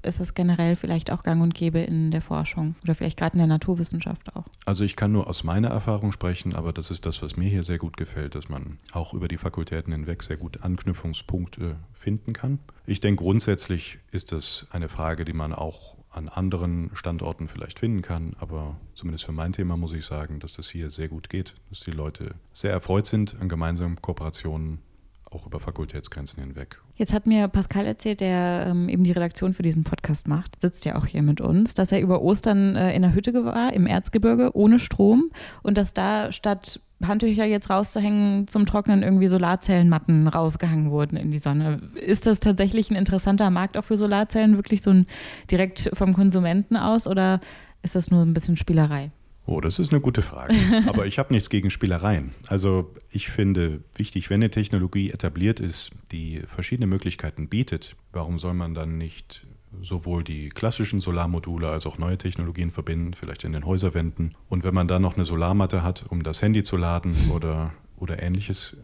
ist 0.01 0.19
das 0.19 0.33
generell 0.33 0.75
vielleicht 0.75 1.11
auch 1.11 1.23
gang 1.23 1.41
und 1.41 1.53
gäbe 1.53 1.79
in 1.79 2.11
der 2.11 2.21
Forschung 2.21 2.75
oder 2.83 2.95
vielleicht 2.95 3.17
gerade 3.17 3.33
in 3.33 3.39
der 3.39 3.47
Naturwissenschaft 3.47 4.35
auch? 4.35 4.45
Also 4.65 4.83
ich 4.83 4.95
kann 4.95 5.11
nur 5.11 5.27
aus 5.27 5.43
meiner 5.43 5.69
Erfahrung 5.69 6.11
sprechen, 6.11 6.55
aber 6.55 6.73
das 6.73 6.91
ist 6.91 7.05
das, 7.05 7.21
was 7.21 7.35
mir 7.35 7.49
hier 7.49 7.63
sehr 7.63 7.77
gut 7.77 7.97
gefällt, 7.97 8.35
dass 8.35 8.49
man 8.49 8.79
auch 8.93 9.13
über 9.13 9.27
die 9.27 9.37
Fakultäten 9.37 9.91
hinweg 9.91 10.23
sehr 10.23 10.37
gut 10.37 10.63
Anknüpfungspunkte 10.63 11.75
finden 11.93 12.33
kann. 12.33 12.59
Ich 12.85 13.01
denke, 13.01 13.23
grundsätzlich 13.23 13.99
ist 14.11 14.31
das 14.31 14.67
eine 14.69 14.89
Frage, 14.89 15.25
die 15.25 15.33
man 15.33 15.53
auch 15.53 15.95
an 16.11 16.27
anderen 16.27 16.89
Standorten 16.93 17.47
vielleicht 17.47 17.79
finden 17.79 18.01
kann. 18.01 18.35
Aber 18.39 18.77
zumindest 18.95 19.25
für 19.25 19.31
mein 19.31 19.53
Thema 19.53 19.77
muss 19.77 19.93
ich 19.93 20.05
sagen, 20.05 20.39
dass 20.39 20.53
das 20.53 20.69
hier 20.69 20.89
sehr 20.89 21.07
gut 21.07 21.29
geht, 21.29 21.55
dass 21.69 21.81
die 21.81 21.91
Leute 21.91 22.35
sehr 22.53 22.71
erfreut 22.71 23.05
sind 23.05 23.39
an 23.39 23.49
gemeinsamen 23.49 24.01
Kooperationen, 24.01 24.79
auch 25.31 25.45
über 25.45 25.59
Fakultätsgrenzen 25.59 26.41
hinweg. 26.41 26.81
Jetzt 26.95 27.13
hat 27.13 27.27
mir 27.27 27.47
Pascal 27.47 27.85
erzählt, 27.85 28.19
der 28.19 28.65
ähm, 28.67 28.89
eben 28.89 29.03
die 29.03 29.11
Redaktion 29.11 29.53
für 29.53 29.61
diesen 29.61 29.83
Podcast 29.83 30.27
macht, 30.27 30.59
sitzt 30.59 30.85
ja 30.85 30.95
auch 30.95 31.05
hier 31.05 31.21
mit 31.21 31.39
uns, 31.39 31.75
dass 31.75 31.91
er 31.91 32.01
über 32.01 32.21
Ostern 32.21 32.75
äh, 32.75 32.95
in 32.95 33.03
der 33.03 33.13
Hütte 33.13 33.33
war, 33.45 33.73
im 33.73 33.85
Erzgebirge, 33.85 34.55
ohne 34.55 34.79
Strom 34.79 35.29
und 35.61 35.77
dass 35.77 35.93
da 35.93 36.31
statt 36.31 36.81
Handtücher 37.05 37.45
jetzt 37.45 37.69
rauszuhängen 37.69 38.47
zum 38.47 38.65
Trocknen 38.65 39.03
irgendwie 39.03 39.27
Solarzellenmatten 39.27 40.27
rausgehangen 40.27 40.91
wurden 40.91 41.17
in 41.17 41.31
die 41.31 41.37
Sonne. 41.37 41.81
Ist 41.95 42.25
das 42.25 42.39
tatsächlich 42.39 42.91
ein 42.91 42.95
interessanter 42.95 43.49
Markt 43.49 43.77
auch 43.77 43.85
für 43.85 43.97
Solarzellen, 43.97 44.55
wirklich 44.55 44.81
so 44.81 44.91
ein 44.91 45.05
direkt 45.49 45.89
vom 45.93 46.13
Konsumenten 46.13 46.75
aus 46.77 47.07
oder 47.07 47.39
ist 47.83 47.95
das 47.95 48.11
nur 48.11 48.21
ein 48.23 48.33
bisschen 48.33 48.57
Spielerei? 48.57 49.11
Oh, 49.45 49.61
das 49.61 49.79
ist 49.79 49.91
eine 49.91 50.01
gute 50.01 50.21
Frage. 50.21 50.53
Aber 50.87 51.07
ich 51.07 51.17
habe 51.17 51.33
nichts 51.33 51.49
gegen 51.49 51.71
Spielereien. 51.71 52.33
Also 52.47 52.93
ich 53.09 53.29
finde 53.29 53.81
wichtig, 53.95 54.29
wenn 54.29 54.41
eine 54.41 54.51
Technologie 54.51 55.09
etabliert 55.09 55.59
ist, 55.59 55.89
die 56.11 56.43
verschiedene 56.45 56.85
Möglichkeiten 56.85 57.49
bietet, 57.49 57.95
warum 58.11 58.37
soll 58.37 58.53
man 58.53 58.75
dann 58.75 58.99
nicht 58.99 59.47
sowohl 59.81 60.23
die 60.23 60.49
klassischen 60.49 60.99
Solarmodule 60.99 61.69
als 61.69 61.85
auch 61.85 61.97
neue 61.97 62.17
Technologien 62.17 62.71
verbinden, 62.71 63.13
vielleicht 63.13 63.43
in 63.43 63.53
den 63.53 63.65
Häuserwänden. 63.65 64.35
Und 64.47 64.63
wenn 64.63 64.73
man 64.73 64.87
dann 64.87 65.01
noch 65.01 65.15
eine 65.15 65.25
Solarmatte 65.25 65.83
hat, 65.83 66.05
um 66.09 66.23
das 66.23 66.41
Handy 66.41 66.63
zu 66.63 66.77
laden 66.77 67.15
oder, 67.33 67.71
oder 67.97 68.21
ähnliches, 68.21 68.77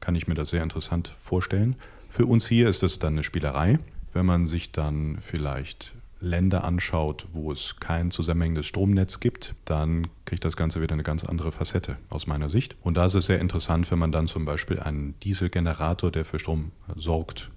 kann 0.00 0.14
ich 0.14 0.26
mir 0.26 0.34
das 0.34 0.50
sehr 0.50 0.62
interessant 0.62 1.14
vorstellen. 1.18 1.76
Für 2.08 2.26
uns 2.26 2.46
hier 2.46 2.68
ist 2.68 2.82
das 2.82 2.98
dann 2.98 3.14
eine 3.14 3.24
Spielerei. 3.24 3.78
Wenn 4.12 4.26
man 4.26 4.46
sich 4.46 4.70
dann 4.70 5.18
vielleicht 5.20 5.94
Länder 6.20 6.64
anschaut, 6.64 7.26
wo 7.32 7.52
es 7.52 7.76
kein 7.80 8.10
zusammenhängendes 8.10 8.66
Stromnetz 8.66 9.20
gibt, 9.20 9.54
dann 9.64 10.06
kriegt 10.24 10.44
das 10.44 10.56
Ganze 10.56 10.80
wieder 10.80 10.94
eine 10.94 11.02
ganz 11.02 11.24
andere 11.24 11.52
Facette 11.52 11.98
aus 12.08 12.26
meiner 12.26 12.48
Sicht. 12.48 12.76
Und 12.82 12.96
da 12.96 13.06
ist 13.06 13.14
es 13.14 13.26
sehr 13.26 13.40
interessant, 13.40 13.90
wenn 13.90 13.98
man 13.98 14.12
dann 14.12 14.26
zum 14.26 14.44
Beispiel 14.44 14.80
einen 14.80 15.18
Dieselgenerator, 15.20 16.10
der 16.10 16.24
für 16.24 16.38
Strom 16.38 16.72
sorgt, 16.96 17.50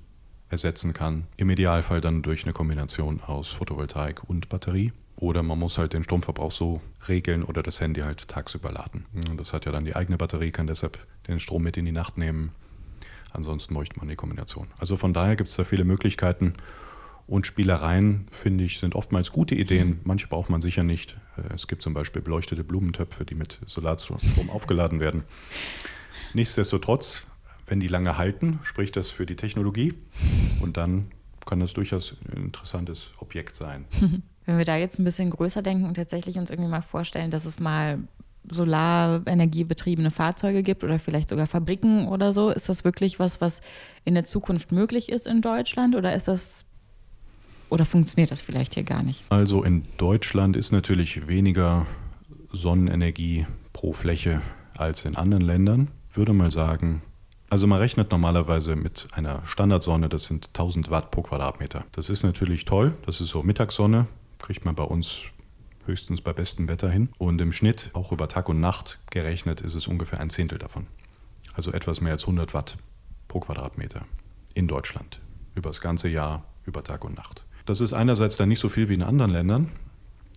ersetzen 0.49 0.93
kann. 0.93 1.27
Im 1.37 1.49
Idealfall 1.49 2.01
dann 2.01 2.21
durch 2.21 2.43
eine 2.43 2.53
Kombination 2.53 3.21
aus 3.21 3.49
Photovoltaik 3.49 4.23
und 4.29 4.49
Batterie. 4.49 4.93
Oder 5.17 5.41
man 5.41 5.57
muss 5.57 5.77
halt 5.77 5.93
den 5.93 6.03
Stromverbrauch 6.03 6.51
so 6.51 6.79
regeln 7.07 7.43
oder 7.43 7.63
das 7.63 7.81
Handy 7.81 8.01
halt 8.01 8.27
tagsüber 8.27 8.71
laden. 8.71 9.05
Das 9.35 9.51
hat 9.51 9.65
ja 9.65 9.71
dann 9.71 9.83
die 9.83 9.95
eigene 9.95 10.17
Batterie, 10.17 10.51
kann 10.51 10.67
deshalb 10.67 10.99
den 11.27 11.39
Strom 11.39 11.63
mit 11.63 11.75
in 11.75 11.85
die 11.85 11.91
Nacht 11.91 12.17
nehmen. 12.17 12.51
Ansonsten 13.31 13.73
bräuchte 13.73 13.97
man 13.97 14.07
die 14.07 14.15
Kombination. 14.15 14.67
Also 14.77 14.95
von 14.95 15.13
daher 15.13 15.35
gibt 15.35 15.49
es 15.49 15.55
da 15.55 15.63
viele 15.63 15.85
Möglichkeiten. 15.85 16.53
Und 17.25 17.45
Spielereien, 17.45 18.25
finde 18.31 18.63
ich, 18.63 18.79
sind 18.79 18.95
oftmals 18.95 19.33
gute 19.33 19.53
Ideen. 19.53 19.99
Manche 20.05 20.27
braucht 20.27 20.49
man 20.49 20.61
sicher 20.61 20.83
nicht. 20.83 21.17
Äh, 21.35 21.53
es 21.53 21.67
gibt 21.67 21.81
zum 21.81 21.93
Beispiel 21.93 22.21
beleuchtete 22.21 22.63
Blumentöpfe, 22.63 23.25
die 23.25 23.35
mit 23.35 23.59
Solarstrom 23.65 24.19
aufgeladen 24.49 25.01
werden. 25.01 25.23
Nichtsdestotrotz, 26.33 27.27
wenn 27.67 27.79
die 27.79 27.87
lange 27.87 28.17
halten, 28.17 28.59
spricht 28.63 28.95
das 28.95 29.09
für 29.11 29.25
die 29.25 29.35
Technologie. 29.35 29.93
Und 30.61 30.77
dann 30.77 31.07
kann 31.45 31.59
das 31.59 31.73
durchaus 31.73 32.15
ein 32.31 32.45
interessantes 32.45 33.11
Objekt 33.19 33.55
sein. 33.55 33.85
Wenn 34.45 34.57
wir 34.57 34.65
da 34.65 34.77
jetzt 34.77 34.97
ein 34.97 35.03
bisschen 35.03 35.29
größer 35.29 35.61
denken 35.61 35.85
und 35.85 35.95
tatsächlich 35.95 36.37
uns 36.37 36.49
irgendwie 36.49 36.69
mal 36.69 36.81
vorstellen, 36.81 37.31
dass 37.31 37.45
es 37.45 37.59
mal 37.59 37.99
solarenergiebetriebene 38.49 40.09
Fahrzeuge 40.09 40.63
gibt 40.63 40.85
oder 40.85 40.99
vielleicht 40.99 41.29
sogar 41.29 41.47
Fabriken 41.47 42.07
oder 42.07 42.31
so, 42.31 42.49
ist 42.49 42.69
das 42.69 42.85
wirklich 42.85 43.19
was, 43.19 43.41
was 43.41 43.59
in 44.05 44.13
der 44.13 44.23
Zukunft 44.23 44.71
möglich 44.71 45.09
ist 45.09 45.27
in 45.27 45.41
Deutschland 45.41 45.95
oder 45.95 46.15
ist 46.15 46.29
das 46.29 46.63
oder 47.69 47.83
funktioniert 47.83 48.31
das 48.31 48.39
vielleicht 48.39 48.75
hier 48.75 48.83
gar 48.83 49.03
nicht? 49.03 49.25
Also 49.27 49.63
in 49.63 49.83
Deutschland 49.97 50.55
ist 50.55 50.71
natürlich 50.71 51.27
weniger 51.27 51.85
Sonnenenergie 52.53 53.45
pro 53.73 53.91
Fläche 53.91 54.41
als 54.73 55.03
in 55.03 55.17
anderen 55.17 55.43
Ländern. 55.43 55.89
Würde 56.13 56.31
mal 56.31 56.51
sagen, 56.51 57.01
also 57.49 57.67
man 57.67 57.79
rechnet 57.79 58.11
normalerweise 58.11 58.75
mit 58.75 59.07
einer 59.11 59.41
Standardsonne, 59.45 60.09
das 60.09 60.25
sind 60.25 60.47
1000 60.47 60.91
Watt 60.91 61.11
pro 61.11 61.21
Quadratmeter. 61.21 61.85
Das 61.93 62.09
ist 62.09 62.23
natürlich 62.23 62.65
toll, 62.65 62.95
das 63.05 63.21
ist 63.21 63.29
so 63.29 63.43
Mittagssonne, 63.43 64.07
kriegt 64.37 64.65
man 64.65 64.75
bei 64.75 64.83
uns 64.83 65.23
höchstens 65.85 66.21
bei 66.21 66.33
bestem 66.33 66.67
Wetter 66.67 66.89
hin. 66.89 67.09
Und 67.17 67.39
im 67.39 67.51
Schnitt, 67.53 67.91
auch 67.93 68.11
über 68.11 68.27
Tag 68.27 68.49
und 68.49 68.59
Nacht 68.59 68.99
gerechnet, 69.09 69.61
ist 69.61 69.75
es 69.75 69.87
ungefähr 69.87 70.19
ein 70.19 70.29
Zehntel 70.29 70.57
davon. 70.57 70.87
Also 71.53 71.71
etwas 71.71 72.01
mehr 72.01 72.11
als 72.11 72.23
100 72.23 72.53
Watt 72.53 72.77
pro 73.27 73.39
Quadratmeter 73.39 74.05
in 74.53 74.67
Deutschland. 74.67 75.21
Über 75.55 75.69
das 75.69 75.81
ganze 75.81 76.09
Jahr, 76.09 76.43
über 76.65 76.83
Tag 76.83 77.03
und 77.03 77.15
Nacht. 77.15 77.45
Das 77.65 77.81
ist 77.81 77.93
einerseits 77.93 78.37
dann 78.37 78.49
nicht 78.49 78.59
so 78.59 78.69
viel 78.69 78.89
wie 78.89 78.93
in 78.93 79.01
anderen 79.01 79.31
Ländern. 79.31 79.71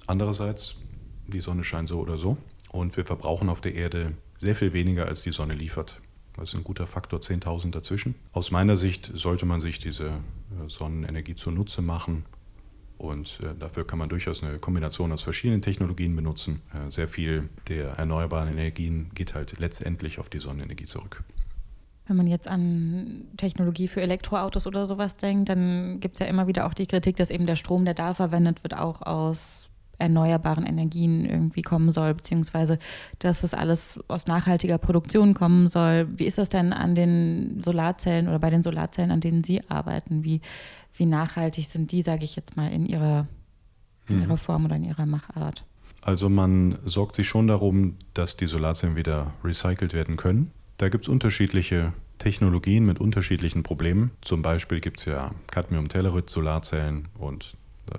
Andererseits, 0.07 0.77
die 1.27 1.41
Sonne 1.41 1.65
scheint 1.65 1.89
so 1.89 2.01
oder 2.01 2.17
so. 2.17 2.37
Und 2.71 2.97
wir 2.97 3.05
verbrauchen 3.05 3.49
auf 3.49 3.61
der 3.61 3.75
Erde 3.75 4.13
sehr 4.39 4.55
viel 4.55 4.73
weniger, 4.73 5.07
als 5.07 5.23
die 5.23 5.33
Sonne 5.33 5.55
liefert. 5.55 6.01
Das 6.41 6.51
ist 6.51 6.55
ein 6.55 6.65
guter 6.65 6.87
Faktor 6.87 7.21
10.000 7.21 7.71
dazwischen. 7.71 8.15
Aus 8.33 8.51
meiner 8.51 8.77
Sicht 8.77 9.11
sollte 9.15 9.45
man 9.45 9.61
sich 9.61 9.79
diese 9.79 10.07
äh, 10.07 10.69
Sonnenenergie 10.69 11.35
zunutze 11.35 11.83
machen. 11.83 12.25
Und 12.97 13.41
äh, 13.43 13.55
dafür 13.59 13.87
kann 13.87 13.99
man 13.99 14.09
durchaus 14.09 14.43
eine 14.43 14.59
Kombination 14.59 15.13
aus 15.13 15.23
verschiedenen 15.23 15.63
Technologien 15.63 16.17
benutzen. 16.17 16.63
Äh, 16.75 16.91
sehr 16.91 17.09
viel 17.09 17.49
der 17.69 17.91
erneuerbaren 17.93 18.49
Energien 18.49 19.11
geht 19.15 19.35
halt 19.35 19.59
letztendlich 19.59 20.19
auf 20.19 20.31
die 20.31 20.39
Sonnenenergie 20.39 20.87
zurück. 20.87 21.23
Wenn 22.07 22.17
man 22.17 22.27
jetzt 22.27 22.49
an 22.49 23.27
Technologie 23.37 23.87
für 23.87 24.01
Elektroautos 24.01 24.67
oder 24.67 24.87
sowas 24.87 25.17
denkt, 25.17 25.49
dann 25.49 26.01
gibt 26.01 26.15
es 26.15 26.19
ja 26.21 26.27
immer 26.27 26.47
wieder 26.47 26.67
auch 26.67 26.75
die 26.75 26.87
Kritik, 26.87 27.17
dass 27.17 27.31
eben 27.31 27.47
der 27.47 27.57
Strom, 27.57 27.85
der 27.85 27.95
da 27.95 28.15
verwendet 28.15 28.65
wird, 28.65 28.77
auch 28.77 29.03
aus 29.03 29.70
erneuerbaren 30.01 30.65
Energien 30.65 31.25
irgendwie 31.25 31.63
kommen 31.63 31.93
soll, 31.93 32.15
beziehungsweise 32.15 32.79
dass 33.19 33.43
das 33.43 33.55
alles 33.55 34.01
aus 34.09 34.27
nachhaltiger 34.27 34.79
Produktion 34.79 35.35
kommen 35.35 35.69
soll. 35.69 36.09
Wie 36.17 36.25
ist 36.25 36.39
das 36.39 36.49
denn 36.49 36.73
an 36.73 36.95
den 36.95 37.63
Solarzellen 37.63 38.29
oder 38.29 38.39
bei 38.39 38.51
den 38.51 38.63
Solarzellen, 38.63 39.11
an 39.11 39.21
denen 39.21 39.45
Sie 39.45 39.63
arbeiten? 39.69 40.25
Wie, 40.25 40.41
wie 40.95 41.07
nachhaltig 41.07 41.67
sind 41.67 41.93
die, 41.93 42.03
sage 42.03 42.25
ich 42.25 42.37
jetzt 42.37 42.57
mal, 42.57 42.69
in 42.73 42.87
ihrer, 42.87 43.27
in 44.09 44.17
mhm. 44.17 44.23
ihrer 44.23 44.37
Form 44.37 44.65
oder 44.65 44.77
in 44.77 44.85
ihrer 44.85 45.07
Machart? 45.07 45.65
Also 46.03 46.29
man 46.29 46.79
sorgt 46.85 47.17
sich 47.17 47.29
schon 47.29 47.47
darum, 47.47 47.97
dass 48.15 48.37
die 48.37 48.47
Solarzellen 48.47 48.97
wieder 48.97 49.35
recycelt 49.45 49.93
werden 49.93 50.17
können. 50.17 50.51
Da 50.79 50.89
gibt 50.89 51.05
es 51.05 51.09
unterschiedliche 51.09 51.93
Technologien 52.21 52.87
mit 52.87 53.01
unterschiedlichen 53.01 53.63
Problemen. 53.63 54.13
Zum 54.21 54.43
Beispiel 54.43 54.81
gibt 54.81 54.99
es 55.01 55.05
ja 55.07 55.33
Cadmium-Tellerit-Solarzellen 55.49 57.09
und 57.19 57.57
äh, 57.91 57.99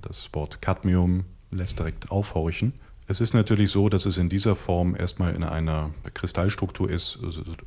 das 0.00 0.28
Wort 0.32 0.62
Cadmium 0.62 1.24
lässt 1.50 1.78
direkt 1.78 2.10
aufhorchen. 2.10 2.72
Es 3.06 3.20
ist 3.20 3.34
natürlich 3.34 3.70
so, 3.70 3.88
dass 3.88 4.06
es 4.06 4.16
in 4.16 4.28
dieser 4.28 4.56
Form 4.56 4.96
erstmal 4.96 5.34
in 5.34 5.44
einer 5.44 5.90
Kristallstruktur 6.14 6.90
ist, 6.90 7.18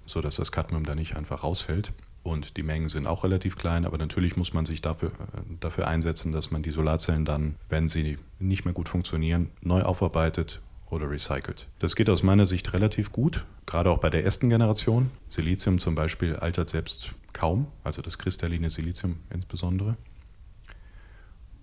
sodass 0.06 0.38
das 0.38 0.52
Cadmium 0.52 0.84
da 0.84 0.96
nicht 0.96 1.16
einfach 1.16 1.44
rausfällt. 1.44 1.94
Und 2.24 2.58
die 2.58 2.64
Mengen 2.64 2.90
sind 2.90 3.08
auch 3.08 3.24
relativ 3.24 3.56
klein, 3.56 3.86
aber 3.86 3.98
natürlich 3.98 4.36
muss 4.36 4.54
man 4.54 4.66
sich 4.66 4.82
dafür, 4.82 5.10
äh, 5.10 5.42
dafür 5.60 5.88
einsetzen, 5.88 6.34
dass 6.34 6.52
man 6.52 6.62
die 6.62 6.72
Solarzellen 6.72 7.24
dann, 7.24 7.56
wenn 7.70 7.88
sie 7.88 8.18
nicht 8.40 8.66
mehr 8.66 8.74
gut 8.74 8.90
funktionieren, 8.90 9.50
neu 9.62 9.84
aufarbeitet 9.84 10.60
oder 10.90 11.10
recycelt. 11.10 11.68
Das 11.80 11.96
geht 11.96 12.10
aus 12.10 12.24
meiner 12.24 12.46
Sicht 12.46 12.74
relativ 12.74 13.12
gut, 13.12 13.46
gerade 13.66 13.90
auch 13.92 14.00
bei 14.00 14.10
der 14.10 14.26
ersten 14.26 14.50
Generation. 14.50 15.12
Silizium 15.30 15.80
zum 15.80 15.96
Beispiel 15.96 16.36
altert 16.36 16.70
selbst 16.70 17.12
kaum, 17.32 17.68
also 17.84 18.02
das 18.02 18.18
kristalline 18.18 18.70
Silizium 18.70 19.18
insbesondere. 19.30 19.96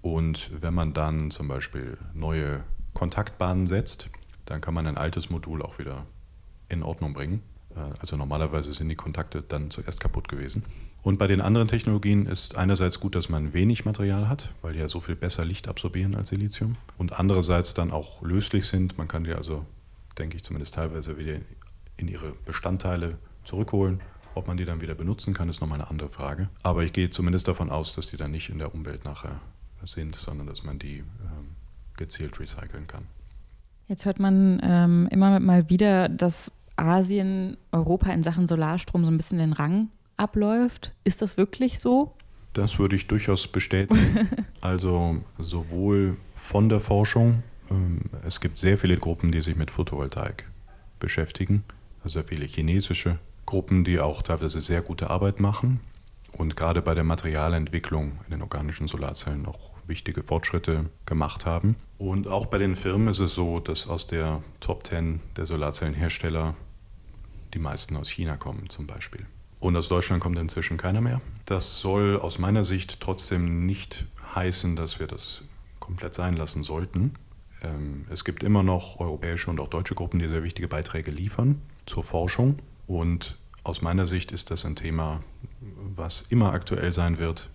Und 0.04 0.50
wenn 0.60 0.74
man 0.74 0.92
dann 0.92 1.30
zum 1.30 1.48
Beispiel 1.48 1.96
neue 2.12 2.62
Kontaktbahnen 2.92 3.66
setzt, 3.66 4.10
dann 4.44 4.60
kann 4.60 4.74
man 4.74 4.86
ein 4.86 4.98
altes 4.98 5.30
Modul 5.30 5.62
auch 5.62 5.78
wieder 5.78 6.04
in 6.68 6.82
Ordnung 6.82 7.14
bringen. 7.14 7.40
Äh, 7.74 7.78
also 8.00 8.18
normalerweise 8.18 8.74
sind 8.74 8.90
die 8.90 8.96
Kontakte 8.96 9.40
dann 9.40 9.70
zuerst 9.70 10.00
kaputt 10.00 10.28
gewesen. 10.28 10.62
Und 11.00 11.18
bei 11.18 11.26
den 11.26 11.40
anderen 11.40 11.68
Technologien 11.68 12.26
ist 12.26 12.54
einerseits 12.54 13.00
gut, 13.00 13.14
dass 13.14 13.30
man 13.30 13.54
wenig 13.54 13.86
Material 13.86 14.28
hat, 14.28 14.52
weil 14.60 14.74
die 14.74 14.80
ja 14.80 14.88
so 14.88 15.00
viel 15.00 15.16
besser 15.16 15.46
Licht 15.46 15.68
absorbieren 15.68 16.14
als 16.14 16.28
Silizium. 16.28 16.76
Und 16.98 17.18
andererseits 17.18 17.72
dann 17.72 17.90
auch 17.90 18.20
löslich 18.20 18.66
sind. 18.66 18.98
Man 18.98 19.08
kann 19.08 19.24
die 19.24 19.32
also, 19.32 19.64
denke 20.18 20.36
ich 20.36 20.42
zumindest 20.42 20.74
teilweise 20.74 21.16
wieder 21.16 21.38
in 21.96 22.08
ihre 22.08 22.32
Bestandteile 22.44 23.16
zurückholen. 23.44 24.02
Ob 24.34 24.48
man 24.48 24.58
die 24.58 24.66
dann 24.66 24.82
wieder 24.82 24.94
benutzen 24.94 25.32
kann, 25.32 25.48
ist 25.48 25.62
nochmal 25.62 25.80
eine 25.80 25.88
andere 25.88 26.10
Frage. 26.10 26.50
Aber 26.62 26.82
ich 26.82 26.92
gehe 26.92 27.08
zumindest 27.08 27.48
davon 27.48 27.70
aus, 27.70 27.94
dass 27.94 28.08
die 28.08 28.18
dann 28.18 28.32
nicht 28.32 28.50
in 28.50 28.58
der 28.58 28.74
Umwelt 28.74 29.06
nachher 29.06 29.40
sind, 29.86 30.16
sondern 30.16 30.46
dass 30.46 30.64
man 30.64 30.78
die 30.78 30.98
ähm, 30.98 31.56
gezielt 31.96 32.38
recyceln 32.40 32.86
kann. 32.86 33.06
Jetzt 33.88 34.06
hört 34.06 34.18
man 34.18 34.60
ähm, 34.62 35.08
immer 35.10 35.40
mal 35.40 35.68
wieder, 35.68 36.08
dass 36.08 36.50
Asien 36.76 37.56
Europa 37.70 38.10
in 38.10 38.22
Sachen 38.22 38.46
Solarstrom 38.46 39.04
so 39.04 39.10
ein 39.10 39.16
bisschen 39.16 39.38
den 39.38 39.52
Rang 39.52 39.88
abläuft. 40.16 40.92
Ist 41.04 41.22
das 41.22 41.36
wirklich 41.36 41.78
so? 41.78 42.14
Das 42.52 42.78
würde 42.78 42.96
ich 42.96 43.06
durchaus 43.06 43.48
bestätigen. 43.48 44.28
also 44.60 45.22
sowohl 45.38 46.16
von 46.34 46.68
der 46.68 46.80
Forschung, 46.80 47.42
ähm, 47.70 48.02
es 48.26 48.40
gibt 48.40 48.56
sehr 48.56 48.78
viele 48.78 48.96
Gruppen, 48.96 49.32
die 49.32 49.42
sich 49.42 49.56
mit 49.56 49.70
Photovoltaik 49.70 50.48
beschäftigen, 50.98 51.64
also 52.02 52.22
viele 52.22 52.46
chinesische 52.46 53.18
Gruppen, 53.44 53.84
die 53.84 54.00
auch 54.00 54.22
teilweise 54.22 54.60
sehr 54.60 54.80
gute 54.80 55.10
Arbeit 55.10 55.40
machen 55.40 55.80
und 56.32 56.56
gerade 56.56 56.80
bei 56.80 56.94
der 56.94 57.04
Materialentwicklung 57.04 58.20
in 58.24 58.30
den 58.30 58.42
organischen 58.42 58.88
Solarzellen 58.88 59.46
auch 59.46 59.73
wichtige 59.86 60.22
Fortschritte 60.22 60.86
gemacht 61.06 61.46
haben. 61.46 61.76
Und 61.98 62.28
auch 62.28 62.46
bei 62.46 62.58
den 62.58 62.76
Firmen 62.76 63.08
ist 63.08 63.20
es 63.20 63.34
so, 63.34 63.60
dass 63.60 63.88
aus 63.88 64.06
der 64.06 64.42
Top 64.60 64.86
10 64.86 65.20
der 65.36 65.46
Solarzellenhersteller 65.46 66.54
die 67.54 67.58
meisten 67.58 67.96
aus 67.96 68.08
China 68.08 68.36
kommen 68.36 68.68
zum 68.68 68.86
Beispiel. 68.86 69.26
Und 69.60 69.76
aus 69.76 69.88
Deutschland 69.88 70.22
kommt 70.22 70.38
inzwischen 70.38 70.76
keiner 70.76 71.00
mehr. 71.00 71.20
Das 71.46 71.80
soll 71.80 72.18
aus 72.18 72.38
meiner 72.38 72.64
Sicht 72.64 73.00
trotzdem 73.00 73.64
nicht 73.64 74.04
heißen, 74.34 74.76
dass 74.76 74.98
wir 74.98 75.06
das 75.06 75.42
komplett 75.78 76.14
sein 76.14 76.36
lassen 76.36 76.62
sollten. 76.62 77.14
Ähm, 77.62 78.04
es 78.10 78.24
gibt 78.24 78.42
immer 78.42 78.62
noch 78.62 79.00
europäische 79.00 79.50
und 79.50 79.60
auch 79.60 79.68
deutsche 79.68 79.94
Gruppen, 79.94 80.18
die 80.18 80.28
sehr 80.28 80.42
wichtige 80.42 80.68
Beiträge 80.68 81.10
liefern 81.10 81.62
zur 81.86 82.04
Forschung. 82.04 82.58
Und 82.86 83.38
aus 83.62 83.80
meiner 83.80 84.06
Sicht 84.06 84.32
ist 84.32 84.50
das 84.50 84.66
ein 84.66 84.76
Thema, 84.76 85.22
was 85.60 86.22
immer 86.28 86.52
aktuell 86.52 86.92
sein 86.92 87.18
wird. 87.18 87.48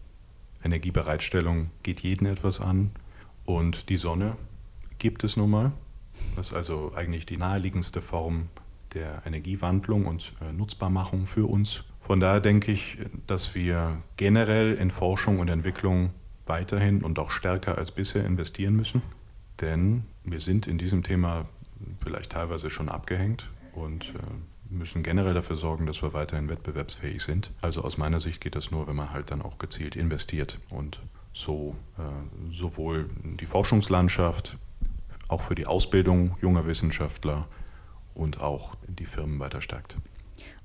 Energiebereitstellung 0.64 1.70
geht 1.84 2.02
jeden 2.02 2.26
etwas 2.26 2.60
an. 2.60 2.92
Und 3.46 3.90
die 3.90 3.98
Sonne 3.98 4.36
gibt 5.00 5.24
es 5.24 5.38
nun 5.38 5.50
mal. 5.50 5.72
Das 6.36 6.50
ist 6.50 6.54
also 6.54 6.92
eigentlich 6.96 7.26
die 7.26 7.38
naheliegendste 7.38 8.02
Form 8.02 8.50
der 8.94 9.22
Energiewandlung 9.26 10.06
und 10.06 10.34
äh, 10.42 10.52
Nutzbarmachung 10.52 11.26
für 11.26 11.46
uns. 11.48 11.84
Von 12.00 12.20
daher 12.20 12.40
denke 12.40 12.72
ich, 12.72 12.98
dass 13.28 13.56
wir 13.56 14.02
generell 14.18 14.74
in 14.76 14.92
Forschung 14.92 15.40
und 15.40 15.48
Entwicklung 15.48 16.12
weiterhin 16.46 17.04
und 17.04 17.20
auch 17.20 17.32
stärker 17.32 17.78
als 17.78 17.92
bisher 17.92 18.26
investieren 18.26 18.76
müssen. 18.76 19.02
Denn 19.62 20.04
wir 20.24 20.40
sind 20.40 20.68
in 20.68 20.78
diesem 20.78 21.04
Thema 21.04 21.46
vielleicht 22.04 22.32
teilweise 22.32 22.70
schon 22.70 22.90
abgehängt 22.90 23.50
und 23.74 24.10
äh, 24.10 24.18
müssen 24.70 25.04
generell 25.04 25.34
dafür 25.34 25.56
sorgen, 25.56 25.86
dass 25.86 26.02
wir 26.02 26.14
weiterhin 26.14 26.50
wettbewerbsfähig 26.50 27.22
sind. 27.22 27.52
Also 27.62 27.84
aus 27.84 27.98
meiner 27.98 28.20
Sicht 28.20 28.42
geht 28.42 28.56
das 28.56 28.72
nur, 28.72 28.88
wenn 28.88 28.96
man 28.96 29.12
halt 29.12 29.32
dann 29.32 29.42
auch 29.42 29.58
gezielt 29.58 29.96
investiert 29.96 30.60
und 30.70 31.00
so 31.34 31.76
äh, 31.98 32.02
sowohl 32.54 33.10
die 33.24 33.46
Forschungslandschaft, 33.46 34.58
auch 35.28 35.42
für 35.42 35.56
die 35.56 35.68
Ausbildung 35.68 36.36
junger 36.42 36.66
Wissenschaftler 36.66 37.48
und 38.16 38.42
auch 38.42 38.76
die 38.88 39.06
Firmen 39.06 39.40
weiter 39.40 39.62
stärkt. 39.62 39.96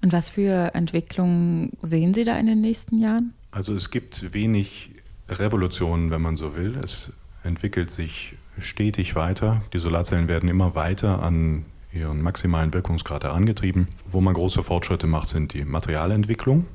Und 0.02 0.12
was 0.12 0.28
für 0.28 0.74
Entwicklungen 0.74 1.72
sehen 1.82 2.14
Sie 2.14 2.24
da 2.24 2.38
in 2.38 2.46
den 2.46 2.60
nächsten 2.60 2.98
Jahren? 2.98 3.34
Also 3.50 3.74
es 3.74 3.90
gibt 3.90 4.32
wenig 4.32 4.90
Revolutionen, 5.28 6.10
wenn 6.10 6.22
man 6.22 6.36
so 6.36 6.56
will. 6.56 6.76
Es 6.82 7.12
entwickelt 7.42 7.90
sich 7.90 8.36
stetig 8.58 9.14
weiter. 9.16 9.62
Die 9.72 9.78
Solarzellen 9.78 10.28
werden 10.28 10.48
immer 10.48 10.74
weiter 10.74 11.22
an 11.22 11.64
ihren 11.94 12.22
maximalen 12.22 12.74
Wirkungsgrad 12.74 13.24
herangetrieben. 13.24 13.88
Wo 14.06 14.20
man 14.20 14.34
große 14.34 14.62
Fortschritte 14.62 15.06
macht, 15.06 15.28
sind 15.28 15.54
die 15.54 15.64
Materialentwicklung. 15.64 16.66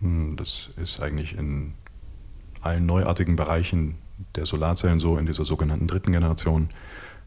Hm, 0.00 0.36
das 0.36 0.70
ist 0.76 1.00
eigentlich 1.00 1.36
in 1.36 1.74
allen 2.60 2.86
neuartigen 2.86 3.36
Bereichen 3.36 3.96
der 4.34 4.46
Solarzellen 4.46 5.00
so, 5.00 5.16
in 5.16 5.26
dieser 5.26 5.44
sogenannten 5.44 5.86
dritten 5.86 6.12
Generation, 6.12 6.70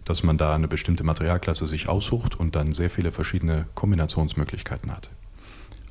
dass 0.06 0.24
man 0.24 0.38
da 0.38 0.56
eine 0.56 0.68
bestimmte 0.68 1.04
Materialklasse 1.04 1.68
sich 1.68 1.89
aussucht 1.89 2.39
und 2.39 2.56
dann 2.56 2.74
sehr 2.74 2.89
viele 2.89 3.12
verschiedene 3.12 3.66
Kombinationsmöglichkeiten 3.76 4.91
hat. 4.91 5.10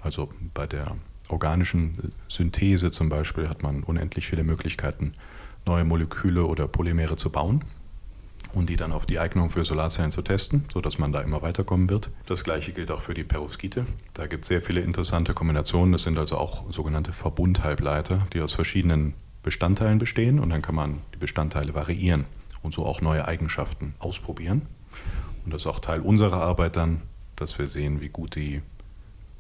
Also 0.02 0.30
bei 0.54 0.66
der 0.66 0.96
organischen 1.28 2.12
Synthese 2.28 2.90
zum 2.90 3.08
Beispiel 3.08 3.48
hat 3.48 3.62
man 3.62 3.82
unendlich 3.82 4.26
viele 4.26 4.44
Möglichkeiten, 4.44 5.14
neue 5.66 5.84
Moleküle 5.84 6.44
oder 6.44 6.68
Polymere 6.68 7.16
zu 7.16 7.30
bauen 7.30 7.64
und 8.54 8.70
die 8.70 8.76
dann 8.76 8.92
auf 8.92 9.06
die 9.06 9.18
Eignung 9.18 9.50
für 9.50 9.64
Solarzellen 9.64 10.12
zu 10.12 10.22
testen, 10.22 10.64
sodass 10.72 10.98
man 10.98 11.12
da 11.12 11.20
immer 11.20 11.42
weiterkommen 11.42 11.90
wird. 11.90 12.10
Das 12.26 12.44
gleiche 12.44 12.72
gilt 12.72 12.90
auch 12.90 13.02
für 13.02 13.14
die 13.14 13.24
Perovskite. 13.24 13.86
Da 14.14 14.26
gibt 14.26 14.44
es 14.44 14.48
sehr 14.48 14.62
viele 14.62 14.80
interessante 14.80 15.34
Kombinationen. 15.34 15.92
Das 15.92 16.02
sind 16.02 16.18
also 16.18 16.38
auch 16.38 16.70
sogenannte 16.72 17.12
Verbundhalbleiter, 17.12 18.26
die 18.32 18.40
aus 18.40 18.52
verschiedenen 18.52 19.14
Bestandteilen 19.42 19.98
bestehen 19.98 20.38
und 20.40 20.50
dann 20.50 20.62
kann 20.62 20.74
man 20.74 21.00
die 21.14 21.18
Bestandteile 21.18 21.74
variieren 21.74 22.24
und 22.62 22.72
so 22.72 22.86
auch 22.86 23.00
neue 23.00 23.26
Eigenschaften 23.26 23.94
ausprobieren. 23.98 24.62
Und 25.44 25.52
das 25.52 25.62
ist 25.62 25.66
auch 25.66 25.80
Teil 25.80 26.00
unserer 26.00 26.40
Arbeit 26.40 26.76
dann, 26.76 27.02
dass 27.36 27.58
wir 27.58 27.66
sehen, 27.66 28.00
wie 28.00 28.08
gut 28.08 28.36
die 28.36 28.62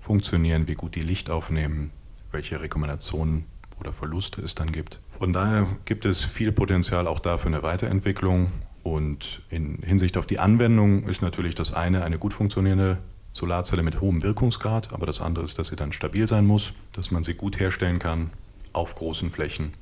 funktionieren, 0.00 0.68
wie 0.68 0.74
gut 0.74 0.94
die 0.94 1.00
Licht 1.00 1.30
aufnehmen, 1.30 1.90
welche 2.30 2.60
Rekombinationen 2.60 3.46
oder 3.80 3.92
Verluste 3.92 4.42
es 4.42 4.54
dann 4.54 4.70
gibt. 4.70 5.00
Von 5.18 5.32
daher 5.32 5.66
gibt 5.84 6.04
es 6.04 6.24
viel 6.24 6.52
Potenzial 6.52 7.06
auch 7.06 7.18
da 7.18 7.38
für 7.38 7.48
eine 7.48 7.62
Weiterentwicklung. 7.62 8.52
Und 8.84 9.40
in 9.48 9.78
Hinsicht 9.82 10.18
auf 10.18 10.26
die 10.26 10.38
Anwendung 10.38 11.08
ist 11.08 11.22
natürlich 11.22 11.54
das 11.54 11.72
eine 11.72 12.04
eine 12.04 12.18
gut 12.18 12.34
funktionierende 12.34 12.98
Solarzelle 13.32 13.82
mit 13.82 14.00
hohem 14.00 14.22
Wirkungsgrad, 14.22 14.92
aber 14.92 15.06
das 15.06 15.20
andere 15.22 15.44
ist, 15.44 15.58
dass 15.58 15.68
sie 15.68 15.76
dann 15.76 15.90
stabil 15.90 16.28
sein 16.28 16.46
muss, 16.46 16.74
dass 16.92 17.10
man 17.10 17.24
sie 17.24 17.34
gut 17.34 17.58
herstellen 17.58 17.98
kann 17.98 18.30
auf 18.74 18.94
großen 18.94 19.30
Flächen 19.30 19.72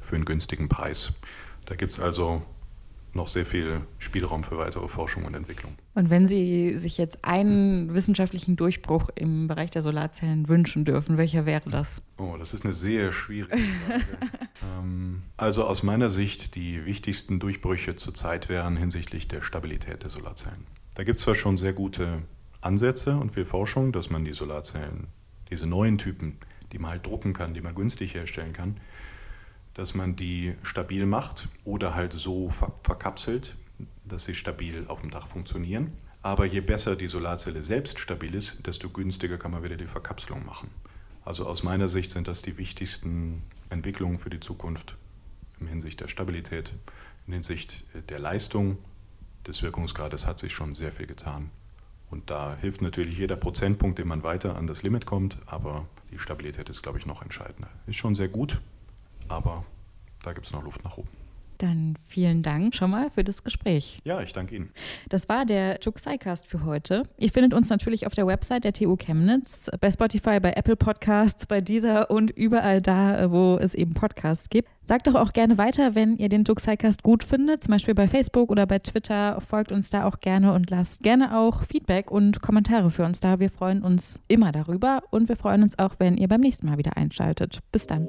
für 0.00 0.14
einen 0.14 0.24
günstigen 0.24 0.68
Preis. 0.68 1.12
Da 1.66 1.74
gibt 1.74 1.92
es 1.92 2.00
also 2.00 2.42
noch 3.14 3.28
sehr 3.28 3.44
viel 3.44 3.82
Spielraum 3.98 4.42
für 4.44 4.56
weitere 4.58 4.88
Forschung 4.88 5.24
und 5.24 5.34
Entwicklung. 5.34 5.72
Und 5.94 6.10
wenn 6.10 6.26
Sie 6.26 6.78
sich 6.78 6.96
jetzt 6.98 7.24
einen 7.24 7.92
wissenschaftlichen 7.94 8.56
Durchbruch 8.56 9.10
im 9.14 9.48
Bereich 9.48 9.70
der 9.70 9.82
Solarzellen 9.82 10.48
wünschen 10.48 10.84
dürfen, 10.84 11.18
welcher 11.18 11.44
wäre 11.44 11.68
das? 11.68 12.00
Oh, 12.18 12.36
das 12.38 12.54
ist 12.54 12.64
eine 12.64 12.72
sehr 12.72 13.12
schwierige 13.12 13.56
Frage. 13.56 14.04
ähm, 14.78 15.22
also 15.36 15.64
aus 15.64 15.82
meiner 15.82 16.10
Sicht 16.10 16.54
die 16.54 16.84
wichtigsten 16.86 17.38
Durchbrüche 17.38 17.96
zurzeit 17.96 18.48
wären 18.48 18.76
hinsichtlich 18.76 19.28
der 19.28 19.42
Stabilität 19.42 20.02
der 20.02 20.10
Solarzellen. 20.10 20.66
Da 20.94 21.04
gibt 21.04 21.16
es 21.18 21.22
zwar 21.22 21.34
schon 21.34 21.56
sehr 21.56 21.72
gute 21.72 22.22
Ansätze 22.60 23.16
und 23.16 23.32
viel 23.32 23.44
Forschung, 23.44 23.92
dass 23.92 24.08
man 24.08 24.24
die 24.24 24.32
Solarzellen, 24.32 25.08
diese 25.50 25.66
neuen 25.66 25.98
Typen, 25.98 26.38
die 26.72 26.78
man 26.78 26.92
halt 26.92 27.06
drucken 27.06 27.34
kann, 27.34 27.54
die 27.54 27.60
man 27.60 27.74
günstig 27.74 28.14
herstellen 28.14 28.52
kann, 28.52 28.76
dass 29.74 29.94
man 29.94 30.16
die 30.16 30.54
stabil 30.62 31.06
macht 31.06 31.48
oder 31.64 31.94
halt 31.94 32.12
so 32.12 32.50
verkapselt, 32.50 33.56
dass 34.04 34.24
sie 34.24 34.34
stabil 34.34 34.84
auf 34.88 35.00
dem 35.00 35.10
Dach 35.10 35.26
funktionieren. 35.26 35.92
Aber 36.22 36.44
je 36.44 36.60
besser 36.60 36.94
die 36.94 37.08
Solarzelle 37.08 37.62
selbst 37.62 37.98
stabil 37.98 38.34
ist, 38.34 38.66
desto 38.66 38.90
günstiger 38.90 39.38
kann 39.38 39.50
man 39.50 39.62
wieder 39.62 39.76
die 39.76 39.86
Verkapselung 39.86 40.44
machen. 40.46 40.70
Also 41.24 41.46
aus 41.46 41.62
meiner 41.62 41.88
Sicht 41.88 42.10
sind 42.10 42.28
das 42.28 42.42
die 42.42 42.58
wichtigsten 42.58 43.42
Entwicklungen 43.70 44.18
für 44.18 44.30
die 44.30 44.40
Zukunft 44.40 44.96
in 45.60 45.66
Hinsicht 45.66 46.00
der 46.00 46.08
Stabilität, 46.08 46.74
in 47.26 47.32
Hinsicht 47.34 47.84
der 48.08 48.18
Leistung 48.18 48.78
des 49.46 49.62
Wirkungsgrades 49.62 50.26
hat 50.26 50.38
sich 50.38 50.52
schon 50.52 50.74
sehr 50.74 50.92
viel 50.92 51.06
getan. 51.06 51.50
Und 52.10 52.30
da 52.30 52.56
hilft 52.60 52.82
natürlich 52.82 53.18
jeder 53.18 53.36
Prozentpunkt, 53.36 53.98
den 53.98 54.08
man 54.08 54.22
weiter 54.22 54.56
an 54.56 54.66
das 54.66 54.82
Limit 54.82 55.06
kommt, 55.06 55.38
aber 55.46 55.86
die 56.10 56.18
Stabilität 56.18 56.68
ist, 56.68 56.82
glaube 56.82 56.98
ich, 56.98 57.06
noch 57.06 57.22
entscheidender. 57.22 57.70
Ist 57.86 57.96
schon 57.96 58.14
sehr 58.14 58.28
gut, 58.28 58.60
aber 59.32 59.64
da 60.22 60.32
gibt 60.32 60.46
es 60.46 60.52
noch 60.52 60.62
Luft 60.62 60.84
nach 60.84 60.96
oben. 60.96 61.08
Dann 61.58 61.96
vielen 62.08 62.42
Dank 62.42 62.74
schon 62.74 62.90
mal 62.90 63.08
für 63.08 63.22
das 63.22 63.44
Gespräch. 63.44 64.00
Ja, 64.04 64.20
ich 64.20 64.32
danke 64.32 64.56
Ihnen. 64.56 64.70
Das 65.08 65.28
war 65.28 65.46
der 65.46 65.78
Juxicast 65.80 66.48
für 66.48 66.64
heute. 66.64 67.04
Ihr 67.18 67.30
findet 67.30 67.54
uns 67.54 67.68
natürlich 67.68 68.04
auf 68.08 68.14
der 68.14 68.26
Website 68.26 68.64
der 68.64 68.72
TU 68.72 68.96
Chemnitz, 68.96 69.70
bei 69.80 69.88
Spotify, 69.88 70.40
bei 70.40 70.54
Apple 70.54 70.74
Podcasts, 70.74 71.46
bei 71.46 71.60
dieser 71.60 72.10
und 72.10 72.32
überall 72.32 72.82
da, 72.82 73.30
wo 73.30 73.58
es 73.58 73.74
eben 73.74 73.94
Podcasts 73.94 74.50
gibt. 74.50 74.70
Sagt 74.80 75.06
doch 75.06 75.14
auch 75.14 75.32
gerne 75.32 75.56
weiter, 75.56 75.94
wenn 75.94 76.16
ihr 76.16 76.28
den 76.28 76.42
Juxicast 76.42 77.04
gut 77.04 77.22
findet, 77.22 77.62
zum 77.62 77.70
Beispiel 77.70 77.94
bei 77.94 78.08
Facebook 78.08 78.50
oder 78.50 78.66
bei 78.66 78.80
Twitter. 78.80 79.40
Folgt 79.40 79.70
uns 79.70 79.88
da 79.88 80.04
auch 80.04 80.18
gerne 80.18 80.54
und 80.54 80.68
lasst 80.68 81.04
gerne 81.04 81.38
auch 81.38 81.62
Feedback 81.62 82.10
und 82.10 82.42
Kommentare 82.42 82.90
für 82.90 83.04
uns 83.04 83.20
da. 83.20 83.38
Wir 83.38 83.50
freuen 83.50 83.84
uns 83.84 84.20
immer 84.26 84.50
darüber 84.50 85.02
und 85.10 85.28
wir 85.28 85.36
freuen 85.36 85.62
uns 85.62 85.78
auch, 85.78 85.94
wenn 85.98 86.16
ihr 86.16 86.26
beim 86.26 86.40
nächsten 86.40 86.66
Mal 86.66 86.78
wieder 86.78 86.96
einschaltet. 86.96 87.60
Bis 87.70 87.86
dann. 87.86 88.08